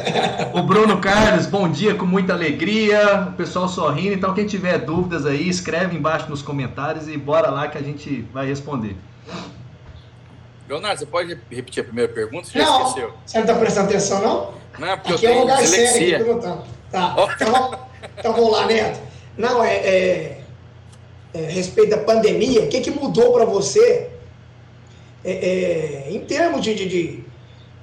o 0.52 0.62
Bruno 0.62 1.00
Carlos, 1.00 1.46
bom 1.46 1.70
dia, 1.70 1.94
com 1.94 2.04
muita 2.04 2.32
alegria. 2.32 3.28
O 3.28 3.32
pessoal 3.34 3.68
sorrindo. 3.68 4.14
Então, 4.14 4.34
quem 4.34 4.46
tiver 4.46 4.78
dúvidas 4.78 5.24
aí, 5.24 5.48
escreve 5.48 5.96
embaixo 5.96 6.28
nos 6.28 6.42
comentários 6.42 7.08
e 7.08 7.16
bora 7.16 7.50
lá 7.50 7.68
que 7.68 7.78
a 7.78 7.82
gente 7.82 8.22
vai 8.32 8.46
responder. 8.46 8.96
Leonardo, 10.68 10.98
você 10.98 11.06
pode 11.06 11.38
repetir 11.50 11.82
a 11.82 11.84
primeira 11.84 12.12
pergunta? 12.12 12.48
Você 12.48 12.58
já 12.58 12.64
não, 12.64 12.86
esqueceu? 12.86 13.14
Você 13.24 13.38
não 13.38 13.44
está 13.44 13.58
prestando 13.58 13.88
atenção, 13.90 14.22
não? 14.22 14.54
Não, 14.78 14.88
é 14.88 14.96
porque 14.96 15.12
aqui 15.12 15.26
eu 15.26 15.30
tenho 15.30 15.32
é 15.32 15.36
um 15.36 15.40
lugar 15.42 15.66
sério 15.66 16.16
aqui 16.16 16.24
perguntando. 16.24 16.62
Tá, 16.90 17.14
então, 17.36 17.78
então 18.18 18.32
vamos 18.32 18.52
lá, 18.52 18.66
Neto. 18.66 19.00
Não, 19.36 19.62
é, 19.62 19.74
é, 19.76 20.40
é 21.34 21.40
respeito 21.50 21.90
da 21.90 21.98
pandemia, 21.98 22.62
o 22.62 22.68
que, 22.68 22.80
que 22.80 22.90
mudou 22.90 23.32
para 23.34 23.44
você 23.44 24.11
é, 25.24 25.32
é, 25.32 26.06
em 26.10 26.20
termos 26.20 26.62
de, 26.62 26.74
de, 26.74 26.88
de 26.88 27.24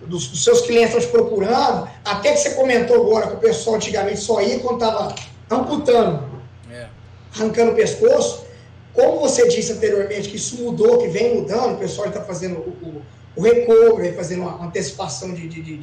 dos, 0.06 0.28
dos, 0.28 0.44
seus 0.44 0.62
clientes 0.62 0.96
estão 0.96 1.02
te 1.02 1.08
procurando, 1.08 1.90
até 2.04 2.32
que 2.32 2.38
você 2.38 2.52
comentou 2.52 2.96
agora 2.96 3.28
que 3.28 3.34
o 3.36 3.40
pessoal 3.40 3.76
antigamente 3.76 4.20
só 4.20 4.42
ia 4.42 4.60
quando 4.60 4.84
estava 4.84 5.16
amputando, 5.50 6.24
é. 6.72 6.88
arrancando 7.36 7.72
o 7.72 7.76
pescoço. 7.76 8.46
Como 8.94 9.20
você 9.20 9.48
disse 9.48 9.72
anteriormente 9.72 10.30
que 10.30 10.36
isso 10.36 10.62
mudou, 10.62 10.98
que 10.98 11.08
vem 11.08 11.36
mudando, 11.36 11.76
o 11.76 11.78
pessoal 11.78 12.08
está 12.08 12.22
fazendo 12.22 12.58
o, 12.58 12.70
o, 12.86 13.02
o 13.36 13.42
recovery, 13.42 14.14
fazendo 14.16 14.42
uma 14.42 14.66
antecipação 14.66 15.34
de, 15.34 15.48
de, 15.48 15.62
de, 15.62 15.78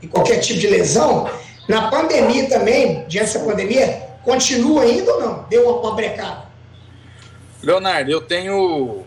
de, 0.00 0.08
qualquer 0.08 0.38
tipo 0.38 0.60
de 0.60 0.66
lesão. 0.68 1.28
Na 1.68 1.90
pandemia 1.90 2.48
também, 2.48 3.04
diante 3.08 3.32
dessa 3.32 3.40
pandemia, 3.40 4.02
continua 4.22 4.82
ainda 4.82 5.12
ou 5.14 5.20
não? 5.20 5.46
Deu 5.48 5.68
uma, 5.68 5.80
uma 5.80 5.94
brecada? 5.96 6.46
Leonardo, 7.62 8.10
eu 8.10 8.20
tenho, 8.20 9.05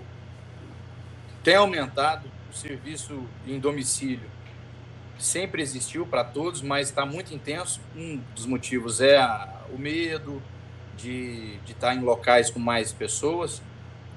tenho 1.43 1.61
aumentado 1.61 2.29
o 2.49 2.53
serviço 2.53 3.23
em 3.47 3.59
domicílio. 3.59 4.29
Sempre 5.17 5.61
existiu 5.61 6.05
para 6.05 6.23
todos, 6.23 6.61
mas 6.61 6.89
está 6.89 7.05
muito 7.05 7.33
intenso. 7.33 7.81
Um 7.95 8.21
dos 8.33 8.45
motivos 8.45 9.01
é 9.01 9.17
a, 9.17 9.61
o 9.73 9.77
medo 9.77 10.41
de, 10.97 11.57
de 11.57 11.71
estar 11.71 11.89
tá 11.89 11.95
em 11.95 11.99
locais 11.99 12.49
com 12.49 12.59
mais 12.59 12.91
pessoas. 12.91 13.61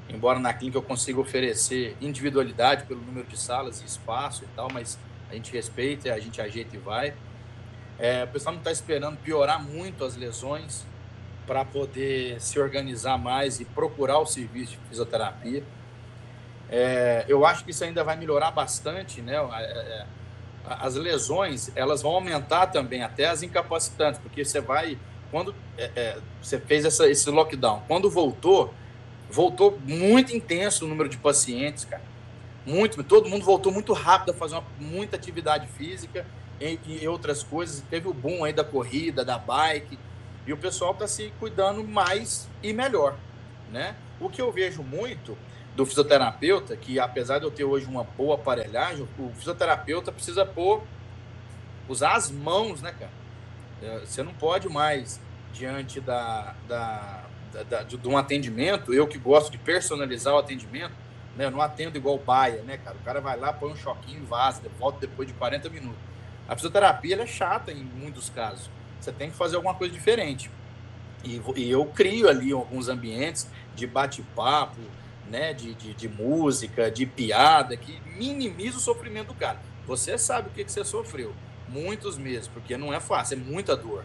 Embora 0.08 0.38
na 0.38 0.52
clínica 0.52 0.78
eu 0.78 0.82
consiga 0.82 1.20
oferecer 1.20 1.96
individualidade 2.00 2.84
pelo 2.84 3.00
número 3.00 3.26
de 3.26 3.38
salas 3.38 3.80
e 3.80 3.84
espaço 3.84 4.44
e 4.44 4.48
tal, 4.54 4.68
mas 4.72 4.98
a 5.30 5.34
gente 5.34 5.52
respeita, 5.52 6.12
a 6.12 6.20
gente 6.20 6.40
ajeita 6.40 6.76
e 6.76 6.78
vai. 6.78 7.14
É, 7.98 8.24
o 8.24 8.28
pessoal 8.28 8.54
não 8.54 8.60
está 8.60 8.72
esperando 8.72 9.16
piorar 9.18 9.62
muito 9.62 10.04
as 10.04 10.16
lesões 10.16 10.84
para 11.46 11.64
poder 11.64 12.40
se 12.40 12.58
organizar 12.58 13.16
mais 13.16 13.60
e 13.60 13.64
procurar 13.64 14.18
o 14.18 14.26
serviço 14.26 14.72
de 14.72 14.78
fisioterapia. 14.88 15.64
É, 16.74 17.26
eu 17.28 17.44
acho 17.44 17.66
que 17.66 17.70
isso 17.70 17.84
ainda 17.84 18.02
vai 18.02 18.16
melhorar 18.16 18.50
bastante, 18.50 19.20
né? 19.20 19.36
As 20.64 20.94
lesões 20.94 21.70
elas 21.76 22.00
vão 22.00 22.12
aumentar 22.12 22.68
também, 22.68 23.02
até 23.02 23.26
as 23.26 23.42
incapacitantes, 23.42 24.18
porque 24.18 24.42
você 24.42 24.58
vai 24.58 24.98
quando 25.30 25.54
é, 25.76 25.90
é, 25.94 26.18
você 26.40 26.58
fez 26.58 26.86
essa, 26.86 27.08
esse 27.10 27.28
lockdown, 27.30 27.82
quando 27.86 28.08
voltou, 28.10 28.72
voltou 29.30 29.78
muito 29.84 30.34
intenso 30.34 30.86
o 30.86 30.88
número 30.88 31.10
de 31.10 31.18
pacientes, 31.18 31.84
cara. 31.84 32.02
Muito, 32.64 33.02
todo 33.02 33.28
mundo 33.28 33.44
voltou 33.44 33.72
muito 33.72 33.92
rápido 33.92 34.30
a 34.30 34.34
fazer 34.34 34.54
uma, 34.54 34.64
muita 34.78 35.16
atividade 35.16 35.66
física 35.66 36.24
e, 36.60 36.78
e 36.86 37.08
outras 37.08 37.42
coisas. 37.42 37.82
Teve 37.90 38.08
o 38.08 38.14
boom 38.14 38.44
aí 38.44 38.52
da 38.52 38.62
corrida, 38.62 39.24
da 39.24 39.36
bike, 39.36 39.98
e 40.46 40.52
o 40.52 40.56
pessoal 40.56 40.92
está 40.92 41.06
se 41.06 41.32
cuidando 41.38 41.82
mais 41.82 42.48
e 42.62 42.72
melhor, 42.72 43.16
né? 43.70 43.94
O 44.20 44.30
que 44.30 44.40
eu 44.40 44.50
vejo 44.52 44.82
muito 44.82 45.36
do 45.74 45.86
fisioterapeuta, 45.86 46.76
que 46.76 46.98
apesar 46.98 47.38
de 47.38 47.44
eu 47.44 47.50
ter 47.50 47.64
hoje 47.64 47.86
uma 47.86 48.04
boa 48.04 48.34
aparelhagem, 48.34 49.06
o 49.18 49.30
fisioterapeuta 49.34 50.12
precisa 50.12 50.44
pôr, 50.44 50.82
usar 51.88 52.14
as 52.14 52.30
mãos, 52.30 52.82
né, 52.82 52.92
cara? 52.92 53.12
É, 53.82 54.00
você 54.00 54.22
não 54.22 54.34
pode 54.34 54.68
mais, 54.68 55.20
diante 55.52 56.00
da, 56.00 56.54
da, 56.68 57.24
da, 57.52 57.62
da, 57.62 57.82
de 57.82 58.08
um 58.08 58.16
atendimento, 58.16 58.92
eu 58.92 59.06
que 59.06 59.18
gosto 59.18 59.50
de 59.50 59.58
personalizar 59.58 60.34
o 60.34 60.38
atendimento, 60.38 60.94
né? 61.36 61.46
Eu 61.46 61.50
não 61.50 61.60
atendo 61.60 61.96
igual 61.96 62.18
baia, 62.18 62.62
né, 62.62 62.76
cara? 62.76 62.96
O 62.96 63.04
cara 63.04 63.20
vai 63.20 63.38
lá, 63.38 63.52
põe 63.52 63.72
um 63.72 63.76
choquinho 63.76 64.24
vaza, 64.26 64.62
volta 64.78 65.00
depois 65.00 65.26
de 65.26 65.34
40 65.34 65.68
minutos. 65.70 65.98
A 66.48 66.54
fisioterapia 66.54 67.22
é 67.22 67.26
chata 67.26 67.72
em 67.72 67.82
muitos 67.82 68.28
casos. 68.28 68.70
Você 69.00 69.10
tem 69.10 69.30
que 69.30 69.36
fazer 69.36 69.56
alguma 69.56 69.74
coisa 69.74 69.92
diferente. 69.92 70.50
E, 71.24 71.40
e 71.56 71.70
eu 71.70 71.86
crio 71.86 72.28
ali 72.28 72.52
alguns 72.52 72.88
ambientes 72.88 73.48
de 73.74 73.86
bate-papo, 73.86 74.78
né, 75.30 75.52
de, 75.52 75.74
de, 75.74 75.94
de, 75.94 76.08
música, 76.08 76.90
de 76.90 77.06
piada, 77.06 77.76
que 77.76 78.00
minimiza 78.16 78.78
o 78.78 78.80
sofrimento 78.80 79.28
do 79.28 79.34
cara. 79.34 79.60
Você 79.86 80.16
sabe 80.18 80.48
o 80.48 80.52
que, 80.52 80.64
que 80.64 80.72
você 80.72 80.84
sofreu. 80.84 81.34
Muitos 81.68 82.18
meses, 82.18 82.48
porque 82.48 82.76
não 82.76 82.92
é 82.92 83.00
fácil, 83.00 83.38
é 83.38 83.40
muita 83.40 83.76
dor, 83.76 84.04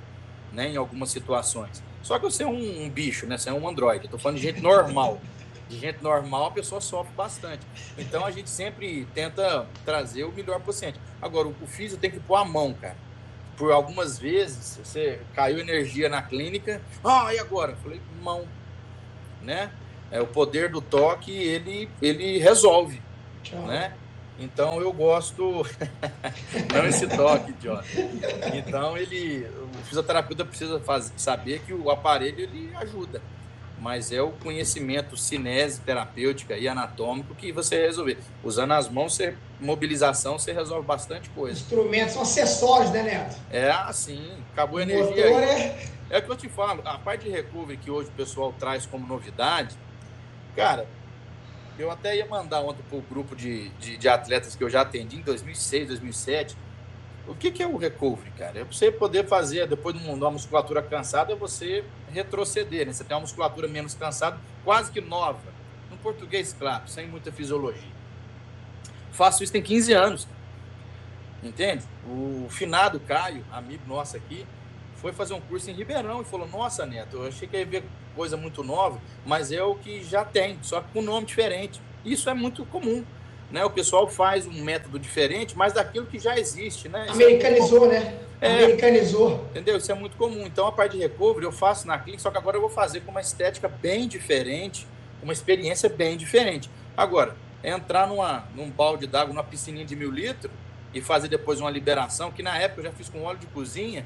né, 0.54 0.70
em 0.70 0.78
algumas 0.78 1.10
situações. 1.10 1.84
Só 2.02 2.18
que 2.18 2.24
você 2.24 2.44
é 2.44 2.48
um, 2.48 2.84
um 2.84 2.90
bicho, 2.90 3.26
né, 3.26 3.38
você 3.38 3.50
é 3.50 3.54
um 3.54 3.68
androide. 3.68 4.06
Eu 4.06 4.12
tô 4.12 4.18
falando 4.18 4.38
de 4.38 4.44
gente 4.44 4.62
normal. 4.62 5.20
De 5.68 5.78
gente 5.78 6.02
normal, 6.02 6.46
a 6.46 6.52
pessoa 6.52 6.80
sofre 6.80 7.14
bastante. 7.14 7.66
Então 7.98 8.26
a 8.26 8.32
gente 8.32 8.50
sempre 8.50 9.06
tenta 9.14 9.68
trazer 9.84 10.24
o 10.24 10.32
melhor 10.32 10.62
paciente. 10.62 10.98
Agora, 11.22 11.50
o, 11.50 11.56
o 11.62 11.68
físico 11.68 12.00
tem 12.00 12.10
que 12.10 12.22
pôr 12.22 12.36
a 12.36 12.46
mão, 12.46 12.74
cara. 12.74 12.96
Por 13.58 13.72
algumas 13.72 14.18
vezes, 14.18 14.80
você 14.82 15.20
caiu 15.34 15.60
energia 15.60 16.08
na 16.08 16.22
clínica. 16.22 16.82
Ah, 17.04 17.34
e 17.34 17.40
agora? 17.40 17.76
Falei, 17.84 18.00
mão, 18.22 18.48
né? 19.42 19.72
É, 20.12 20.22
o 20.22 20.28
poder 20.28 20.70
do 20.70 20.82
toque, 20.82 21.32
ele, 21.32 21.90
ele 22.02 22.38
resolve, 22.38 23.02
Tchau. 23.44 23.62
né? 23.62 23.94
Então 24.40 24.80
eu 24.80 24.94
gosto, 24.94 25.66
não 26.74 26.86
esse 26.86 27.08
toque, 27.08 27.52
John. 27.54 27.82
Então 28.54 28.96
ele, 28.96 29.46
o 29.46 29.84
fisioterapeuta 29.86 30.46
precisa 30.46 30.80
fazer, 30.80 31.12
saber 31.18 31.62
que 31.62 31.74
o 31.74 31.90
aparelho 31.90 32.42
ele 32.42 32.72
ajuda, 32.76 33.20
mas 33.80 34.12
é 34.12 34.22
o 34.22 34.32
conhecimento 34.32 35.18
cinese 35.18 35.82
terapêutica 35.82 36.56
e 36.56 36.68
anatômico 36.68 37.34
que 37.34 37.52
você 37.52 37.82
resolver. 37.82 38.20
Usando 38.44 38.74
as 38.74 38.88
mãos, 38.88 39.16
você, 39.16 39.36
mobilização, 39.60 40.38
você 40.38 40.54
resolve 40.54 40.86
bastante 40.86 41.30
coisa. 41.32 41.60
Instrumentos 41.60 42.14
são 42.14 42.22
acessórios, 42.22 42.92
né, 42.92 43.02
Neto? 43.02 43.38
É 43.50 43.72
assim, 43.72 44.32
acabou 44.54 44.78
a 44.78 44.84
energia. 44.84 45.26
É... 45.26 45.88
é 46.12 46.18
o 46.20 46.22
que 46.22 46.32
eu 46.32 46.38
te 46.38 46.48
falo, 46.48 46.84
a 46.86 47.00
parte 47.00 47.24
de 47.24 47.32
recovery 47.32 47.78
que 47.78 47.90
hoje 47.90 48.10
o 48.10 48.14
pessoal 48.14 48.54
traz 48.60 48.86
como 48.86 49.08
novidade, 49.08 49.76
cara, 50.58 50.88
eu 51.78 51.92
até 51.92 52.18
ia 52.18 52.26
mandar 52.26 52.62
ontem 52.62 52.82
para 52.90 52.98
o 52.98 53.02
grupo 53.02 53.36
de, 53.36 53.70
de, 53.70 53.96
de, 53.96 54.10
atletas 54.10 54.56
que 54.56 54.64
eu 54.64 54.70
já 54.70 54.82
atendi 54.82 55.18
em 55.18 55.22
2006, 55.22 55.90
2007. 55.90 56.58
O 57.28 57.36
que, 57.36 57.52
que 57.52 57.62
é 57.62 57.68
o 57.68 57.78
recovery, 57.78 58.32
cara? 58.32 58.60
É 58.60 58.64
você 58.64 58.92
poder 58.92 59.28
fazer, 59.28 59.68
depois 59.68 59.96
de 59.96 60.10
uma 60.10 60.32
musculatura 60.32 60.82
cansada, 60.82 61.34
é 61.34 61.36
você 61.36 61.84
retroceder, 62.12 62.88
né? 62.88 62.94
Você 62.94 63.04
tem 63.04 63.16
uma 63.16 63.22
musculatura 63.22 63.68
menos 63.68 63.94
cansada, 63.94 64.40
quase 64.64 64.92
que 64.92 65.00
nova. 65.00 65.54
No 65.92 65.98
português, 65.98 66.56
claro, 66.58 66.88
sem 66.88 67.06
muita 67.08 67.32
fisiologia. 67.32 67.98
Faço 69.12 69.44
isso 69.44 69.54
tem 69.54 69.62
15 69.62 69.94
anos. 69.94 70.28
Entende? 71.44 71.84
O 72.08 72.48
finado 72.50 73.00
Caio, 73.02 73.46
amigo 73.52 73.84
nosso 73.86 74.18
aqui, 74.18 74.48
foi 74.98 75.14
fazer 75.14 75.34
um 75.34 75.42
curso 75.42 75.70
em 75.70 75.74
Ribeirão 75.74 76.22
e 76.22 76.26
falou: 76.26 76.48
Nossa, 76.48 76.86
Neto, 76.86 77.18
eu 77.18 77.28
achei 77.28 77.48
que 77.48 77.58
ia 77.58 77.66
ver 77.66 77.84
coisa 78.16 78.36
muito 78.36 78.64
nova, 78.64 79.00
mas 79.26 79.52
é 79.52 79.64
o 79.64 79.76
que 79.76 80.04
já 80.04 80.26
tem, 80.26 80.58
só 80.62 80.82
que 80.82 80.92
com 80.92 81.02
nome 81.02 81.26
diferente. 81.26 81.80
Isso 82.04 82.30
é 82.30 82.34
muito 82.34 82.66
comum. 82.66 83.04
Né? 83.52 83.64
O 83.64 83.70
pessoal 83.70 84.08
faz 84.08 84.46
um 84.46 84.64
método 84.64 85.00
diferente, 85.00 85.58
mas 85.58 85.74
daquilo 85.74 86.06
que 86.06 86.20
já 86.20 86.38
existe. 86.38 86.90
Né? 86.90 87.06
É 87.08 87.12
Americanizou, 87.12 87.86
é 87.86 87.88
né? 87.88 88.20
É, 88.42 88.64
Americanizou. 88.64 89.46
Entendeu? 89.52 89.78
Isso 89.78 89.92
é 89.92 89.96
muito 89.96 90.18
comum. 90.18 90.46
Então, 90.46 90.68
a 90.68 90.72
parte 90.72 90.94
de 90.94 91.00
recovery 91.00 91.46
eu 91.46 91.52
faço 91.52 91.88
na 91.88 91.98
clínica, 91.98 92.24
só 92.24 92.30
que 92.30 92.38
agora 92.38 92.58
eu 92.58 92.62
vou 92.62 92.70
fazer 92.70 93.02
com 93.02 93.12
uma 93.12 93.22
estética 93.22 93.68
bem 93.68 94.08
diferente, 94.08 94.86
uma 95.24 95.32
experiência 95.32 95.90
bem 95.90 96.18
diferente. 96.18 96.70
Agora, 96.96 97.36
entrar 97.64 98.08
numa, 98.08 98.48
num 98.54 98.70
balde 98.70 99.08
d'água, 99.08 99.34
numa 99.34 99.44
piscininha 99.44 99.86
de 99.86 99.96
mil 99.96 100.12
litros 100.12 100.52
e 100.94 101.02
fazer 101.02 101.28
depois 101.28 101.60
uma 101.60 101.70
liberação, 101.70 102.32
que 102.32 102.44
na 102.44 102.58
época 102.58 102.82
eu 102.82 102.86
já 102.86 102.92
fiz 102.92 103.10
com 103.10 103.24
óleo 103.24 103.40
de 103.40 103.48
cozinha, 103.48 104.06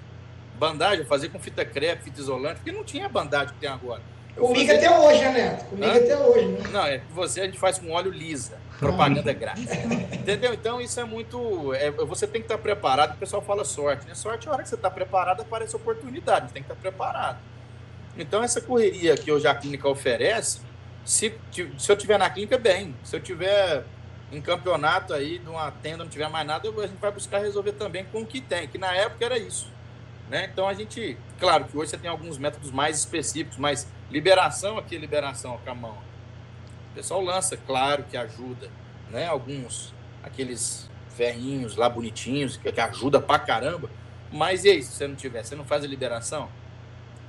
bandagem, 0.61 1.03
fazer 1.05 1.29
com 1.29 1.39
fita 1.39 1.65
crepe, 1.65 2.03
fita 2.03 2.21
isolante, 2.21 2.57
porque 2.57 2.71
não 2.71 2.83
tinha 2.83 3.09
bandagem 3.09 3.47
que 3.55 3.59
tem 3.59 3.67
agora. 3.67 3.99
Comigo 4.35 4.71
fazia... 4.71 4.89
até 4.89 4.99
hoje, 4.99 5.21
né, 5.21 5.31
Neto? 5.31 5.65
Comigo 5.65 5.91
Hã? 5.91 5.95
até 5.95 6.17
hoje, 6.17 6.45
né? 6.45 6.69
Não, 6.71 6.85
é 6.85 6.99
que 6.99 7.11
você 7.11 7.41
a 7.41 7.45
gente 7.45 7.57
faz 7.57 7.79
com 7.79 7.89
óleo 7.89 8.11
lisa. 8.11 8.59
Propaganda 8.77 9.33
grátis. 9.33 9.67
Entendeu? 10.13 10.53
Então 10.53 10.79
isso 10.79 10.99
é 10.99 11.03
muito. 11.03 11.73
É, 11.73 11.89
você 11.89 12.27
tem 12.27 12.41
que 12.41 12.45
estar 12.45 12.59
preparado. 12.59 13.15
O 13.15 13.17
pessoal 13.17 13.41
fala 13.41 13.65
sorte. 13.65 14.07
Né? 14.07 14.13
Sorte, 14.13 14.47
a 14.47 14.51
hora 14.51 14.61
que 14.61 14.69
você 14.69 14.75
está 14.75 14.89
preparado, 14.89 15.41
aparece 15.41 15.75
oportunidade. 15.75 16.47
Você 16.47 16.53
tem 16.53 16.63
que 16.63 16.71
estar 16.71 16.79
preparado. 16.79 17.39
Então, 18.17 18.43
essa 18.43 18.61
correria 18.61 19.15
que 19.15 19.31
hoje 19.31 19.47
a 19.47 19.55
clínica 19.55 19.87
oferece, 19.89 20.59
se, 21.03 21.33
se 21.77 21.91
eu 21.91 21.95
tiver 21.95 22.19
na 22.19 22.29
clínica, 22.29 22.57
bem. 22.57 22.95
Se 23.03 23.15
eu 23.15 23.19
tiver 23.19 23.83
em 24.31 24.41
campeonato 24.41 25.13
aí, 25.13 25.39
de 25.39 25.49
uma 25.49 25.71
tenda, 25.71 26.03
não 26.03 26.09
tiver 26.09 26.29
mais 26.29 26.45
nada, 26.45 26.69
a 26.69 26.87
gente 26.87 26.99
vai 26.99 27.11
buscar 27.11 27.39
resolver 27.39 27.73
também 27.73 28.05
com 28.05 28.21
o 28.21 28.25
que 28.25 28.39
tem, 28.39 28.67
que 28.67 28.77
na 28.77 28.93
época 28.95 29.25
era 29.25 29.37
isso. 29.37 29.69
Né? 30.31 30.49
Então 30.49 30.65
a 30.65 30.73
gente, 30.73 31.17
claro 31.37 31.65
que 31.65 31.77
hoje 31.77 31.91
você 31.91 31.97
tem 31.97 32.09
alguns 32.09 32.37
métodos 32.37 32.71
mais 32.71 32.97
específicos, 32.97 33.57
mas 33.57 33.85
liberação 34.09 34.77
aqui, 34.77 34.97
liberação 34.97 35.59
com 35.61 35.69
a 35.69 35.75
mão. 35.75 35.97
O 36.89 36.95
pessoal 36.95 37.21
lança, 37.21 37.57
claro 37.57 38.05
que 38.09 38.15
ajuda, 38.15 38.71
né? 39.09 39.27
Alguns, 39.27 39.93
aqueles 40.23 40.89
ferrinhos 41.17 41.75
lá 41.75 41.89
bonitinhos, 41.89 42.55
que, 42.55 42.71
que 42.71 42.79
ajuda 42.79 43.19
pra 43.19 43.37
caramba, 43.39 43.89
mas 44.31 44.63
e 44.63 44.69
aí, 44.69 44.81
se 44.81 44.93
você 44.93 45.05
não 45.05 45.15
tiver, 45.15 45.43
você 45.43 45.53
não 45.53 45.65
faz 45.65 45.83
a 45.83 45.87
liberação? 45.87 46.47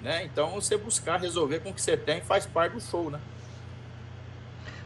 Né? 0.01 0.23
Então 0.25 0.51
você 0.51 0.77
buscar 0.77 1.21
resolver 1.21 1.59
com 1.59 1.71
o 1.71 1.75
que 1.75 1.83
você 1.83 1.97
tem 1.97 2.21
faz 2.21 2.47
parte 2.47 2.75
do 2.75 2.81
show, 2.81 3.11
né? 3.11 3.19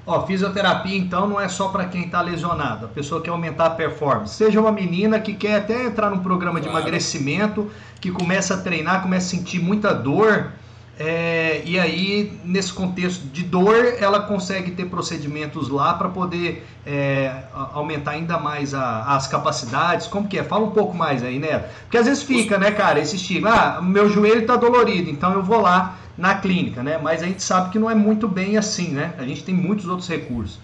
Ó, 0.07 0.25
fisioterapia 0.25 0.97
então 0.97 1.27
não 1.27 1.41
é 1.41 1.49
só 1.49 1.69
para 1.69 1.87
quem 1.87 2.05
está 2.05 2.21
lesionado, 2.21 2.87
a 2.87 2.89
pessoa 2.89 3.21
quer 3.21 3.31
aumentar 3.31 3.67
a 3.67 3.71
performance. 3.71 4.37
Seja 4.37 4.61
uma 4.61 4.71
menina 4.71 5.19
que 5.19 5.35
quer 5.35 5.57
até 5.57 5.85
entrar 5.85 6.11
num 6.11 6.21
programa 6.21 6.61
claro. 6.61 6.75
de 6.75 6.79
emagrecimento, 6.79 7.69
que 8.01 8.13
começa 8.13 8.55
a 8.55 8.59
treinar, 8.59 9.03
começa 9.03 9.27
a 9.27 9.39
sentir 9.39 9.59
muita 9.59 9.93
dor, 9.93 10.53
é, 10.99 11.61
e 11.67 11.79
aí, 11.79 12.41
nesse 12.43 12.73
contexto 12.73 13.27
de 13.27 13.43
dor, 13.43 13.97
ela 13.99 14.21
consegue 14.21 14.71
ter 14.71 14.87
procedimentos 14.87 15.69
lá 15.69 15.93
para 15.93 16.09
poder 16.09 16.67
é, 16.87 17.45
aumentar 17.53 18.13
ainda 18.13 18.39
mais 18.39 18.73
a, 18.73 19.15
as 19.15 19.27
capacidades. 19.27 20.07
Como 20.07 20.27
que 20.27 20.39
é? 20.39 20.45
Fala 20.45 20.65
um 20.65 20.71
pouco 20.71 20.97
mais 20.97 21.23
aí, 21.23 21.39
né? 21.39 21.59
Porque 21.83 21.99
às 21.99 22.07
vezes 22.07 22.23
fica, 22.23 22.57
né, 22.57 22.71
cara, 22.71 22.99
esse 22.99 23.17
estigma, 23.17 23.51
ah, 23.51 23.83
meu 23.83 24.09
joelho 24.09 24.41
está 24.41 24.57
dolorido, 24.57 25.11
então 25.11 25.33
eu 25.35 25.43
vou 25.43 25.61
lá 25.61 25.99
na 26.17 26.37
clínica, 26.37 26.83
né? 26.83 26.97
Mas 26.97 27.23
a 27.23 27.27
gente 27.27 27.43
sabe 27.43 27.71
que 27.71 27.79
não 27.79 27.91
é 27.91 27.95
muito 27.95 28.27
bem 28.27 28.57
assim, 28.57 28.89
né? 28.89 29.15
A 29.19 29.25
gente 29.25 29.45
tem 29.45 29.55
muitos 29.55 29.87
outros 29.87 30.09
recursos. 30.09 30.59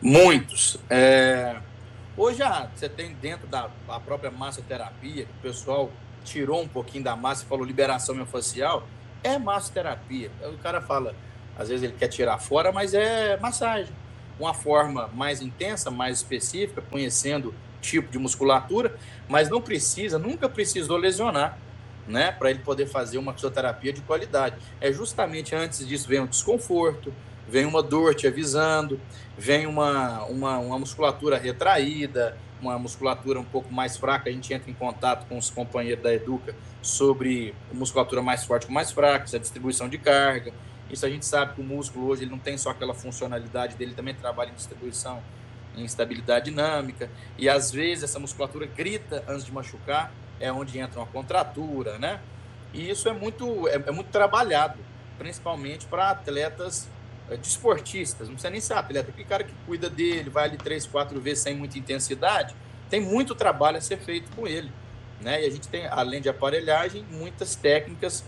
Muitos. 0.00 0.78
É... 0.88 1.56
Hoje 2.16 2.42
ah, 2.42 2.68
você 2.74 2.88
tem 2.88 3.14
dentro 3.20 3.46
da 3.48 3.68
própria 4.06 4.30
massoterapia, 4.30 5.26
o 5.38 5.42
pessoal 5.42 5.90
tirou 6.24 6.62
um 6.62 6.68
pouquinho 6.68 7.04
da 7.04 7.14
massa 7.14 7.44
e 7.44 7.46
falou 7.46 7.64
liberação 7.64 8.14
miofascial, 8.14 8.86
é 9.22 9.38
massoterapia. 9.38 10.30
O 10.42 10.58
cara 10.58 10.80
fala, 10.80 11.14
às 11.56 11.68
vezes 11.68 11.84
ele 11.84 11.94
quer 11.98 12.08
tirar 12.08 12.38
fora, 12.38 12.72
mas 12.72 12.94
é 12.94 13.36
massagem. 13.38 13.92
Uma 14.38 14.52
forma 14.52 15.08
mais 15.14 15.40
intensa, 15.40 15.90
mais 15.90 16.18
específica, 16.18 16.82
conhecendo 16.82 17.54
tipo 17.80 18.10
de 18.10 18.18
musculatura, 18.18 18.96
mas 19.28 19.48
não 19.48 19.60
precisa, 19.60 20.18
nunca 20.18 20.48
precisou 20.48 20.96
lesionar, 20.96 21.58
né, 22.08 22.32
para 22.32 22.50
ele 22.50 22.58
poder 22.60 22.86
fazer 22.86 23.18
uma 23.18 23.32
fisioterapia 23.32 23.92
de 23.92 24.00
qualidade. 24.00 24.56
É 24.80 24.92
justamente 24.92 25.54
antes 25.54 25.86
disso 25.86 26.08
vem 26.08 26.20
um 26.20 26.26
desconforto, 26.26 27.12
vem 27.48 27.64
uma 27.64 27.82
dor 27.82 28.14
te 28.14 28.26
avisando, 28.26 29.00
vem 29.36 29.66
uma, 29.66 30.24
uma, 30.24 30.58
uma 30.58 30.78
musculatura 30.78 31.38
retraída, 31.38 32.36
uma 32.60 32.78
musculatura 32.78 33.38
um 33.38 33.44
pouco 33.44 33.72
mais 33.72 33.96
fraca, 33.96 34.30
a 34.30 34.32
gente 34.32 34.52
entra 34.52 34.70
em 34.70 34.74
contato 34.74 35.26
com 35.26 35.36
os 35.36 35.50
companheiros 35.50 36.02
da 36.02 36.14
Educa 36.14 36.54
sobre 36.80 37.54
musculatura 37.72 38.22
mais 38.22 38.44
forte 38.44 38.66
com 38.66 38.72
mais 38.72 38.90
fraca, 38.90 39.24
essa 39.24 39.38
distribuição 39.38 39.88
de 39.88 39.98
carga. 39.98 40.52
Isso 40.90 41.04
a 41.04 41.08
gente 41.08 41.26
sabe 41.26 41.54
que 41.54 41.60
o 41.60 41.64
músculo 41.64 42.06
hoje 42.06 42.24
ele 42.24 42.30
não 42.30 42.38
tem 42.38 42.56
só 42.56 42.70
aquela 42.70 42.94
funcionalidade 42.94 43.74
dele, 43.76 43.94
também 43.94 44.14
trabalha 44.14 44.50
em 44.50 44.54
distribuição, 44.54 45.22
em 45.76 45.84
estabilidade 45.84 46.46
dinâmica. 46.46 47.10
E 47.38 47.48
às 47.48 47.70
vezes 47.70 48.04
essa 48.04 48.18
musculatura 48.18 48.66
grita 48.66 49.24
antes 49.26 49.44
de 49.44 49.52
machucar, 49.52 50.12
é 50.40 50.52
onde 50.52 50.78
entra 50.78 51.00
uma 51.00 51.06
contratura, 51.06 51.98
né? 51.98 52.20
E 52.72 52.90
isso 52.90 53.08
é 53.08 53.12
muito, 53.12 53.68
é, 53.68 53.74
é 53.74 53.90
muito 53.90 54.10
trabalhado, 54.10 54.78
principalmente 55.16 55.86
para 55.86 56.10
atletas 56.10 56.88
desportistas, 57.40 58.28
não 58.28 58.34
precisa 58.34 58.50
nem 58.50 58.60
ser 58.60 58.74
atleta, 58.74 59.10
aquele 59.10 59.26
cara 59.26 59.44
que 59.44 59.52
cuida 59.66 59.88
dele, 59.88 60.30
vai 60.30 60.44
ali 60.44 60.56
três, 60.56 60.86
quatro 60.86 61.20
vezes 61.20 61.42
sem 61.42 61.56
muita 61.56 61.78
intensidade, 61.78 62.54
tem 62.90 63.00
muito 63.00 63.34
trabalho 63.34 63.78
a 63.78 63.80
ser 63.80 63.98
feito 63.98 64.30
com 64.36 64.46
ele. 64.46 64.70
Né? 65.20 65.42
E 65.42 65.46
a 65.46 65.50
gente 65.50 65.68
tem, 65.68 65.86
além 65.86 66.20
de 66.20 66.28
aparelhagem, 66.28 67.04
muitas 67.10 67.54
técnicas 67.54 68.24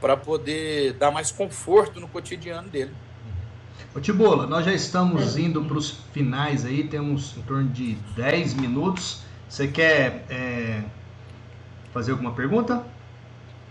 para 0.00 0.16
poder 0.16 0.94
dar 0.94 1.10
mais 1.10 1.30
conforto 1.30 2.00
no 2.00 2.08
cotidiano 2.08 2.68
dele. 2.68 2.92
Ô 3.94 4.00
Tibola, 4.00 4.46
nós 4.46 4.64
já 4.64 4.72
estamos 4.72 5.36
indo 5.36 5.64
para 5.64 5.76
os 5.76 5.90
finais 6.12 6.64
aí, 6.64 6.84
temos 6.84 7.36
em 7.36 7.42
torno 7.42 7.68
de 7.68 7.94
10 8.16 8.54
minutos. 8.54 9.22
Você 9.48 9.68
quer 9.68 10.24
é, 10.30 10.82
fazer 11.92 12.12
alguma 12.12 12.32
pergunta? 12.32 12.84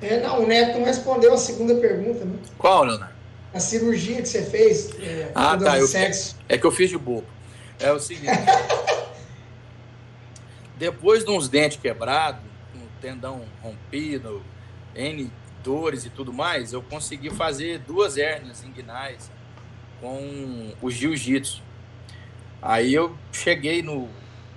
É, 0.02 0.22
não, 0.22 0.44
o 0.44 0.48
Neto 0.48 0.78
não 0.78 0.86
respondeu 0.86 1.34
a 1.34 1.38
segunda 1.38 1.76
pergunta, 1.76 2.26
né? 2.26 2.38
Qual, 2.58 2.84
Leonardo? 2.84 3.09
A 3.54 3.60
cirurgia 3.60 4.22
que 4.22 4.28
você 4.28 4.44
fez. 4.44 4.92
É, 5.00 5.32
ah, 5.34 5.58
tá. 5.58 5.78
Eu, 5.80 5.88
sexo. 5.88 6.36
é 6.48 6.58
que 6.58 6.66
eu 6.66 6.72
fiz 6.72 6.90
de 6.90 6.98
bobo. 6.98 7.26
É 7.80 7.92
o 7.92 8.00
seguinte. 8.00 8.28
depois 10.78 11.26
de 11.26 11.32
uns 11.32 11.50
dentes 11.50 11.78
quebrados, 11.78 12.42
um 12.76 12.88
tendão 13.02 13.44
rompido, 13.62 14.42
N 14.96 15.30
dores 15.64 16.06
e 16.06 16.10
tudo 16.10 16.32
mais, 16.32 16.72
eu 16.72 16.82
consegui 16.82 17.30
fazer 17.30 17.80
duas 17.80 18.18
hérnias 18.18 18.64
inguinais 18.64 19.30
com 20.00 20.74
o 20.82 20.90
jiu-jitsu. 20.90 21.62
Aí 22.62 22.94
eu 22.94 23.16
cheguei 23.32 23.82
no, 23.82 24.08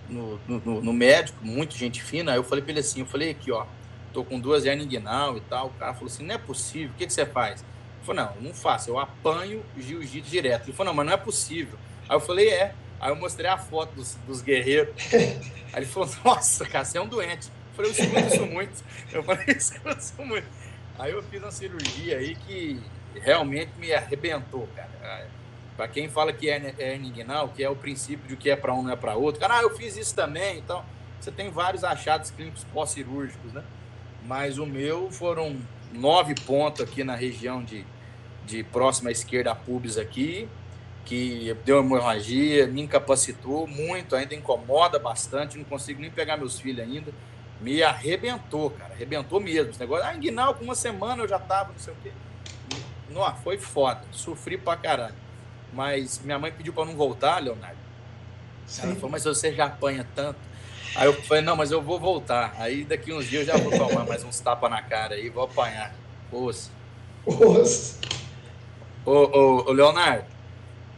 no, 0.09 0.41
no, 0.47 0.81
no, 0.81 0.93
médico, 0.93 1.39
muito 1.45 1.77
gente 1.77 2.03
fina, 2.03 2.33
aí 2.33 2.39
eu 2.39 2.45
falei 2.45 2.63
para 2.63 2.73
ele 2.73 2.81
assim, 2.81 3.01
eu 3.01 3.07
falei 3.07 3.31
aqui, 3.31 3.51
ó, 3.51 3.67
tô 4.13 4.25
com 4.25 4.39
duas 4.39 4.65
hernias 4.65 4.87
inguinal 4.87 5.37
e 5.37 5.41
tal. 5.41 5.69
O 5.69 5.71
cara 5.71 5.93
falou 5.93 6.07
assim, 6.07 6.25
não 6.25 6.35
é 6.35 6.39
possível, 6.39 6.91
o 6.95 6.95
que, 6.95 7.07
que 7.07 7.13
você 7.13 7.27
faz? 7.27 7.65
Eu 8.03 8.07
falei, 8.07 8.25
não, 8.25 8.49
não 8.49 8.55
faço, 8.55 8.91
eu 8.91 8.99
apanho 8.99 9.65
jiu-jitsu 9.79 10.29
direto. 10.29 10.65
Ele 10.65 10.77
falou, 10.77 10.93
não, 10.93 10.97
mas 10.97 11.07
não 11.07 11.13
é 11.13 11.17
possível. 11.17 11.79
Aí 12.09 12.17
eu 12.17 12.21
falei, 12.21 12.49
é. 12.49 12.75
Aí 13.01 13.11
eu 13.11 13.17
mostrei 13.17 13.49
a 13.49 13.57
foto 13.57 13.95
dos, 13.95 14.17
dos 14.27 14.43
guerreiros. 14.43 14.93
Aí 15.73 15.83
ele 15.83 15.87
falou, 15.87 16.09
nossa, 16.25 16.67
cara, 16.67 16.85
você 16.85 16.99
é 16.99 17.01
um 17.01 17.07
doente. 17.07 17.49
Eu 17.49 17.77
falei, 17.77 17.91
eu 17.91 17.95
escuto 17.95 18.35
isso 18.35 18.47
muito. 18.47 18.85
Eu 19.13 19.23
falei, 19.23 19.45
eu 19.49 19.57
escuto 19.57 19.99
isso 19.99 20.23
muito. 20.23 20.47
Aí 20.99 21.13
eu 21.13 21.23
fiz 21.23 21.41
uma 21.41 21.53
cirurgia 21.53 22.19
aí 22.19 22.35
que 22.35 22.81
realmente 23.15 23.71
me 23.79 23.93
arrebentou, 23.93 24.69
cara. 24.75 25.29
Para 25.77 25.89
quem 25.89 26.09
fala 26.09 26.33
que 26.33 26.51
é, 26.51 26.75
é 26.79 26.97
inguinal, 26.97 27.49
que 27.49 27.63
é 27.63 27.71
o 27.71 27.77
princípio 27.77 28.29
de 28.29 28.37
que 28.37 28.51
é 28.51 28.57
para 28.57 28.75
um 28.75 28.83
não 28.83 28.93
é 28.93 28.97
para 28.97 29.15
outro, 29.15 29.41
cara, 29.41 29.59
ah, 29.59 29.63
eu 29.63 29.71
fiz 29.75 29.97
isso 29.97 30.15
também, 30.15 30.59
então 30.59 30.85
você 31.19 31.31
tem 31.31 31.51
vários 31.51 31.83
achados 31.83 32.31
clínicos 32.31 32.65
pós-cirúrgicos, 32.65 33.53
né? 33.53 33.63
Mas 34.27 34.59
o 34.59 34.67
meu 34.67 35.11
foram 35.11 35.57
nove 35.93 36.35
pontos 36.35 36.81
aqui 36.81 37.05
na 37.05 37.15
região 37.15 37.63
de, 37.63 37.85
de 38.47 38.63
próxima 38.65 39.11
esquerda 39.11 39.53
a 39.53 39.55
pubis 39.55 39.99
aqui, 39.99 40.49
que 41.05 41.57
deu 41.65 41.81
hemorragia, 41.81 42.67
me 42.67 42.83
incapacitou 42.83 43.67
muito, 43.67 44.15
ainda 44.15 44.35
incomoda 44.35 44.99
bastante, 44.99 45.59
não 45.59 45.65
consigo 45.65 46.01
nem 46.01 46.11
pegar 46.11 46.37
meus 46.37 46.59
filhos 46.59 46.81
ainda. 46.81 47.13
Me 47.61 47.83
arrebentou, 47.83 48.71
cara, 48.71 48.93
arrebentou 48.93 49.41
mesmo. 49.41 49.71
Esse 49.71 49.81
negócio, 49.81 50.05
ah, 50.05 50.15
inguinal, 50.15 50.55
com 50.55 50.65
uma 50.65 50.75
semana 50.75 51.23
eu 51.23 51.29
já 51.29 51.39
tava, 51.39 51.73
não 51.73 51.79
sei 51.79 51.93
o 51.93 51.97
quê. 52.03 52.13
Não, 53.11 53.35
foi 53.37 53.59
foda, 53.59 54.03
sofri 54.11 54.57
pra 54.57 54.77
caralho. 54.77 55.15
Mas 55.73 56.21
minha 56.25 56.39
mãe 56.39 56.53
pediu 56.53 56.73
para 56.73 56.85
não 56.85 56.97
voltar, 56.97 57.43
Leonardo. 57.43 57.79
Sim. 58.67 58.83
Ela 58.83 58.95
falou, 58.95 59.11
mas 59.11 59.25
você 59.25 59.53
já 59.53 59.67
apanha 59.67 60.07
tanto. 60.15 60.39
Aí 60.95 61.07
eu 61.07 61.15
falei, 61.23 61.43
não, 61.43 61.57
mas 61.57 61.71
eu 61.71 61.81
vou 61.81 61.99
voltar. 61.99 62.55
Aí 62.59 62.85
daqui 62.85 63.13
uns 63.13 63.27
dias 63.27 63.49
eu 63.49 63.55
já 63.55 63.63
vou 63.63 63.73
tomar 63.73 64.05
mais 64.07 64.23
uns 64.25 64.39
tapas 64.41 64.71
na 64.71 64.83
cara 64.83 65.15
aí, 65.15 65.29
vou 65.31 65.45
apanhar. 65.45 65.95
Osso. 66.31 66.71
Osso. 67.27 67.99
Ô, 69.05 69.11
ô, 69.11 69.65
ô, 69.69 69.73
Leonardo, 69.73 70.27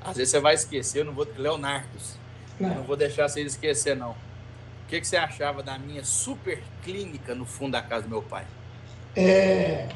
às 0.01 0.17
vezes 0.17 0.31
você 0.31 0.41
vai 0.41 0.55
esquecer, 0.55 1.01
eu 1.01 1.05
não 1.05 1.13
vou. 1.13 1.27
Leonardos. 1.37 2.17
Não. 2.59 2.75
Não 2.75 2.83
vou 2.83 2.97
deixar 2.97 3.29
você 3.29 3.41
esquecer, 3.43 3.97
não. 3.97 4.11
O 4.11 4.87
que, 4.89 5.01
que 5.01 5.07
você 5.07 5.17
achava 5.17 5.63
da 5.63 5.79
minha 5.79 6.05
super 6.05 6.63
clínica 6.83 7.35
no 7.35 7.47
fundo 7.47 7.73
da 7.73 7.83
casa 7.83 8.03
do 8.03 8.11
meu 8.11 8.23
pai? 8.23 8.45
É, 9.17 9.89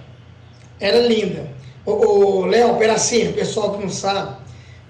era 0.80 0.98
linda. 0.98 1.50
Ô, 1.84 2.46
Léo, 2.46 2.78
Peracinho, 2.78 3.32
pessoal 3.32 3.74
que 3.74 3.82
não 3.82 3.90
sabe, 3.90 4.38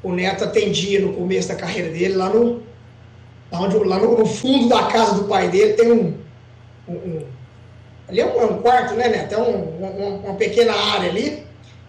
o 0.03 0.13
Neto 0.13 0.45
atendia 0.45 1.01
no 1.01 1.15
começo 1.15 1.49
da 1.49 1.57
carreira 1.57 1.91
dele 1.91 2.15
lá 2.15 2.29
no, 2.29 2.63
onde, 3.53 3.79
lá 3.79 3.99
no, 3.99 4.27
fundo 4.27 4.69
da 4.69 4.85
casa 4.85 5.15
do 5.15 5.25
pai 5.25 5.49
dele 5.49 5.75
tem 5.75 5.93
um, 5.93 6.15
um, 6.89 6.95
um 6.95 7.27
ali 8.09 8.21
é 8.21 8.27
um, 8.27 8.41
é 8.41 8.45
um, 8.47 8.59
quarto, 8.63 8.95
né, 8.95 9.09
Neto? 9.09 9.35
É 9.35 9.39
um, 9.39 10.25
uma, 10.25 10.35
pequena 10.35 10.73
área 10.73 11.11
ali. 11.11 11.45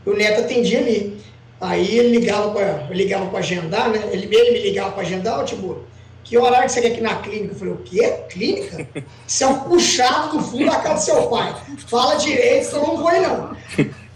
E 0.05 0.09
o 0.09 0.15
Neto 0.15 0.41
atendia 0.41 0.79
ali. 0.79 1.19
Aí 1.61 1.97
ele 1.97 2.19
ligava 2.19 2.51
para 2.51 2.87
ligava 2.91 3.25
para 3.27 3.39
agendar, 3.39 3.89
né? 3.89 4.09
Ele, 4.11 4.33
ele 4.33 4.51
me 4.51 4.59
ligava 4.59 4.91
para 4.91 5.01
agendar, 5.01 5.39
ó, 5.39 5.43
Tiburo, 5.43 5.85
que 6.23 6.37
horário 6.37 6.67
que 6.67 6.71
você 6.71 6.81
quer 6.81 6.91
aqui 6.91 7.01
na 7.01 7.15
clínica? 7.15 7.53
Eu 7.53 7.57
falei, 7.57 7.73
o 7.73 7.77
quê? 7.77 8.23
Clínica? 8.29 8.87
Isso 9.27 9.43
é 9.43 9.47
um 9.47 9.59
puxado 9.61 10.37
do 10.37 10.43
fundo 10.43 10.65
da 10.65 10.79
casa 10.79 10.95
do 10.95 11.01
seu 11.01 11.27
pai. 11.27 11.55
Fala 11.87 12.15
direito, 12.15 12.65
senão 12.65 12.87
não 12.87 12.97
vou 12.97 13.11
não 13.11 13.57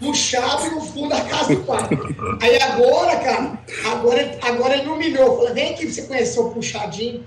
puxado 0.04 0.70
no 0.70 0.80
fundo 0.82 1.08
da 1.08 1.20
casa 1.22 1.54
do 1.54 1.62
pai. 1.64 1.88
Aí 2.40 2.60
agora, 2.62 3.16
cara, 3.20 3.58
agora, 3.90 4.38
agora 4.42 4.74
ele 4.74 4.84
me 4.84 4.90
humilhou. 4.90 5.36
Falou, 5.36 5.54
vem 5.54 5.72
aqui 5.72 5.86
pra 5.86 5.94
você 5.94 6.02
conhecer 6.02 6.40
o 6.40 6.50
puxadinho. 6.50 7.26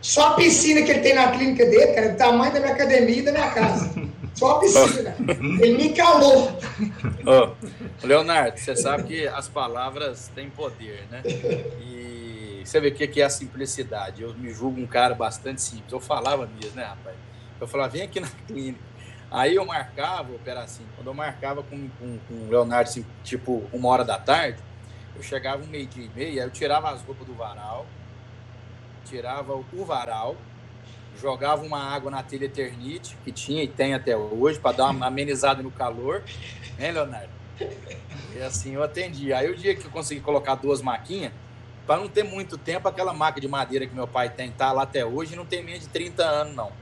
Só 0.00 0.28
a 0.28 0.34
piscina 0.34 0.82
que 0.82 0.90
ele 0.90 1.00
tem 1.00 1.14
na 1.14 1.32
clínica 1.32 1.66
dele, 1.66 1.92
cara, 1.92 2.10
do 2.10 2.16
tamanho 2.16 2.52
da 2.52 2.60
minha 2.60 2.72
academia 2.72 3.16
e 3.16 3.22
da 3.22 3.32
minha 3.32 3.50
casa. 3.50 3.90
Só 4.34 4.52
a 4.52 4.60
piscina. 4.60 5.16
Ele 5.60 5.76
me 5.76 5.92
calou. 5.92 6.56
Oh, 7.26 8.06
Leonardo, 8.06 8.58
você 8.58 8.76
sabe 8.76 9.02
que 9.02 9.26
as 9.26 9.48
palavras 9.48 10.30
têm 10.34 10.48
poder, 10.48 11.04
né? 11.10 11.22
E 11.82 12.62
você 12.64 12.78
vê 12.80 12.88
o 12.88 12.94
que 12.94 13.20
é 13.20 13.24
a 13.24 13.30
simplicidade. 13.30 14.22
Eu 14.22 14.32
me 14.34 14.50
julgo 14.50 14.80
um 14.80 14.86
cara 14.86 15.14
bastante 15.14 15.60
simples. 15.60 15.92
Eu 15.92 16.00
falava 16.00 16.48
mesmo, 16.60 16.76
né, 16.76 16.84
rapaz? 16.84 17.16
Eu 17.60 17.66
falava, 17.66 17.90
vem 17.90 18.02
aqui 18.02 18.20
na 18.20 18.28
clínica. 18.46 18.87
Aí 19.30 19.56
eu 19.56 19.64
marcava, 19.64 20.30
o 20.32 20.58
assim, 20.58 20.84
quando 20.96 21.08
eu 21.08 21.14
marcava 21.14 21.62
com, 21.62 21.88
com, 21.98 22.18
com 22.18 22.34
o 22.34 22.48
Leonardo, 22.48 22.88
assim, 22.88 23.04
tipo, 23.22 23.62
uma 23.72 23.88
hora 23.88 24.04
da 24.04 24.18
tarde, 24.18 24.58
eu 25.14 25.22
chegava 25.22 25.62
um 25.62 25.66
meio-dia 25.66 26.04
e 26.04 26.18
meia, 26.18 26.42
eu 26.42 26.50
tirava 26.50 26.90
as 26.90 27.02
roupas 27.02 27.26
do 27.26 27.34
varal, 27.34 27.86
tirava 29.04 29.54
o 29.54 29.84
varal, 29.84 30.36
jogava 31.20 31.62
uma 31.62 31.78
água 31.78 32.10
na 32.10 32.22
telha 32.22 32.46
Eternite, 32.46 33.18
que 33.24 33.30
tinha 33.30 33.62
e 33.62 33.68
tem 33.68 33.92
até 33.92 34.16
hoje, 34.16 34.58
para 34.58 34.76
dar 34.76 34.90
uma 34.90 35.06
amenizada 35.06 35.62
no 35.62 35.70
calor, 35.70 36.22
hein, 36.78 36.92
Leonardo? 36.92 37.30
E 38.34 38.40
assim 38.40 38.74
eu 38.74 38.82
atendia. 38.82 39.38
Aí 39.38 39.50
o 39.50 39.56
dia 39.56 39.74
que 39.74 39.84
eu 39.84 39.90
consegui 39.90 40.20
colocar 40.20 40.54
duas 40.54 40.80
maquinhas, 40.80 41.32
para 41.86 42.00
não 42.00 42.08
ter 42.08 42.22
muito 42.22 42.56
tempo, 42.56 42.86
aquela 42.86 43.12
maca 43.12 43.40
de 43.40 43.48
madeira 43.48 43.86
que 43.86 43.94
meu 43.94 44.06
pai 44.06 44.30
tem, 44.30 44.50
tá 44.52 44.72
lá 44.72 44.82
até 44.82 45.04
hoje, 45.04 45.34
não 45.34 45.44
tem 45.44 45.62
menos 45.62 45.80
de 45.80 45.88
30 45.88 46.22
anos, 46.22 46.54
não. 46.54 46.72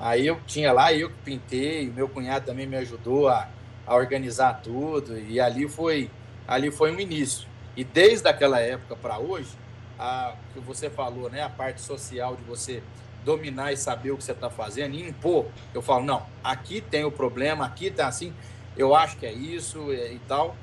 Aí 0.00 0.26
eu 0.26 0.40
tinha 0.46 0.72
lá, 0.72 0.92
eu 0.94 1.10
que 1.10 1.16
pintei, 1.22 1.90
meu 1.90 2.08
cunhado 2.08 2.46
também 2.46 2.66
me 2.66 2.76
ajudou 2.78 3.28
a, 3.28 3.46
a 3.86 3.94
organizar 3.94 4.62
tudo, 4.62 5.18
e 5.18 5.38
ali 5.38 5.68
foi, 5.68 6.10
ali 6.48 6.70
foi 6.70 6.90
um 6.90 6.98
início. 6.98 7.46
E 7.76 7.84
desde 7.84 8.26
aquela 8.26 8.60
época 8.60 8.96
para 8.96 9.18
hoje, 9.18 9.50
a 9.98 10.34
que 10.54 10.60
você 10.60 10.88
falou, 10.88 11.28
né, 11.28 11.42
a 11.42 11.50
parte 11.50 11.82
social 11.82 12.34
de 12.34 12.42
você 12.44 12.82
dominar 13.26 13.72
e 13.72 13.76
saber 13.76 14.10
o 14.10 14.16
que 14.16 14.24
você 14.24 14.32
está 14.32 14.48
fazendo 14.48 14.94
e 14.94 15.06
impor. 15.06 15.46
Eu 15.74 15.82
falo, 15.82 16.02
não, 16.02 16.26
aqui 16.42 16.80
tem 16.80 17.04
o 17.04 17.12
problema, 17.12 17.66
aqui 17.66 17.88
está 17.88 18.08
assim, 18.08 18.32
eu 18.78 18.94
acho 18.94 19.18
que 19.18 19.26
é 19.26 19.32
isso 19.32 19.92
e, 19.92 20.14
e 20.14 20.18
tal. 20.26 20.56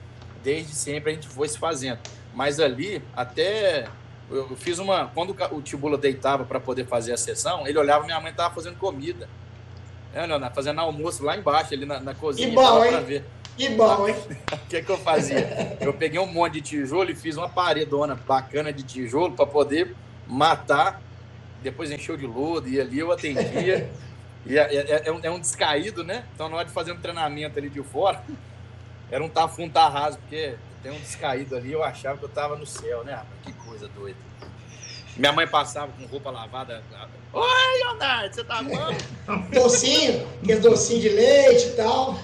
Desde 0.44 0.74
sempre 0.74 1.12
a 1.12 1.14
gente 1.14 1.28
foi 1.28 1.48
se 1.48 1.60
fazendo. 1.60 2.00
Mas 2.34 2.60
ali, 2.60 3.04
até 3.16 3.88
eu 4.30 4.56
fiz 4.56 4.80
uma. 4.80 5.08
Quando 5.08 5.36
o 5.52 5.62
Tibula 5.62 5.98
deitava 5.98 6.44
para 6.44 6.60
poder 6.60 6.86
fazer 6.86 7.14
a 7.14 7.18
sessão, 7.18 7.68
ele 7.68 7.78
olhava 7.78 8.04
minha 8.06 8.20
mãe 8.20 8.32
estava 8.32 8.54
fazendo 8.54 8.78
comida. 8.78 9.30
É, 10.14 10.26
Leonardo, 10.26 10.56
fazendo 10.56 10.82
almoço 10.82 11.24
lá 11.24 11.38
embaixo, 11.38 11.74
ali 11.74 11.86
na, 11.86 12.00
na 12.00 12.14
cozinha. 12.14 12.50
Que 12.50 12.56
bom, 12.56 12.84
hein? 12.84 13.04
Ver. 13.04 13.26
Que 13.56 13.70
bom, 13.70 14.08
hein? 14.08 14.16
O 14.52 14.70
que, 14.70 14.82
que 14.82 14.92
eu 14.92 14.98
fazia? 14.98 15.78
Eu 15.80 15.94
peguei 15.94 16.20
um 16.20 16.26
monte 16.26 16.54
de 16.54 16.62
tijolo 16.62 17.10
e 17.10 17.16
fiz 17.16 17.38
uma 17.38 17.48
paredona 17.48 18.16
bacana 18.16 18.74
de 18.74 18.84
tijolo 18.84 19.34
para 19.34 19.46
poder 19.46 19.96
matar. 20.28 21.02
Depois 21.64 21.90
encheu 21.90 22.18
de 22.18 22.28
lodo 22.28 22.68
e 22.68 22.80
ali 22.80 23.00
eu 23.00 23.12
atendia. 23.12 23.90
E 24.46 24.58
é, 24.58 24.76
é, 24.76 25.08
é, 25.08 25.12
um, 25.12 25.20
é, 25.24 25.30
um, 25.30 25.40
descaído, 25.40 26.04
né? 26.04 26.24
Então, 26.34 26.48
na 26.50 26.58
hora 26.58 26.66
de 26.66 26.72
fazer 26.72 26.92
um 26.92 26.98
treinamento 26.98 27.58
ali 27.60 27.70
de 27.70 27.82
fora, 27.84 28.24
era 29.12 29.24
um 29.24 29.30
tafundo 29.30 29.78
raso, 29.78 30.18
porque 30.20 30.56
tem 30.82 30.92
um 30.92 31.00
descaído 31.00 31.56
ali, 31.56 31.72
eu 31.72 31.84
achava 31.84 32.18
que 32.18 32.24
eu 32.24 32.30
tava 32.30 32.56
no 32.56 32.66
céu, 32.66 33.04
né? 33.04 33.22
Que 33.44 33.52
coisa 33.78 33.88
doida. 33.96 34.18
Minha 35.16 35.32
mãe 35.32 35.48
passava 35.48 35.92
com 35.98 36.06
roupa 36.06 36.32
lavada. 36.32 36.84
Oi, 37.34 37.84
Leonardo, 37.84 38.36
você 38.36 38.44
tá 38.44 38.62
bom? 38.64 39.48
docinho, 39.52 40.28
aquele 40.44 40.60
docinho 40.60 41.02
de 41.02 41.10
leite 41.10 41.68
e 41.68 41.72
tal. 41.72 42.20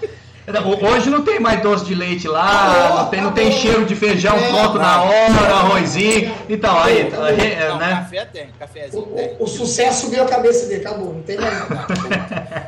Hoje 0.82 1.10
não 1.10 1.24
tem 1.24 1.40
mais 1.40 1.62
doce 1.62 1.86
de 1.86 1.96
leite 1.96 2.28
lá, 2.28 2.98
não, 2.98 3.10
tem, 3.10 3.22
não 3.22 3.32
tem 3.32 3.50
cheiro 3.50 3.86
de 3.86 3.96
feijão 3.96 4.36
é, 4.36 4.50
pronto 4.50 4.78
na 4.78 5.02
hora, 5.02 5.56
arrozinho. 5.56 6.36
Então, 6.50 6.78
aí, 6.78 7.10
não, 7.10 7.26
é, 7.26 7.70
não, 7.70 7.78
né? 7.78 7.90
Café 7.96 8.26
tem, 8.26 8.48
cafezinho 8.60 9.04
o, 9.04 9.16
tem. 9.16 9.38
O, 9.40 9.44
o, 9.46 9.48
sucesso 9.48 10.02
subiu 10.02 10.22
a 10.22 10.28
cabeça 10.28 10.68
dele, 10.68 10.86
acabou, 10.86 11.14
não 11.14 11.24
tem 11.24 11.38
mais 11.38 11.70
nada. 11.70 11.88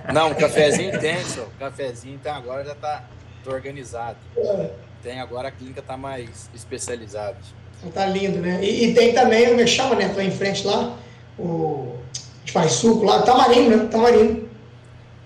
Não, 0.14 0.34
cafezinho 0.34 0.98
tem, 0.98 1.22
senhor. 1.26 1.50
Cafezinho 1.60 2.16
então 2.16 2.34
agora 2.34 2.64
já 2.64 2.76
tá 2.76 3.04
organizado. 3.46 4.18
É. 4.38 4.70
Tem, 5.04 5.20
agora 5.20 5.50
a 5.50 5.52
clínica 5.52 5.82
tá 5.82 5.98
mais 5.98 6.50
especializada. 6.54 7.36
Tá 7.94 8.06
lindo, 8.08 8.40
né? 8.40 8.60
E, 8.64 8.86
e 8.86 8.94
tem 8.94 9.14
também, 9.14 9.48
como 9.48 9.62
é 9.62 9.64
que 9.64 9.70
chama, 9.70 9.96
né? 9.96 10.10
Tô 10.10 10.20
em 10.20 10.32
frente 10.32 10.66
lá, 10.66 10.98
o. 11.38 11.96
A 12.12 12.40
gente 12.40 12.52
faz 12.52 12.72
suco 12.74 13.06
lá, 13.06 13.22
tamarindo, 13.22 13.76
né? 13.76 13.88
Tamarindo. 13.90 14.50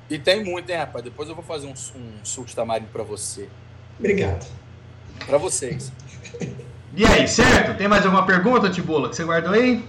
E 0.09 0.17
tem 0.17 0.43
muito, 0.43 0.69
hein, 0.69 0.77
rapaz? 0.77 1.03
Depois 1.03 1.29
eu 1.29 1.35
vou 1.35 1.43
fazer 1.43 1.67
um, 1.67 1.71
um 1.71 2.23
suco 2.23 2.47
de 2.47 2.55
tamarindo 2.55 2.89
para 2.91 3.03
você. 3.03 3.47
Obrigado. 3.97 4.45
Para 5.25 5.37
vocês. 5.37 5.91
E 6.95 7.05
aí, 7.05 7.27
certo? 7.27 7.77
Tem 7.77 7.87
mais 7.87 8.03
alguma 8.03 8.25
pergunta, 8.25 8.69
Tibula, 8.69 9.09
que 9.09 9.15
você 9.15 9.23
guardou 9.23 9.53
aí? 9.53 9.85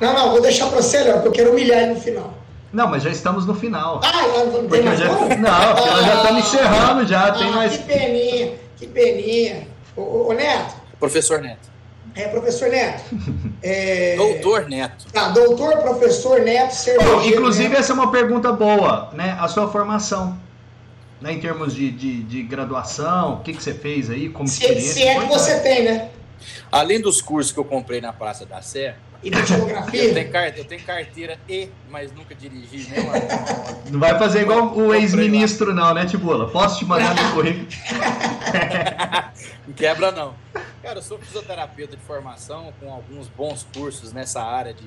Não, 0.00 0.14
não, 0.14 0.30
vou 0.30 0.40
deixar 0.40 0.66
para 0.68 0.80
você, 0.80 0.98
Léo, 1.02 1.14
porque 1.14 1.28
eu 1.28 1.32
quero 1.32 1.50
humilhar 1.50 1.82
ele 1.82 1.94
no 1.94 2.00
final. 2.00 2.34
Não, 2.72 2.88
mas 2.88 3.02
já 3.02 3.10
estamos 3.10 3.44
no 3.44 3.54
final. 3.54 4.00
Ah, 4.02 4.22
não, 4.46 4.66
tem 4.66 4.82
mais 4.82 4.98
já, 4.98 5.08
Não, 5.08 5.18
porque 5.18 5.88
ah, 5.88 5.92
nós 5.92 6.06
já 6.06 6.14
estamos 6.16 6.44
encerrando 6.44 7.06
já. 7.06 7.26
Ah, 7.26 7.32
tem 7.32 7.52
mais... 7.52 7.76
Que 7.76 7.82
peninha, 7.84 8.52
que 8.78 8.86
peninha. 8.86 9.68
Ô, 9.94 10.30
ô, 10.30 10.32
Neto. 10.32 10.74
Professor 10.98 11.40
Neto. 11.42 11.70
É, 12.14 12.28
professor 12.28 12.68
Neto. 12.68 13.04
É... 13.64 14.16
Doutor 14.16 14.68
Neto. 14.68 15.06
Ah, 15.14 15.28
doutor, 15.28 15.76
professor 15.78 16.40
Neto, 16.40 16.72
cervejeiro. 16.72 17.36
inclusive, 17.38 17.68
Neto. 17.68 17.78
essa 17.78 17.92
é 17.92 17.94
uma 17.94 18.10
pergunta 18.10 18.50
boa, 18.52 19.10
né? 19.12 19.36
A 19.40 19.46
sua 19.46 19.70
formação. 19.70 20.36
Né, 21.20 21.34
em 21.34 21.38
termos 21.38 21.72
de, 21.72 21.88
de, 21.92 22.20
de 22.24 22.42
graduação, 22.42 23.34
o 23.34 23.40
que, 23.42 23.52
que 23.52 23.62
você 23.62 23.72
fez 23.72 24.10
aí, 24.10 24.28
como 24.28 24.48
se? 24.48 24.80
Se 24.80 25.04
é 25.04 25.20
que 25.20 25.26
você 25.26 25.60
tem, 25.60 25.84
né? 25.84 26.10
Além 26.72 27.00
dos 27.00 27.22
cursos 27.22 27.52
que 27.52 27.60
eu 27.60 27.64
comprei 27.64 28.00
na 28.00 28.12
Praça 28.12 28.44
da 28.44 28.60
Sé, 28.60 28.96
e 29.22 29.30
da 29.30 29.44
geografia? 29.44 30.04
Eu 30.04 30.14
tenho, 30.14 30.30
carteira, 30.30 30.58
eu 30.58 30.64
tenho 30.64 30.82
carteira 30.82 31.40
e, 31.48 31.68
mas 31.88 32.12
nunca 32.12 32.34
dirigi 32.34 32.90
nenhuma. 32.90 33.14
Não 33.90 34.00
vai 34.00 34.18
fazer 34.18 34.42
igual 34.42 34.76
o 34.76 34.92
ex-ministro, 34.94 35.72
não, 35.72 35.94
né, 35.94 36.06
Tibula? 36.06 36.48
Posso 36.50 36.78
te 36.78 36.84
mandar 36.84 37.14
meu 37.14 37.30
currículo? 37.32 37.66
não 39.66 39.74
quebra, 39.74 40.10
não. 40.10 40.34
Cara, 40.82 40.98
eu 40.98 41.02
sou 41.02 41.18
fisioterapeuta 41.18 41.96
de 41.96 42.02
formação 42.02 42.72
com 42.80 42.92
alguns 42.92 43.28
bons 43.28 43.66
cursos 43.72 44.12
nessa 44.12 44.42
área 44.42 44.74
de 44.74 44.86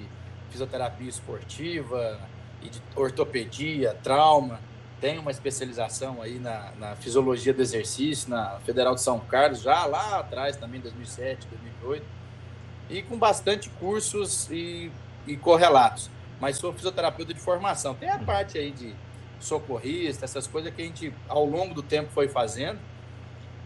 fisioterapia 0.50 1.10
esportiva 1.10 2.20
e 2.62 2.70
de 2.70 2.82
ortopedia, 2.96 3.96
trauma. 4.04 4.60
Tenho 5.00 5.22
uma 5.22 5.32
especialização 5.32 6.22
aí 6.22 6.40
na, 6.40 6.72
na 6.80 6.96
fisiologia 6.96 7.54
do 7.54 7.62
exercício 7.62 8.30
na 8.30 8.60
Federal 8.66 8.96
de 8.96 9.02
São 9.02 9.20
Carlos, 9.20 9.62
já 9.62 9.86
lá 9.86 10.20
atrás, 10.20 10.58
também 10.58 10.82
2007, 10.82 11.48
2008. 11.48 12.25
E 12.90 13.02
com 13.02 13.18
bastante 13.18 13.70
cursos 13.70 14.50
e, 14.52 14.92
e 15.26 15.36
correlatos. 15.36 16.10
Mas 16.40 16.58
sou 16.58 16.74
fisioterapeuta 16.74 17.34
de 17.34 17.40
formação. 17.40 17.96
Tem 17.96 18.10
a 18.10 18.20
parte 18.20 18.58
aí 18.58 18.72
de 18.72 18.94
socorrista, 19.40 20.26
essas 20.26 20.48
coisas 20.48 20.74
que 20.74 20.82
a 20.82 20.86
gente, 20.86 21.14
ao 21.28 21.46
longo 21.46 21.74
do 21.74 21.82
tempo, 21.82 22.12
foi 22.12 22.28
fazendo. 22.28 22.80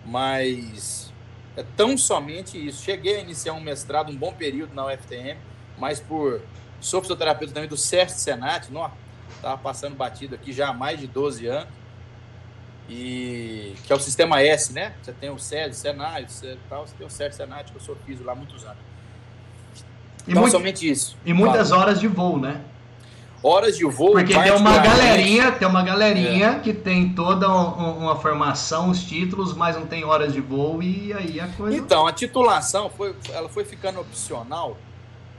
Mas 0.05 1.11
é 1.57 1.63
tão 1.75 1.97
somente 1.97 2.57
isso. 2.57 2.83
Cheguei 2.83 3.17
a 3.17 3.19
iniciar 3.19 3.53
um 3.53 3.59
mestrado, 3.59 4.11
um 4.11 4.15
bom 4.15 4.33
período 4.33 4.73
na 4.73 4.85
UFTM, 4.85 5.37
mas 5.77 5.99
por 5.99 6.41
sou 6.79 7.01
fisioterapeuta 7.01 7.53
também 7.53 7.69
do 7.69 7.75
SESC 7.75 8.19
Senat, 8.19 8.71
não, 8.71 8.89
estava 9.35 9.57
passando 9.57 9.95
batido 9.95 10.35
aqui 10.35 10.53
já 10.53 10.69
há 10.69 10.73
mais 10.73 10.99
de 10.99 11.07
12 11.07 11.47
anos. 11.47 11.79
E 12.87 13.75
que 13.85 13.93
é 13.93 13.95
o 13.95 13.99
sistema 13.99 14.41
S, 14.41 14.73
né? 14.73 14.95
Você 15.01 15.13
tem 15.13 15.29
o 15.29 15.37
SES, 15.37 15.77
o 15.77 15.79
Senat, 15.79 16.57
tal, 16.67 16.87
você 16.87 16.95
tem 16.95 17.05
o 17.05 17.09
SESC 17.09 17.35
Senat, 17.35 17.71
que 17.71 17.77
eu 17.77 17.81
sou 17.81 17.95
físico 17.97 18.25
lá 18.25 18.31
há 18.31 18.35
muitos 18.35 18.63
anos. 18.65 18.88
E 20.29 20.31
então, 20.31 20.43
muito, 20.43 20.51
somente 20.51 20.87
isso. 20.87 21.17
E 21.25 21.33
muitas 21.33 21.71
horas 21.71 21.99
de 21.99 22.07
voo, 22.07 22.37
né? 22.39 22.61
horas 23.43 23.75
de 23.75 23.85
voo. 23.85 24.11
Porque 24.11 24.33
tem 24.33 24.51
uma 24.51 24.77
galerinha, 24.77 25.51
tem 25.51 25.67
uma 25.67 25.81
galerinha 25.81 26.47
é. 26.49 26.59
que 26.59 26.71
tem 26.71 27.13
toda 27.13 27.49
uma 27.49 28.15
formação, 28.15 28.91
os 28.91 29.03
títulos, 29.03 29.55
mas 29.55 29.75
não 29.75 29.87
tem 29.87 30.03
horas 30.03 30.31
de 30.33 30.39
voo 30.39 30.83
e 30.83 31.11
aí 31.13 31.39
a 31.39 31.47
coisa. 31.47 31.75
Então, 31.75 32.05
a 32.05 32.13
titulação 32.13 32.91
foi, 32.91 33.15
ela 33.33 33.49
foi 33.49 33.65
ficando 33.65 33.99
opcional, 33.99 34.77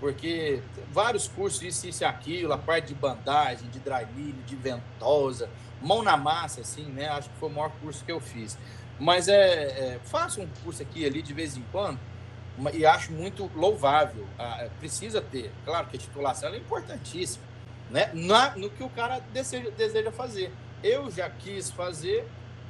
porque 0.00 0.60
vários 0.92 1.28
cursos, 1.28 1.62
isso, 1.62 1.86
isso 1.86 2.02
e 2.02 2.04
aquilo, 2.04 2.52
a 2.52 2.58
parte 2.58 2.88
de 2.88 2.94
bandagem, 2.94 3.68
de 3.70 3.78
dry 3.78 4.06
de 4.44 4.56
ventosa, 4.56 5.48
mão 5.80 6.02
na 6.02 6.16
massa, 6.16 6.62
assim, 6.62 6.84
né? 6.84 7.08
Acho 7.08 7.28
que 7.28 7.36
foi 7.38 7.48
o 7.48 7.52
maior 7.52 7.70
curso 7.80 8.04
que 8.04 8.10
eu 8.10 8.18
fiz. 8.18 8.58
Mas 8.98 9.28
é, 9.28 9.34
é 9.34 10.00
faço 10.04 10.40
um 10.40 10.48
curso 10.64 10.82
aqui 10.82 11.06
ali 11.06 11.22
de 11.22 11.32
vez 11.32 11.56
em 11.56 11.64
quando 11.70 11.98
e 12.72 12.84
acho 12.84 13.12
muito 13.12 13.50
louvável. 13.54 14.26
Ah, 14.38 14.68
precisa 14.78 15.20
ter, 15.20 15.50
claro 15.64 15.86
que 15.86 15.96
a 15.96 16.00
titulação 16.00 16.52
é 16.52 16.58
importantíssima 16.58 17.50
né? 17.90 18.10
Na, 18.14 18.56
no 18.56 18.70
que 18.70 18.82
o 18.82 18.88
cara 18.88 19.20
deseja, 19.32 19.70
deseja 19.76 20.12
fazer. 20.12 20.52
Eu 20.82 21.10
já 21.10 21.28
quis 21.28 21.70
fazer, 21.70 22.26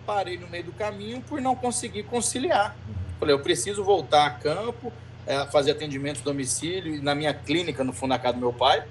parei 0.07 0.39
no 0.39 0.49
meio 0.49 0.65
do 0.65 0.73
caminho 0.73 1.21
por 1.21 1.41
não 1.41 1.55
conseguir 1.55 2.05
conciliar. 2.05 2.75
Falei, 3.19 3.35
eu 3.35 3.41
preciso 3.41 3.85
voltar 3.85 4.27
a 4.27 4.31
campo, 4.31 4.93
é, 5.27 5.45
fazer 5.47 5.73
atendimento 5.73 6.23
domicílio 6.23 7.03
na 7.03 7.15
minha 7.15 7.35
clínica 7.35 7.85
no 7.85 7.93
fundo 7.93 8.11
da 8.11 8.19
casa 8.19 8.35
do 8.35 8.41
meu 8.41 8.53
pai. 8.53 8.83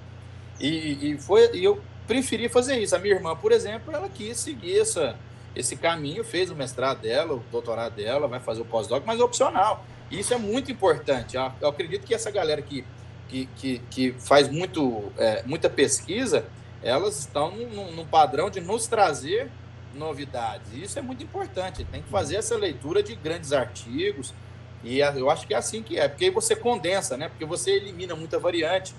E, 0.60 1.10
e, 1.10 1.18
foi, 1.18 1.50
e 1.54 1.64
eu 1.64 1.82
preferi 2.06 2.48
fazer 2.48 2.78
isso. 2.78 2.94
A 2.94 2.98
minha 2.98 3.14
irmã, 3.14 3.34
por 3.34 3.50
exemplo, 3.50 3.92
ela 3.92 4.08
quis 4.08 4.38
seguir 4.38 4.78
essa, 4.78 5.16
esse 5.54 5.76
caminho, 5.76 6.22
fez 6.22 6.50
o 6.50 6.54
mestrado 6.54 7.00
dela, 7.00 7.34
o 7.34 7.42
doutorado 7.50 7.94
dela, 7.94 8.28
vai 8.28 8.38
fazer 8.38 8.62
o 8.62 8.64
pós-doc, 8.64 9.02
mas 9.04 9.18
é 9.18 9.24
opcional. 9.24 9.84
Isso 10.10 10.34
é 10.34 10.38
muito 10.38 10.72
importante. 10.72 11.36
Eu 11.36 11.68
acredito 11.68 12.06
que 12.06 12.14
essa 12.14 12.30
galera 12.30 12.60
que 12.60 12.84
que, 13.30 13.48
que, 13.56 13.78
que 13.90 14.12
faz 14.18 14.48
muito, 14.48 15.12
é, 15.16 15.42
muita 15.44 15.70
pesquisa, 15.70 16.44
elas 16.82 17.20
estão 17.20 17.52
num, 17.52 18.04
padrão 18.04 18.50
de 18.50 18.60
nos 18.60 18.86
trazer 18.88 19.48
novidades. 19.94 20.72
Isso 20.74 20.98
é 20.98 21.02
muito 21.02 21.22
importante. 21.22 21.84
Tem 21.84 22.02
que 22.02 22.08
fazer 22.08 22.36
essa 22.36 22.56
leitura 22.56 23.02
de 23.02 23.14
grandes 23.14 23.52
artigos. 23.52 24.34
E 24.82 24.98
eu 24.98 25.30
acho 25.30 25.46
que 25.46 25.54
é 25.54 25.56
assim 25.56 25.82
que 25.82 25.98
é, 25.98 26.08
porque 26.08 26.24
aí 26.24 26.30
você 26.30 26.56
condensa, 26.56 27.16
né? 27.16 27.28
Porque 27.28 27.44
você 27.44 27.70
elimina 27.70 28.16
muita 28.16 28.38
variante 28.38 28.94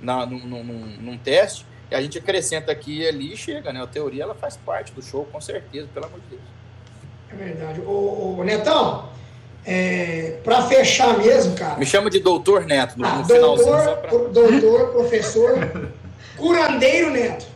na, 0.00 0.26
num, 0.26 0.40
num, 0.40 0.62
num 0.62 1.18
teste, 1.18 1.64
e 1.90 1.94
a 1.94 2.02
gente 2.02 2.18
acrescenta 2.18 2.72
aqui 2.72 2.98
e 2.98 3.06
ali 3.06 3.32
e 3.32 3.36
chega, 3.36 3.72
né? 3.72 3.82
A 3.82 3.86
teoria 3.86 4.24
ela 4.24 4.34
faz 4.34 4.56
parte 4.56 4.92
do 4.92 5.02
show, 5.02 5.24
com 5.26 5.40
certeza, 5.40 5.88
pelo 5.94 6.06
amor 6.06 6.20
de 6.20 6.26
Deus. 6.30 6.42
É 7.30 7.36
verdade. 7.36 7.80
O, 7.80 8.38
o 8.38 8.44
Netão, 8.44 9.08
é, 9.64 10.38
para 10.42 10.62
fechar 10.62 11.18
mesmo, 11.18 11.54
cara. 11.54 11.76
Me 11.76 11.86
chama 11.86 12.10
de 12.10 12.20
doutor 12.20 12.64
Neto 12.64 12.98
no, 12.98 13.06
ah, 13.06 13.16
no 13.16 13.26
doutor, 13.26 13.96
pra... 13.98 14.10
doutor, 14.10 14.88
professor, 14.92 15.92
curandeiro 16.36 17.10
Neto. 17.10 17.46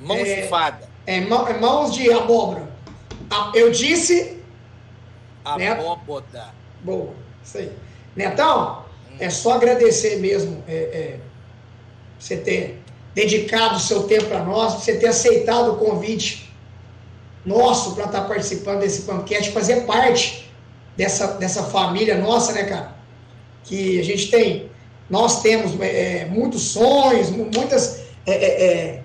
Mãos 0.00 0.28
é, 0.28 0.42
de 0.42 0.48
fada. 0.48 0.88
É, 1.06 1.16
é, 1.16 1.20
mãos 1.20 1.94
de 1.94 2.12
abóbora. 2.12 2.70
Eu 3.54 3.70
disse. 3.70 4.38
Abóboda. 5.44 6.38
Neto, 6.38 6.54
boa, 6.82 7.14
isso 7.44 7.58
aí. 7.58 7.72
Netão, 8.14 8.84
hum. 9.10 9.16
é 9.18 9.30
só 9.30 9.54
agradecer 9.54 10.16
mesmo 10.16 10.62
é, 10.68 10.74
é, 10.74 11.18
você 12.18 12.36
ter 12.36 12.80
dedicado 13.14 13.76
o 13.76 13.80
seu 13.80 14.04
tempo 14.04 14.26
para 14.26 14.44
nós, 14.44 14.74
você 14.74 14.96
ter 14.96 15.08
aceitado 15.08 15.72
o 15.72 15.76
convite 15.76 16.52
nosso 17.44 17.94
para 17.94 18.04
estar 18.04 18.20
tá 18.22 18.28
participando 18.28 18.80
desse 18.80 19.02
podcast, 19.02 19.50
fazer 19.50 19.82
parte 19.82 20.51
dessa, 21.02 21.26
dessa 21.34 21.64
família 21.64 22.16
nossa, 22.16 22.52
né, 22.52 22.62
cara? 22.62 22.94
Que 23.64 23.98
a 23.98 24.04
gente 24.04 24.30
tem, 24.30 24.70
nós 25.10 25.42
temos 25.42 25.78
é, 25.80 26.20
é 26.20 26.24
muitos 26.26 26.62
sonhos, 26.62 27.30
muitas, 27.30 28.02
é, 28.24 28.32
é, 28.32 28.64
é, 28.64 29.02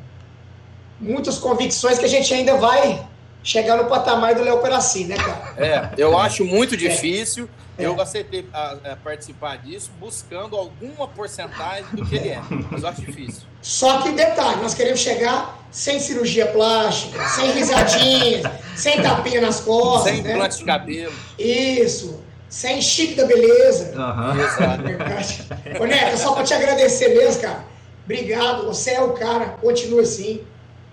muitas 1.00 1.39
convicções 1.39 1.98
que 1.98 2.06
a 2.06 2.10
gente 2.10 2.32
ainda 2.32 2.56
vai 2.56 3.04
chegar 3.43 3.78
no 3.78 3.86
patamar 3.86 4.36
do 4.36 4.43
Léo 4.43 4.60
Peraci, 4.60 5.06
né, 5.06 5.16
cara? 5.16 5.54
É, 5.58 5.89
eu 5.98 6.18
acho 6.18 6.45
muito 6.45 6.78
difícil, 6.78 7.50
Eu 7.78 7.99
aceitei 8.01 8.47
a, 8.51 8.78
a 8.91 8.95
participar 8.95 9.57
disso 9.57 9.91
buscando 9.99 10.55
alguma 10.55 11.07
porcentagem 11.07 11.86
do 11.93 12.05
que 12.05 12.15
ele 12.15 12.30
é, 12.30 12.41
mas 12.71 12.82
eu 12.82 12.89
acho 12.89 13.01
difícil. 13.01 13.43
Só 13.61 14.01
que 14.01 14.11
detalhe, 14.11 14.61
nós 14.61 14.73
queremos 14.73 14.99
chegar 14.99 15.67
sem 15.71 15.99
cirurgia 15.99 16.47
plástica, 16.47 17.23
sem 17.30 17.51
risadinhas, 17.51 18.51
sem 18.75 19.01
tapinha 19.01 19.41
nas 19.41 19.59
costas. 19.59 20.13
Sem 20.13 20.23
né? 20.23 20.32
implante 20.32 20.57
de 20.57 20.65
cabelo. 20.65 21.13
Isso. 21.38 22.23
Sem 22.49 22.82
chique 22.82 23.15
da 23.15 23.25
beleza. 23.25 23.93
Aham. 23.95 24.39
Exato. 24.39 24.84
Ô 25.82 25.86
Neto, 25.86 26.17
só 26.17 26.34
pra 26.34 26.43
te 26.43 26.53
agradecer 26.53 27.09
mesmo, 27.09 27.41
cara. 27.41 27.65
Obrigado, 28.05 28.65
você 28.65 28.91
é 28.91 29.01
o 29.01 29.11
cara, 29.11 29.47
continua 29.61 30.01
assim, 30.01 30.41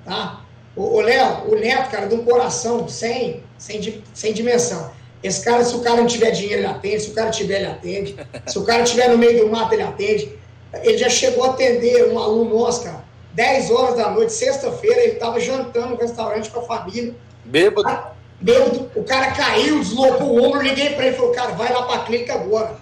tá? 0.04 0.40
Ô 0.74 1.00
Léo, 1.00 1.48
o 1.48 1.54
Neto, 1.54 1.90
cara, 1.90 2.06
de 2.08 2.14
um 2.16 2.24
coração 2.24 2.88
sem, 2.88 3.44
sem, 3.56 4.02
sem 4.12 4.32
dimensão. 4.32 4.90
Esse 5.24 5.42
cara, 5.42 5.64
se 5.64 5.74
o 5.74 5.80
cara 5.80 5.96
não 5.96 6.06
tiver 6.06 6.32
dinheiro, 6.32 6.60
ele 6.60 6.66
atende. 6.66 7.00
Se 7.00 7.10
o 7.10 7.14
cara 7.14 7.30
tiver, 7.30 7.56
ele 7.56 7.66
atende. 7.66 8.16
Se 8.46 8.58
o 8.58 8.64
cara 8.64 8.82
estiver 8.82 9.08
no 9.08 9.16
meio 9.16 9.42
do 9.42 9.50
mato, 9.50 9.72
ele 9.72 9.82
atende. 9.82 10.38
Ele 10.82 10.98
já 10.98 11.08
chegou 11.08 11.44
a 11.44 11.50
atender 11.50 12.12
um 12.12 12.18
aluno 12.18 12.58
nosso, 12.58 12.84
cara. 12.84 13.02
10 13.32 13.70
horas 13.70 13.96
da 13.96 14.10
noite, 14.10 14.34
sexta-feira, 14.34 15.00
ele 15.00 15.12
estava 15.14 15.40
jantando 15.40 15.88
no 15.88 15.96
restaurante 15.96 16.50
com 16.50 16.60
a 16.60 16.64
família. 16.64 17.14
Bêbado. 17.42 17.88
Ah, 17.88 18.12
Bêbado, 18.38 18.90
o 18.94 19.02
cara 19.02 19.30
caiu, 19.32 19.78
deslocou 19.78 20.26
o 20.26 20.44
ombro, 20.44 20.60
liguei 20.60 20.90
pra 20.90 21.06
ele 21.06 21.14
e 21.14 21.18
falou, 21.18 21.32
cara, 21.32 21.52
vai 21.52 21.72
lá 21.72 21.84
pra 21.84 22.04
clínica 22.04 22.34
agora. 22.34 22.76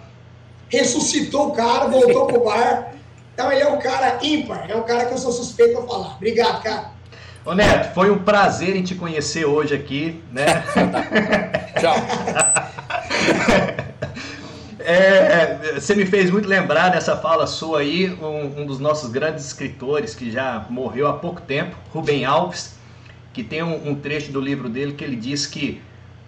Ressuscitou 0.69 1.49
o 1.49 1.53
cara, 1.53 1.87
voltou 1.87 2.27
pro 2.27 2.41
bar. 2.43 2.93
Então 3.33 3.53
ele 3.53 3.63
é 3.63 3.69
um 3.69 3.79
cara 3.79 4.19
ímpar, 4.21 4.69
é 4.69 4.75
um 4.75 4.83
cara 4.83 5.05
que 5.05 5.15
eu 5.15 5.19
sou 5.19 5.31
suspeito 5.31 5.75
pra 5.75 5.87
falar. 5.87 6.17
Obrigado, 6.17 6.61
cara. 6.61 6.91
Ô 7.45 7.55
Neto, 7.55 7.93
foi 7.93 8.09
um 8.09 8.19
prazer 8.19 8.77
em 8.77 8.85
te 8.85 8.95
conhecer 8.95 9.45
hoje 9.45 9.75
aqui, 9.75 10.23
né? 10.31 10.63
Tchau. 11.81 11.97
É, 14.79 15.75
você 15.75 15.97
me 15.97 16.07
fez 16.07 16.31
muito 16.31 16.49
lembrar 16.49 16.93
nessa 16.93 17.17
fala 17.17 17.47
sua 17.49 17.81
aí, 17.81 18.13
um, 18.23 18.63
um 18.63 18.67
dos 18.67 18.79
nossos 18.79 19.11
grandes 19.11 19.45
escritores 19.45 20.15
que 20.15 20.31
já 20.31 20.67
morreu 20.71 21.09
há 21.09 21.15
pouco 21.15 21.41
tempo, 21.41 21.77
Rubem 21.91 22.25
Alves, 22.25 22.77
que 23.33 23.43
tem 23.43 23.61
um, 23.63 23.91
um 23.91 23.95
trecho 23.97 24.31
do 24.31 24.41
livro 24.41 24.69
dele 24.69 24.93
que 24.93 25.03
ele 25.03 25.17
diz 25.17 25.45
que 25.45 25.83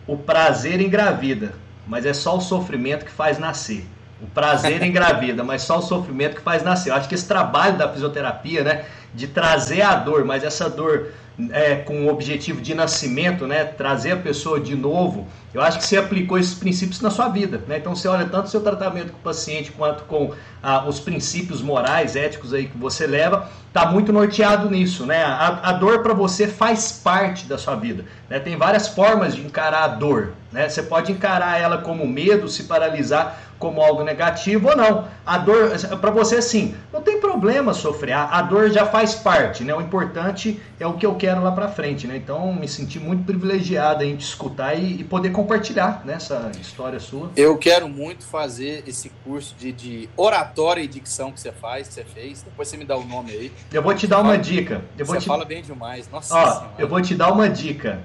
o 0.08 0.16
prazer 0.16 0.80
engravida, 0.80 1.54
mas 1.86 2.04
é 2.04 2.12
só 2.12 2.36
o 2.36 2.40
sofrimento 2.40 3.04
que 3.04 3.10
faz 3.12 3.38
nascer. 3.38 3.86
O 4.20 4.26
prazer 4.26 4.82
engravida, 4.82 5.44
mas 5.44 5.62
só 5.62 5.78
o 5.78 5.82
sofrimento 5.82 6.36
que 6.36 6.42
faz 6.42 6.62
nascer. 6.62 6.90
Eu 6.90 6.94
acho 6.94 7.08
que 7.08 7.14
esse 7.14 7.26
trabalho 7.26 7.76
da 7.76 7.92
fisioterapia, 7.92 8.64
né, 8.64 8.84
de 9.14 9.26
trazer 9.26 9.82
a 9.82 9.94
dor, 9.94 10.24
mas 10.24 10.42
essa 10.44 10.68
dor 10.68 11.12
é, 11.50 11.76
com 11.76 12.06
o 12.06 12.08
objetivo 12.08 12.60
de 12.60 12.74
nascimento, 12.74 13.46
né, 13.46 13.64
trazer 13.64 14.12
a 14.12 14.16
pessoa 14.16 14.60
de 14.60 14.76
novo, 14.76 15.26
eu 15.52 15.60
acho 15.60 15.78
que 15.78 15.84
você 15.84 15.96
aplicou 15.96 16.38
esses 16.38 16.54
princípios 16.54 17.00
na 17.00 17.10
sua 17.10 17.28
vida. 17.28 17.60
Né? 17.66 17.78
Então 17.78 17.94
você 17.94 18.06
olha 18.08 18.24
tanto 18.26 18.46
o 18.46 18.48
seu 18.48 18.60
tratamento 18.60 19.12
com 19.12 19.18
o 19.18 19.22
paciente 19.22 19.72
quanto 19.72 20.04
com 20.04 20.32
ah, 20.62 20.84
os 20.86 21.00
princípios 21.00 21.60
morais, 21.60 22.16
éticos 22.16 22.52
aí 22.52 22.66
que 22.66 22.78
você 22.78 23.06
leva, 23.06 23.48
está 23.68 23.86
muito 23.86 24.12
norteado 24.12 24.70
nisso. 24.70 25.06
Né? 25.06 25.22
A, 25.22 25.70
a 25.70 25.72
dor 25.72 26.02
para 26.02 26.14
você 26.14 26.46
faz 26.46 26.92
parte 26.92 27.46
da 27.46 27.58
sua 27.58 27.74
vida. 27.74 28.04
Né? 28.28 28.38
Tem 28.38 28.56
várias 28.56 28.88
formas 28.88 29.34
de 29.34 29.42
encarar 29.42 29.84
a 29.84 29.88
dor. 29.88 30.32
Né? 30.52 30.68
Você 30.68 30.82
pode 30.84 31.10
encarar 31.10 31.60
ela 31.60 31.78
como 31.78 32.06
medo, 32.06 32.48
se 32.48 32.64
paralisar 32.64 33.43
como 33.64 33.80
algo 33.80 34.04
negativo 34.04 34.68
ou 34.68 34.76
não. 34.76 35.08
A 35.24 35.38
dor, 35.38 35.70
para 35.98 36.10
você, 36.10 36.36
assim, 36.36 36.74
não 36.92 37.00
tem 37.00 37.18
problema 37.18 37.72
sofrer. 37.72 38.12
A, 38.12 38.24
a, 38.24 38.42
dor 38.42 38.70
já 38.70 38.84
faz 38.84 39.14
parte, 39.14 39.64
né? 39.64 39.74
O 39.74 39.80
importante 39.80 40.60
é 40.78 40.86
o 40.86 40.92
que 40.92 41.06
eu 41.06 41.14
quero 41.14 41.42
lá 41.42 41.50
para 41.50 41.66
frente, 41.68 42.06
né? 42.06 42.14
Então, 42.14 42.52
me 42.52 42.68
senti 42.68 43.00
muito 43.00 43.24
privilegiado 43.24 44.04
em 44.04 44.14
te 44.16 44.20
escutar 44.20 44.74
e, 44.74 45.00
e 45.00 45.04
poder 45.04 45.30
compartilhar 45.30 46.02
nessa 46.04 46.40
né, 46.40 46.52
história 46.60 47.00
sua. 47.00 47.30
Eu 47.34 47.56
quero 47.56 47.88
muito 47.88 48.26
fazer 48.26 48.84
esse 48.86 49.08
curso 49.24 49.54
de, 49.58 49.72
de 49.72 50.10
oratória 50.14 50.82
e 50.82 50.86
dicção 50.86 51.32
que 51.32 51.40
você 51.40 51.50
faz, 51.50 51.88
que 51.88 51.94
você 51.94 52.04
fez. 52.04 52.42
Depois 52.42 52.68
você 52.68 52.76
me 52.76 52.84
dá 52.84 52.98
o 52.98 53.04
nome 53.06 53.30
aí. 53.30 53.52
Eu 53.72 53.82
vou 53.82 53.94
te 53.94 54.06
dar 54.06 54.20
uma 54.20 54.36
dica. 54.36 54.84
Eu 54.98 55.06
vou 55.06 55.14
você 55.14 55.22
te... 55.22 55.26
fala 55.26 55.46
bem 55.46 55.62
demais. 55.62 56.06
Nossa 56.10 56.36
Ó, 56.36 56.46
senhora. 56.46 56.66
eu 56.78 56.86
vou 56.86 57.00
te 57.00 57.14
dar 57.14 57.32
uma 57.32 57.48
dica 57.48 58.02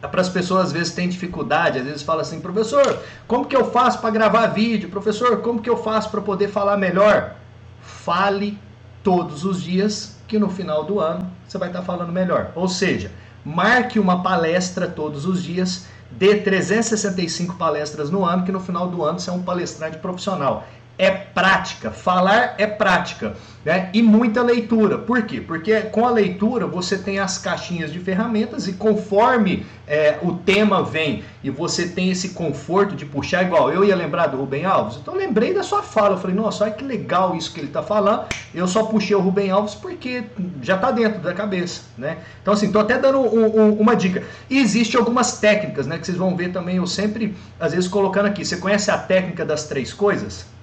para 0.00 0.20
as 0.20 0.28
pessoas 0.28 0.66
às 0.66 0.72
vezes 0.72 0.92
têm 0.92 1.08
dificuldade, 1.08 1.78
às 1.78 1.84
vezes 1.84 2.02
fala 2.02 2.22
assim, 2.22 2.40
professor, 2.40 3.02
como 3.26 3.46
que 3.46 3.56
eu 3.56 3.70
faço 3.70 4.00
para 4.00 4.10
gravar 4.10 4.46
vídeo? 4.48 4.88
Professor, 4.88 5.38
como 5.38 5.60
que 5.60 5.68
eu 5.68 5.76
faço 5.76 6.10
para 6.10 6.20
poder 6.20 6.48
falar 6.48 6.76
melhor? 6.76 7.34
Fale 7.80 8.58
todos 9.02 9.44
os 9.44 9.60
dias 9.60 10.16
que 10.28 10.38
no 10.38 10.48
final 10.48 10.84
do 10.84 11.00
ano 11.00 11.28
você 11.46 11.58
vai 11.58 11.68
estar 11.68 11.82
falando 11.82 12.12
melhor. 12.12 12.52
Ou 12.54 12.68
seja, 12.68 13.10
marque 13.44 13.98
uma 13.98 14.22
palestra 14.22 14.86
todos 14.86 15.24
os 15.26 15.42
dias, 15.42 15.86
dê 16.10 16.36
365 16.36 17.56
palestras 17.56 18.10
no 18.10 18.24
ano, 18.24 18.44
que 18.44 18.52
no 18.52 18.60
final 18.60 18.88
do 18.88 19.02
ano 19.02 19.18
você 19.18 19.30
é 19.30 19.32
um 19.32 19.42
palestrante 19.42 19.98
profissional 19.98 20.66
é 20.98 21.10
prática, 21.10 21.92
falar 21.92 22.56
é 22.58 22.66
prática, 22.66 23.36
né? 23.64 23.88
E 23.94 24.02
muita 24.02 24.42
leitura. 24.42 24.98
Por 24.98 25.22
quê? 25.22 25.40
Porque 25.40 25.82
com 25.82 26.04
a 26.04 26.10
leitura 26.10 26.66
você 26.66 26.98
tem 26.98 27.20
as 27.20 27.38
caixinhas 27.38 27.92
de 27.92 28.00
ferramentas 28.00 28.66
e 28.66 28.72
conforme 28.72 29.64
é, 29.86 30.18
o 30.20 30.32
tema 30.34 30.82
vem 30.82 31.22
e 31.42 31.50
você 31.50 31.86
tem 31.86 32.10
esse 32.10 32.30
conforto 32.30 32.96
de 32.96 33.06
puxar, 33.06 33.44
igual 33.44 33.72
eu 33.72 33.84
ia 33.84 33.94
lembrar 33.94 34.26
do 34.26 34.36
Rubem 34.36 34.64
Alves, 34.64 34.98
então 35.00 35.14
lembrei 35.14 35.54
da 35.54 35.62
sua 35.62 35.82
fala, 35.82 36.16
eu 36.16 36.18
falei, 36.18 36.34
nossa, 36.34 36.64
olha 36.64 36.72
que 36.72 36.84
legal 36.84 37.36
isso 37.36 37.52
que 37.54 37.60
ele 37.60 37.68
está 37.68 37.82
falando, 37.82 38.24
eu 38.52 38.66
só 38.66 38.82
puxei 38.82 39.14
o 39.14 39.20
Rubem 39.20 39.50
Alves 39.50 39.76
porque 39.76 40.24
já 40.60 40.74
está 40.74 40.90
dentro 40.90 41.20
da 41.20 41.32
cabeça, 41.32 41.82
né? 41.96 42.18
Então 42.42 42.52
assim, 42.52 42.72
tô 42.72 42.80
até 42.80 42.98
dando 42.98 43.20
um, 43.20 43.60
um, 43.60 43.72
uma 43.74 43.94
dica. 43.94 44.24
E 44.50 44.58
existe 44.58 44.96
algumas 44.96 45.38
técnicas, 45.38 45.86
né, 45.86 45.96
que 45.96 46.06
vocês 46.06 46.18
vão 46.18 46.36
ver 46.36 46.50
também, 46.50 46.76
eu 46.76 46.86
sempre, 46.86 47.36
às 47.60 47.72
vezes, 47.72 47.88
colocando 47.88 48.26
aqui, 48.26 48.44
você 48.44 48.56
conhece 48.56 48.90
a 48.90 48.98
técnica 48.98 49.44
das 49.44 49.64
três 49.64 49.92
coisas? 49.92 50.57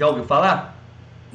Já 0.00 0.06
ouviu 0.06 0.24
falar? 0.24 0.78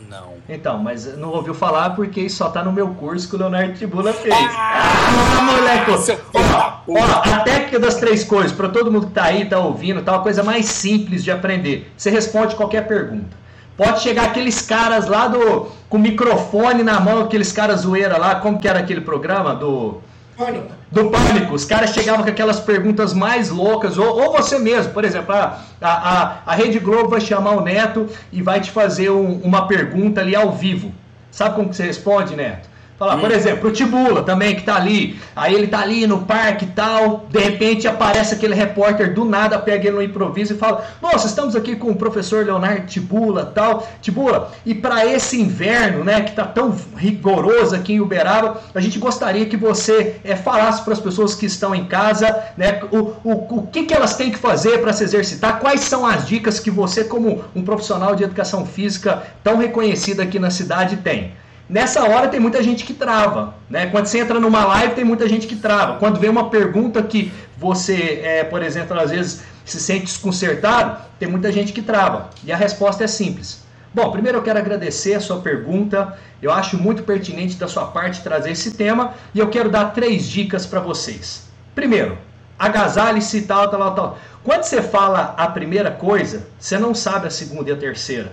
Não. 0.10 0.34
Então, 0.50 0.80
mas 0.80 1.16
não 1.20 1.30
ouviu 1.30 1.54
falar 1.54 1.92
porque 1.92 2.28
só 2.28 2.50
tá 2.50 2.64
no 2.64 2.72
meu 2.72 2.88
curso 2.96 3.30
que 3.30 3.36
o 3.36 3.38
Leonardo 3.38 3.74
Tibula 3.74 4.12
fez. 4.12 4.34
Ah, 4.34 5.44
moleque! 5.44 5.92
Ó, 6.34 6.80
ó, 6.88 7.32
a 7.32 7.42
técnica 7.42 7.80
das 7.80 7.94
três 7.98 8.24
coisas, 8.24 8.52
para 8.52 8.68
todo 8.70 8.92
mundo 8.92 9.06
que 9.06 9.14
tá 9.14 9.26
aí, 9.26 9.46
tá 9.46 9.60
ouvindo, 9.60 10.02
tá 10.02 10.14
uma 10.14 10.24
coisa 10.24 10.42
mais 10.42 10.66
simples 10.66 11.24
de 11.24 11.30
aprender. 11.30 11.94
Você 11.96 12.10
responde 12.10 12.56
qualquer 12.56 12.88
pergunta. 12.88 13.38
Pode 13.78 14.02
chegar 14.02 14.24
aqueles 14.24 14.64
caras 14.64 15.06
lá 15.06 15.28
do 15.28 15.68
com 15.88 15.98
o 15.98 16.00
microfone 16.00 16.82
na 16.82 17.00
mão, 17.00 17.22
aqueles 17.22 17.52
caras 17.52 17.82
zoeira 17.82 18.18
lá, 18.18 18.34
como 18.34 18.58
que 18.58 18.68
era 18.68 18.80
aquele 18.80 19.02
programa 19.02 19.54
do 19.54 20.02
Pânico. 20.38 20.68
do 20.92 21.10
pânico. 21.10 21.54
Os 21.54 21.64
caras 21.64 21.92
chegavam 21.92 22.24
com 22.24 22.30
aquelas 22.30 22.60
perguntas 22.60 23.14
mais 23.14 23.50
loucas, 23.50 23.98
ou, 23.98 24.06
ou 24.06 24.34
você 24.34 24.60
mesmo, 24.60 24.92
por 24.92 25.06
exemplo, 25.06 25.34
a, 25.34 25.62
a, 25.82 26.38
a, 26.46 26.56
Rede 26.56 26.80
Globo 26.80 27.10
vai 27.10 27.22
chamar 27.22 27.52
o 27.52 27.62
Neto 27.62 28.08
e 28.32 28.42
vai 28.42 28.60
te 28.60 28.70
fazer 28.70 29.10
um, 29.10 29.40
uma 29.42 29.68
pergunta 29.68 30.22
ali 30.22 30.36
ao 30.36 30.52
vivo. 30.52 30.94
Sabe 31.32 31.56
como 31.56 31.70
que 31.70 31.76
você 31.76 31.84
responde, 31.84 32.36
Neto? 32.36 32.70
Falar, 32.98 33.18
hum. 33.18 33.20
por 33.20 33.32
exemplo, 33.32 33.70
o 33.70 33.74
Tibula 33.74 34.24
também 34.24 34.56
que 34.56 34.64
tá 34.64 34.76
ali. 34.76 35.20
Aí 35.36 35.54
ele 35.54 35.68
tá 35.68 35.80
ali 35.80 36.08
no 36.08 36.20
parque 36.22 36.64
e 36.64 36.70
tal. 36.70 37.26
De 37.30 37.40
repente 37.40 37.88
aparece 37.88 38.34
aquele 38.34 38.56
repórter 38.56 39.14
do 39.14 39.26
nada, 39.26 39.60
pega 39.60 39.88
ele 39.88 39.98
no 39.98 40.02
improviso 40.02 40.54
e 40.54 40.58
fala: 40.58 40.86
Nossa, 41.02 41.28
estamos 41.28 41.56
aqui 41.56 41.76
com 41.76 41.92
o 41.92 41.96
professor 41.96 42.46
Leonardo 42.46 42.88
Tibula 42.88 43.52
tal. 43.54 43.86
Tibula, 44.02 44.52
e 44.66 44.74
para 44.74 45.06
esse 45.06 45.40
inverno, 45.40 46.04
né, 46.04 46.22
que 46.22 46.32
tá 46.32 46.46
tão 46.46 46.74
rigoroso 46.96 47.76
aqui 47.76 47.94
em 47.94 48.00
Uberaba, 48.00 48.62
a 48.74 48.80
gente 48.80 48.98
gostaria 48.98 49.46
que 49.46 49.58
você 49.58 50.16
é, 50.24 50.36
falasse 50.36 50.82
para 50.84 50.94
as 50.94 51.00
pessoas 51.00 51.36
que 51.36 51.46
estão 51.46 51.76
em 51.76 51.86
casa, 51.86 52.44
né, 52.56 52.82
o, 52.92 53.14
o, 53.24 53.58
o 53.58 53.68
que, 53.68 53.84
que 53.84 53.94
elas 53.94 54.16
têm 54.16 54.32
que 54.32 54.38
fazer 54.38 54.80
para 54.80 54.94
se 54.94 55.04
exercitar, 55.04 55.60
quais 55.60 55.82
são 55.82 56.06
as 56.06 56.26
dicas 56.26 56.60
que 56.60 56.72
você, 56.72 57.04
como 57.04 57.44
um 57.54 57.64
profissional 57.64 58.16
de 58.16 58.24
educação 58.24 58.66
física 58.66 59.24
tão 59.44 59.58
reconhecido 59.58 60.22
aqui 60.22 60.40
na 60.40 60.50
cidade, 60.50 60.98
tem. 60.98 61.34
Nessa 61.68 62.04
hora 62.04 62.28
tem 62.28 62.40
muita 62.40 62.62
gente 62.62 62.86
que 62.86 62.94
trava, 62.94 63.56
né? 63.68 63.88
Quando 63.88 64.06
você 64.06 64.20
entra 64.20 64.40
numa 64.40 64.64
live 64.66 64.94
tem 64.94 65.04
muita 65.04 65.28
gente 65.28 65.48
que 65.48 65.56
trava. 65.56 65.98
Quando 65.98 66.20
vem 66.20 66.30
uma 66.30 66.50
pergunta 66.50 67.02
que 67.02 67.32
você, 67.58 68.22
é, 68.24 68.44
por 68.44 68.62
exemplo, 68.62 69.00
às 69.00 69.10
vezes 69.10 69.44
se 69.66 69.80
sente 69.80 70.06
desconcertado, 70.06 71.02
tem 71.18 71.28
muita 71.28 71.52
gente 71.52 71.74
que 71.74 71.82
trava. 71.82 72.30
E 72.44 72.52
a 72.52 72.56
resposta 72.56 73.04
é 73.04 73.08
simples. 73.08 73.66
Bom, 73.92 74.12
primeiro 74.12 74.38
eu 74.38 74.44
quero 74.44 74.60
agradecer 74.60 75.16
a 75.16 75.20
sua 75.20 75.40
pergunta. 75.40 76.16
Eu 76.40 76.52
acho 76.52 76.78
muito 76.78 77.02
pertinente 77.02 77.56
da 77.56 77.68
sua 77.68 77.86
parte 77.88 78.22
trazer 78.22 78.52
esse 78.52 78.72
tema 78.72 79.14
e 79.34 79.40
eu 79.40 79.50
quero 79.50 79.70
dar 79.70 79.86
três 79.86 80.28
dicas 80.28 80.68
para 80.68 80.80
vocês. 80.80 81.48
Primeiro, 81.74 82.16
agasalhe-se 82.60 83.42
tal, 83.44 83.70
tal, 83.72 83.96
tal. 83.96 84.20
Quando 84.44 84.64
você 84.64 84.84
fala 84.84 85.34
a 85.36 85.48
primeira 85.48 85.90
coisa, 85.90 86.46
você 86.60 86.78
não 86.78 86.94
sabe 86.94 87.26
a 87.26 87.32
segunda 87.32 87.72
e 87.72 87.74
a 87.74 87.78
terceira. 87.78 88.32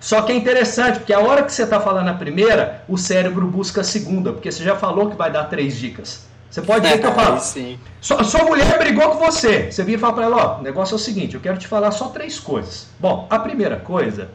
Só 0.00 0.22
que 0.22 0.32
é 0.32 0.34
interessante, 0.34 0.98
porque 0.98 1.12
a 1.12 1.20
hora 1.20 1.42
que 1.42 1.52
você 1.52 1.62
está 1.62 1.78
falando 1.78 2.08
a 2.08 2.14
primeira, 2.14 2.82
o 2.88 2.96
cérebro 2.96 3.46
busca 3.46 3.82
a 3.82 3.84
segunda, 3.84 4.32
porque 4.32 4.50
você 4.50 4.64
já 4.64 4.74
falou 4.74 5.10
que 5.10 5.16
vai 5.16 5.30
dar 5.30 5.44
três 5.44 5.76
dicas. 5.76 6.26
Você 6.50 6.62
pode 6.62 6.88
ver 6.88 6.98
que 6.98 7.06
eu 7.06 7.12
falo. 7.14 7.38
Sim. 7.38 7.78
Sua, 8.00 8.24
sua 8.24 8.44
mulher 8.44 8.78
brigou 8.78 9.10
com 9.10 9.18
você. 9.18 9.70
Você 9.70 9.84
vira 9.84 9.98
e 9.98 10.00
fala 10.00 10.14
para 10.14 10.24
ela: 10.24 10.36
ó, 10.36 10.60
o 10.60 10.62
negócio 10.62 10.94
é 10.94 10.96
o 10.96 10.98
seguinte, 10.98 11.34
eu 11.34 11.40
quero 11.40 11.58
te 11.58 11.68
falar 11.68 11.90
só 11.90 12.08
três 12.08 12.40
coisas. 12.40 12.88
Bom, 12.98 13.26
a 13.28 13.38
primeira 13.38 13.76
coisa 13.76 14.30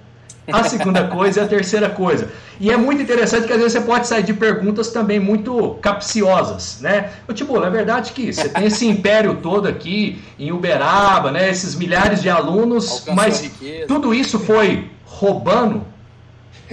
a 0.51 0.63
segunda 0.63 1.07
coisa 1.09 1.41
e 1.41 1.43
a 1.43 1.47
terceira 1.47 1.89
coisa. 1.89 2.29
E 2.59 2.71
é 2.71 2.77
muito 2.77 3.01
interessante 3.01 3.47
que 3.47 3.53
às 3.53 3.59
vezes 3.59 3.73
você 3.73 3.81
pode 3.81 4.07
sair 4.07 4.23
de 4.23 4.33
perguntas 4.33 4.89
também 4.89 5.19
muito 5.19 5.77
capciosas, 5.81 6.79
né? 6.81 7.11
O 7.27 7.33
tipo, 7.33 7.61
é 7.63 7.69
verdade 7.69 8.11
que 8.11 8.31
você 8.31 8.47
tem 8.49 8.65
esse 8.65 8.87
império 8.87 9.39
todo 9.41 9.67
aqui 9.67 10.21
em 10.39 10.51
Uberaba, 10.51 11.31
né? 11.31 11.49
Esses 11.49 11.75
milhares 11.75 12.21
de 12.21 12.29
alunos, 12.29 13.07
Alcançou 13.07 13.15
mas 13.15 13.51
tudo 13.87 14.13
isso 14.13 14.39
foi 14.39 14.89
roubando 15.17 15.85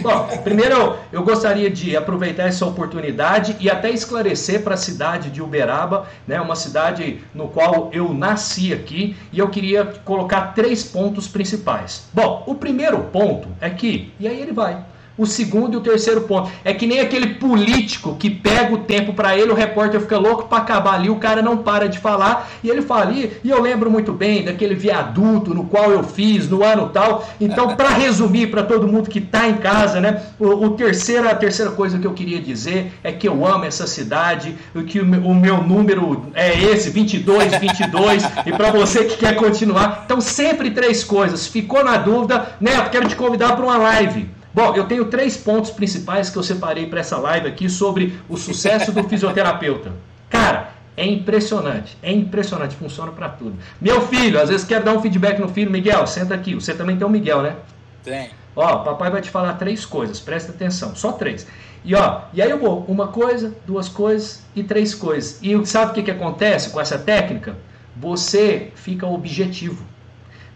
Bom, 0.00 0.26
primeiro 0.42 0.96
eu 1.12 1.22
gostaria 1.22 1.68
de 1.68 1.94
aproveitar 1.96 2.44
essa 2.44 2.64
oportunidade 2.64 3.56
e 3.60 3.68
até 3.68 3.90
esclarecer 3.90 4.62
para 4.62 4.74
a 4.74 4.76
cidade 4.76 5.30
de 5.30 5.42
Uberaba, 5.42 6.06
né, 6.26 6.40
uma 6.40 6.56
cidade 6.56 7.22
no 7.34 7.48
qual 7.48 7.90
eu 7.92 8.14
nasci 8.14 8.72
aqui, 8.72 9.14
e 9.30 9.38
eu 9.38 9.50
queria 9.50 9.84
colocar 9.84 10.54
três 10.54 10.82
pontos 10.82 11.28
principais. 11.28 12.08
Bom, 12.12 12.42
o 12.46 12.54
primeiro 12.54 13.00
ponto 13.04 13.48
é 13.60 13.68
que, 13.68 14.12
e 14.18 14.26
aí 14.26 14.40
ele 14.40 14.52
vai, 14.52 14.82
o 15.16 15.26
segundo 15.26 15.74
e 15.74 15.76
o 15.76 15.80
terceiro 15.80 16.22
ponto. 16.22 16.50
É 16.64 16.72
que 16.72 16.86
nem 16.86 17.00
aquele 17.00 17.34
político 17.34 18.16
que 18.16 18.30
pega 18.30 18.74
o 18.74 18.78
tempo 18.78 19.12
para 19.12 19.36
ele, 19.36 19.50
o 19.50 19.54
repórter 19.54 20.00
fica 20.00 20.18
louco 20.18 20.44
para 20.44 20.58
acabar 20.58 20.94
ali, 20.94 21.10
o 21.10 21.16
cara 21.16 21.42
não 21.42 21.58
para 21.58 21.88
de 21.88 21.98
falar 21.98 22.50
e 22.62 22.70
ele 22.70 22.82
fala 22.82 23.02
ali, 23.02 23.32
e 23.42 23.50
eu 23.50 23.60
lembro 23.60 23.90
muito 23.90 24.12
bem 24.12 24.44
daquele 24.44 24.74
viaduto 24.74 25.54
no 25.54 25.64
qual 25.64 25.90
eu 25.90 26.02
fiz 26.02 26.48
no 26.48 26.64
ano 26.64 26.88
tal. 26.88 27.28
Então, 27.40 27.76
para 27.76 27.90
resumir 27.90 28.48
para 28.48 28.62
todo 28.62 28.88
mundo 28.88 29.08
que 29.08 29.18
está 29.18 29.48
em 29.48 29.56
casa, 29.56 30.00
né, 30.00 30.22
o, 30.38 30.46
o 30.46 30.70
terceira, 30.70 31.30
a 31.30 31.34
terceira 31.34 31.70
coisa 31.72 31.98
que 31.98 32.06
eu 32.06 32.12
queria 32.12 32.40
dizer 32.40 32.92
é 33.02 33.12
que 33.12 33.28
eu 33.28 33.46
amo 33.46 33.64
essa 33.64 33.86
cidade, 33.86 34.56
que 34.86 35.00
o, 35.00 35.04
o 35.04 35.34
meu 35.34 35.62
número 35.62 36.26
é 36.34 36.58
esse, 36.58 36.90
22, 36.90 37.56
22, 37.56 38.24
e 38.46 38.52
para 38.52 38.70
você 38.70 39.04
que 39.04 39.16
quer 39.16 39.36
continuar. 39.36 40.02
Então, 40.04 40.20
sempre 40.20 40.70
três 40.70 41.04
coisas. 41.04 41.46
Ficou 41.46 41.84
na 41.84 41.96
dúvida, 41.96 42.56
Neto, 42.60 42.90
quero 42.90 43.08
te 43.08 43.16
convidar 43.16 43.56
para 43.56 43.64
uma 43.64 43.76
live. 43.76 44.28
Bom, 44.54 44.74
eu 44.74 44.84
tenho 44.84 45.06
três 45.06 45.36
pontos 45.36 45.70
principais 45.70 46.28
que 46.28 46.36
eu 46.36 46.42
separei 46.42 46.86
para 46.86 47.00
essa 47.00 47.16
live 47.16 47.48
aqui 47.48 47.68
sobre 47.70 48.18
o 48.28 48.36
sucesso 48.36 48.92
do 48.92 49.02
fisioterapeuta. 49.08 49.92
Cara, 50.28 50.72
é 50.96 51.06
impressionante, 51.06 51.96
é 52.02 52.12
impressionante, 52.12 52.76
funciona 52.76 53.12
para 53.12 53.28
tudo. 53.28 53.56
Meu 53.80 54.06
filho, 54.08 54.40
às 54.40 54.50
vezes 54.50 54.66
quer 54.66 54.82
dar 54.82 54.92
um 54.92 55.00
feedback 55.00 55.38
no 55.38 55.48
filho, 55.48 55.70
Miguel, 55.70 56.06
senta 56.06 56.34
aqui. 56.34 56.54
Você 56.54 56.74
também 56.74 56.96
tem 56.96 57.06
um 57.06 57.10
Miguel, 57.10 57.42
né? 57.42 57.56
Tem. 58.04 58.30
Ó, 58.54 58.78
papai 58.78 59.10
vai 59.10 59.22
te 59.22 59.30
falar 59.30 59.54
três 59.54 59.86
coisas, 59.86 60.20
presta 60.20 60.52
atenção, 60.52 60.94
só 60.94 61.12
três. 61.12 61.46
E 61.84 61.94
ó, 61.94 62.22
e 62.32 62.42
aí 62.42 62.50
eu 62.50 62.58
vou, 62.58 62.84
uma 62.86 63.08
coisa, 63.08 63.54
duas 63.66 63.88
coisas 63.88 64.42
e 64.54 64.62
três 64.62 64.94
coisas. 64.94 65.38
E 65.42 65.66
sabe 65.66 65.92
o 65.92 65.94
que, 65.94 66.02
que 66.02 66.10
acontece 66.10 66.70
com 66.70 66.80
essa 66.80 66.98
técnica? 66.98 67.56
Você 67.96 68.70
fica 68.74 69.06
objetivo. 69.06 69.84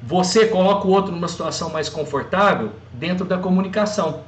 Você 0.03 0.47
coloca 0.47 0.87
o 0.87 0.91
outro 0.91 1.13
numa 1.13 1.29
situação 1.29 1.71
mais 1.71 1.89
confortável 1.89 2.73
dentro 2.93 3.25
da 3.25 3.39
comunicação. 3.39 4.25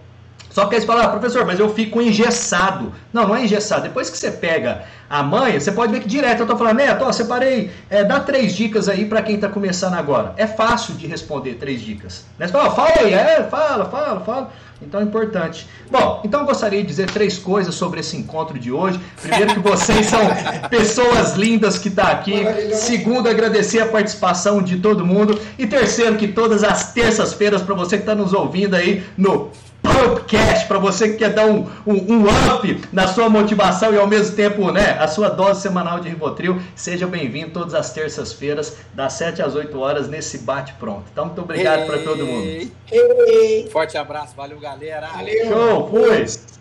Só 0.51 0.67
que 0.67 0.75
aí 0.75 0.81
você 0.81 0.87
fala, 0.87 1.05
ah, 1.05 1.09
professor, 1.09 1.45
mas 1.45 1.61
eu 1.61 1.73
fico 1.73 2.01
engessado. 2.01 2.93
Não, 3.13 3.29
não 3.29 3.37
é 3.37 3.45
engessado. 3.45 3.83
Depois 3.83 4.11
que 4.11 4.19
você 4.19 4.31
pega 4.31 4.85
a 5.09 5.23
manha, 5.23 5.61
você 5.61 5.73
pode 5.73 5.93
ver 5.93 6.01
que 6.01 6.09
direto 6.09 6.41
eu 6.41 6.45
estou 6.45 6.57
falando, 6.57 6.77
Neto, 6.77 7.05
ó, 7.05 7.13
separei, 7.13 7.71
é, 7.89 8.05
dá 8.05 8.21
três 8.21 8.55
dicas 8.55 8.89
aí 8.89 9.05
para 9.05 9.23
quem 9.23 9.37
está 9.37 9.49
começando 9.49 9.95
agora. 9.95 10.35
É 10.37 10.47
fácil 10.47 10.95
de 10.95 11.07
responder 11.07 11.55
três 11.55 11.81
dicas. 11.81 12.25
Né? 12.39 12.47
Você 12.47 12.53
fala, 12.53 12.71
fala 12.71 12.93
aí, 12.99 13.15
é, 13.15 13.45
fala, 13.45 13.85
fala, 13.87 14.21
fala. 14.21 14.53
Então 14.81 15.01
é 15.01 15.03
importante. 15.03 15.67
Bom, 15.91 16.23
então 16.25 16.41
eu 16.41 16.47
gostaria 16.47 16.81
de 16.81 16.87
dizer 16.87 17.11
três 17.11 17.37
coisas 17.37 17.75
sobre 17.75 17.99
esse 18.01 18.17
encontro 18.17 18.59
de 18.59 18.71
hoje. 18.71 19.01
Primeiro 19.21 19.55
que 19.55 19.61
vocês 19.61 20.07
são 20.07 20.21
pessoas 20.71 21.35
lindas 21.35 21.79
que 21.79 21.89
estão 21.89 22.05
tá 22.05 22.13
aqui. 22.13 22.45
Segundo, 22.75 23.29
agradecer 23.29 23.81
a 23.81 23.87
participação 23.87 24.63
de 24.63 24.79
todo 24.79 25.05
mundo. 25.05 25.41
E 25.59 25.67
terceiro, 25.67 26.17
que 26.17 26.29
todas 26.29 26.63
as 26.63 26.93
terças-feiras, 26.93 27.61
para 27.63 27.75
você 27.75 27.97
que 27.97 28.03
está 28.03 28.15
nos 28.15 28.33
ouvindo 28.33 28.77
aí 28.77 29.05
no 29.17 29.51
podcast 29.89 30.67
para 30.67 30.79
você 30.79 31.11
que 31.11 31.17
quer 31.17 31.31
dar 31.31 31.47
um, 31.47 31.67
um, 31.87 31.95
um, 31.95 32.25
up 32.27 32.83
na 32.93 33.07
sua 33.09 33.29
motivação 33.29 33.93
e 33.93 33.99
ao 33.99 34.07
mesmo 34.07 34.37
tempo, 34.37 34.71
né, 34.71 34.97
a 34.99 35.09
sua 35.09 35.29
dose 35.29 35.63
semanal 35.63 36.01
de 36.01 36.09
Rivotril. 36.09 36.61
Seja 36.75 37.07
bem-vindo 37.07 37.51
todas 37.51 37.75
as 37.75 37.93
terças-feiras, 37.93 38.77
das 38.95 39.15
7 39.15 39.43
às 39.43 39.55
8 39.55 39.79
horas, 39.79 40.09
nesse 40.09 40.39
bate-pronto. 40.39 41.05
Então, 41.13 41.27
muito 41.27 41.41
obrigado 41.41 41.87
para 41.87 41.99
todo 41.99 42.25
mundo. 42.25 42.71
Forte 43.71 43.97
abraço, 43.97 44.35
valeu, 44.37 44.59
galera. 44.59 45.09
Valeu. 45.09 45.49
Show, 45.49 45.89
fui. 45.89 46.58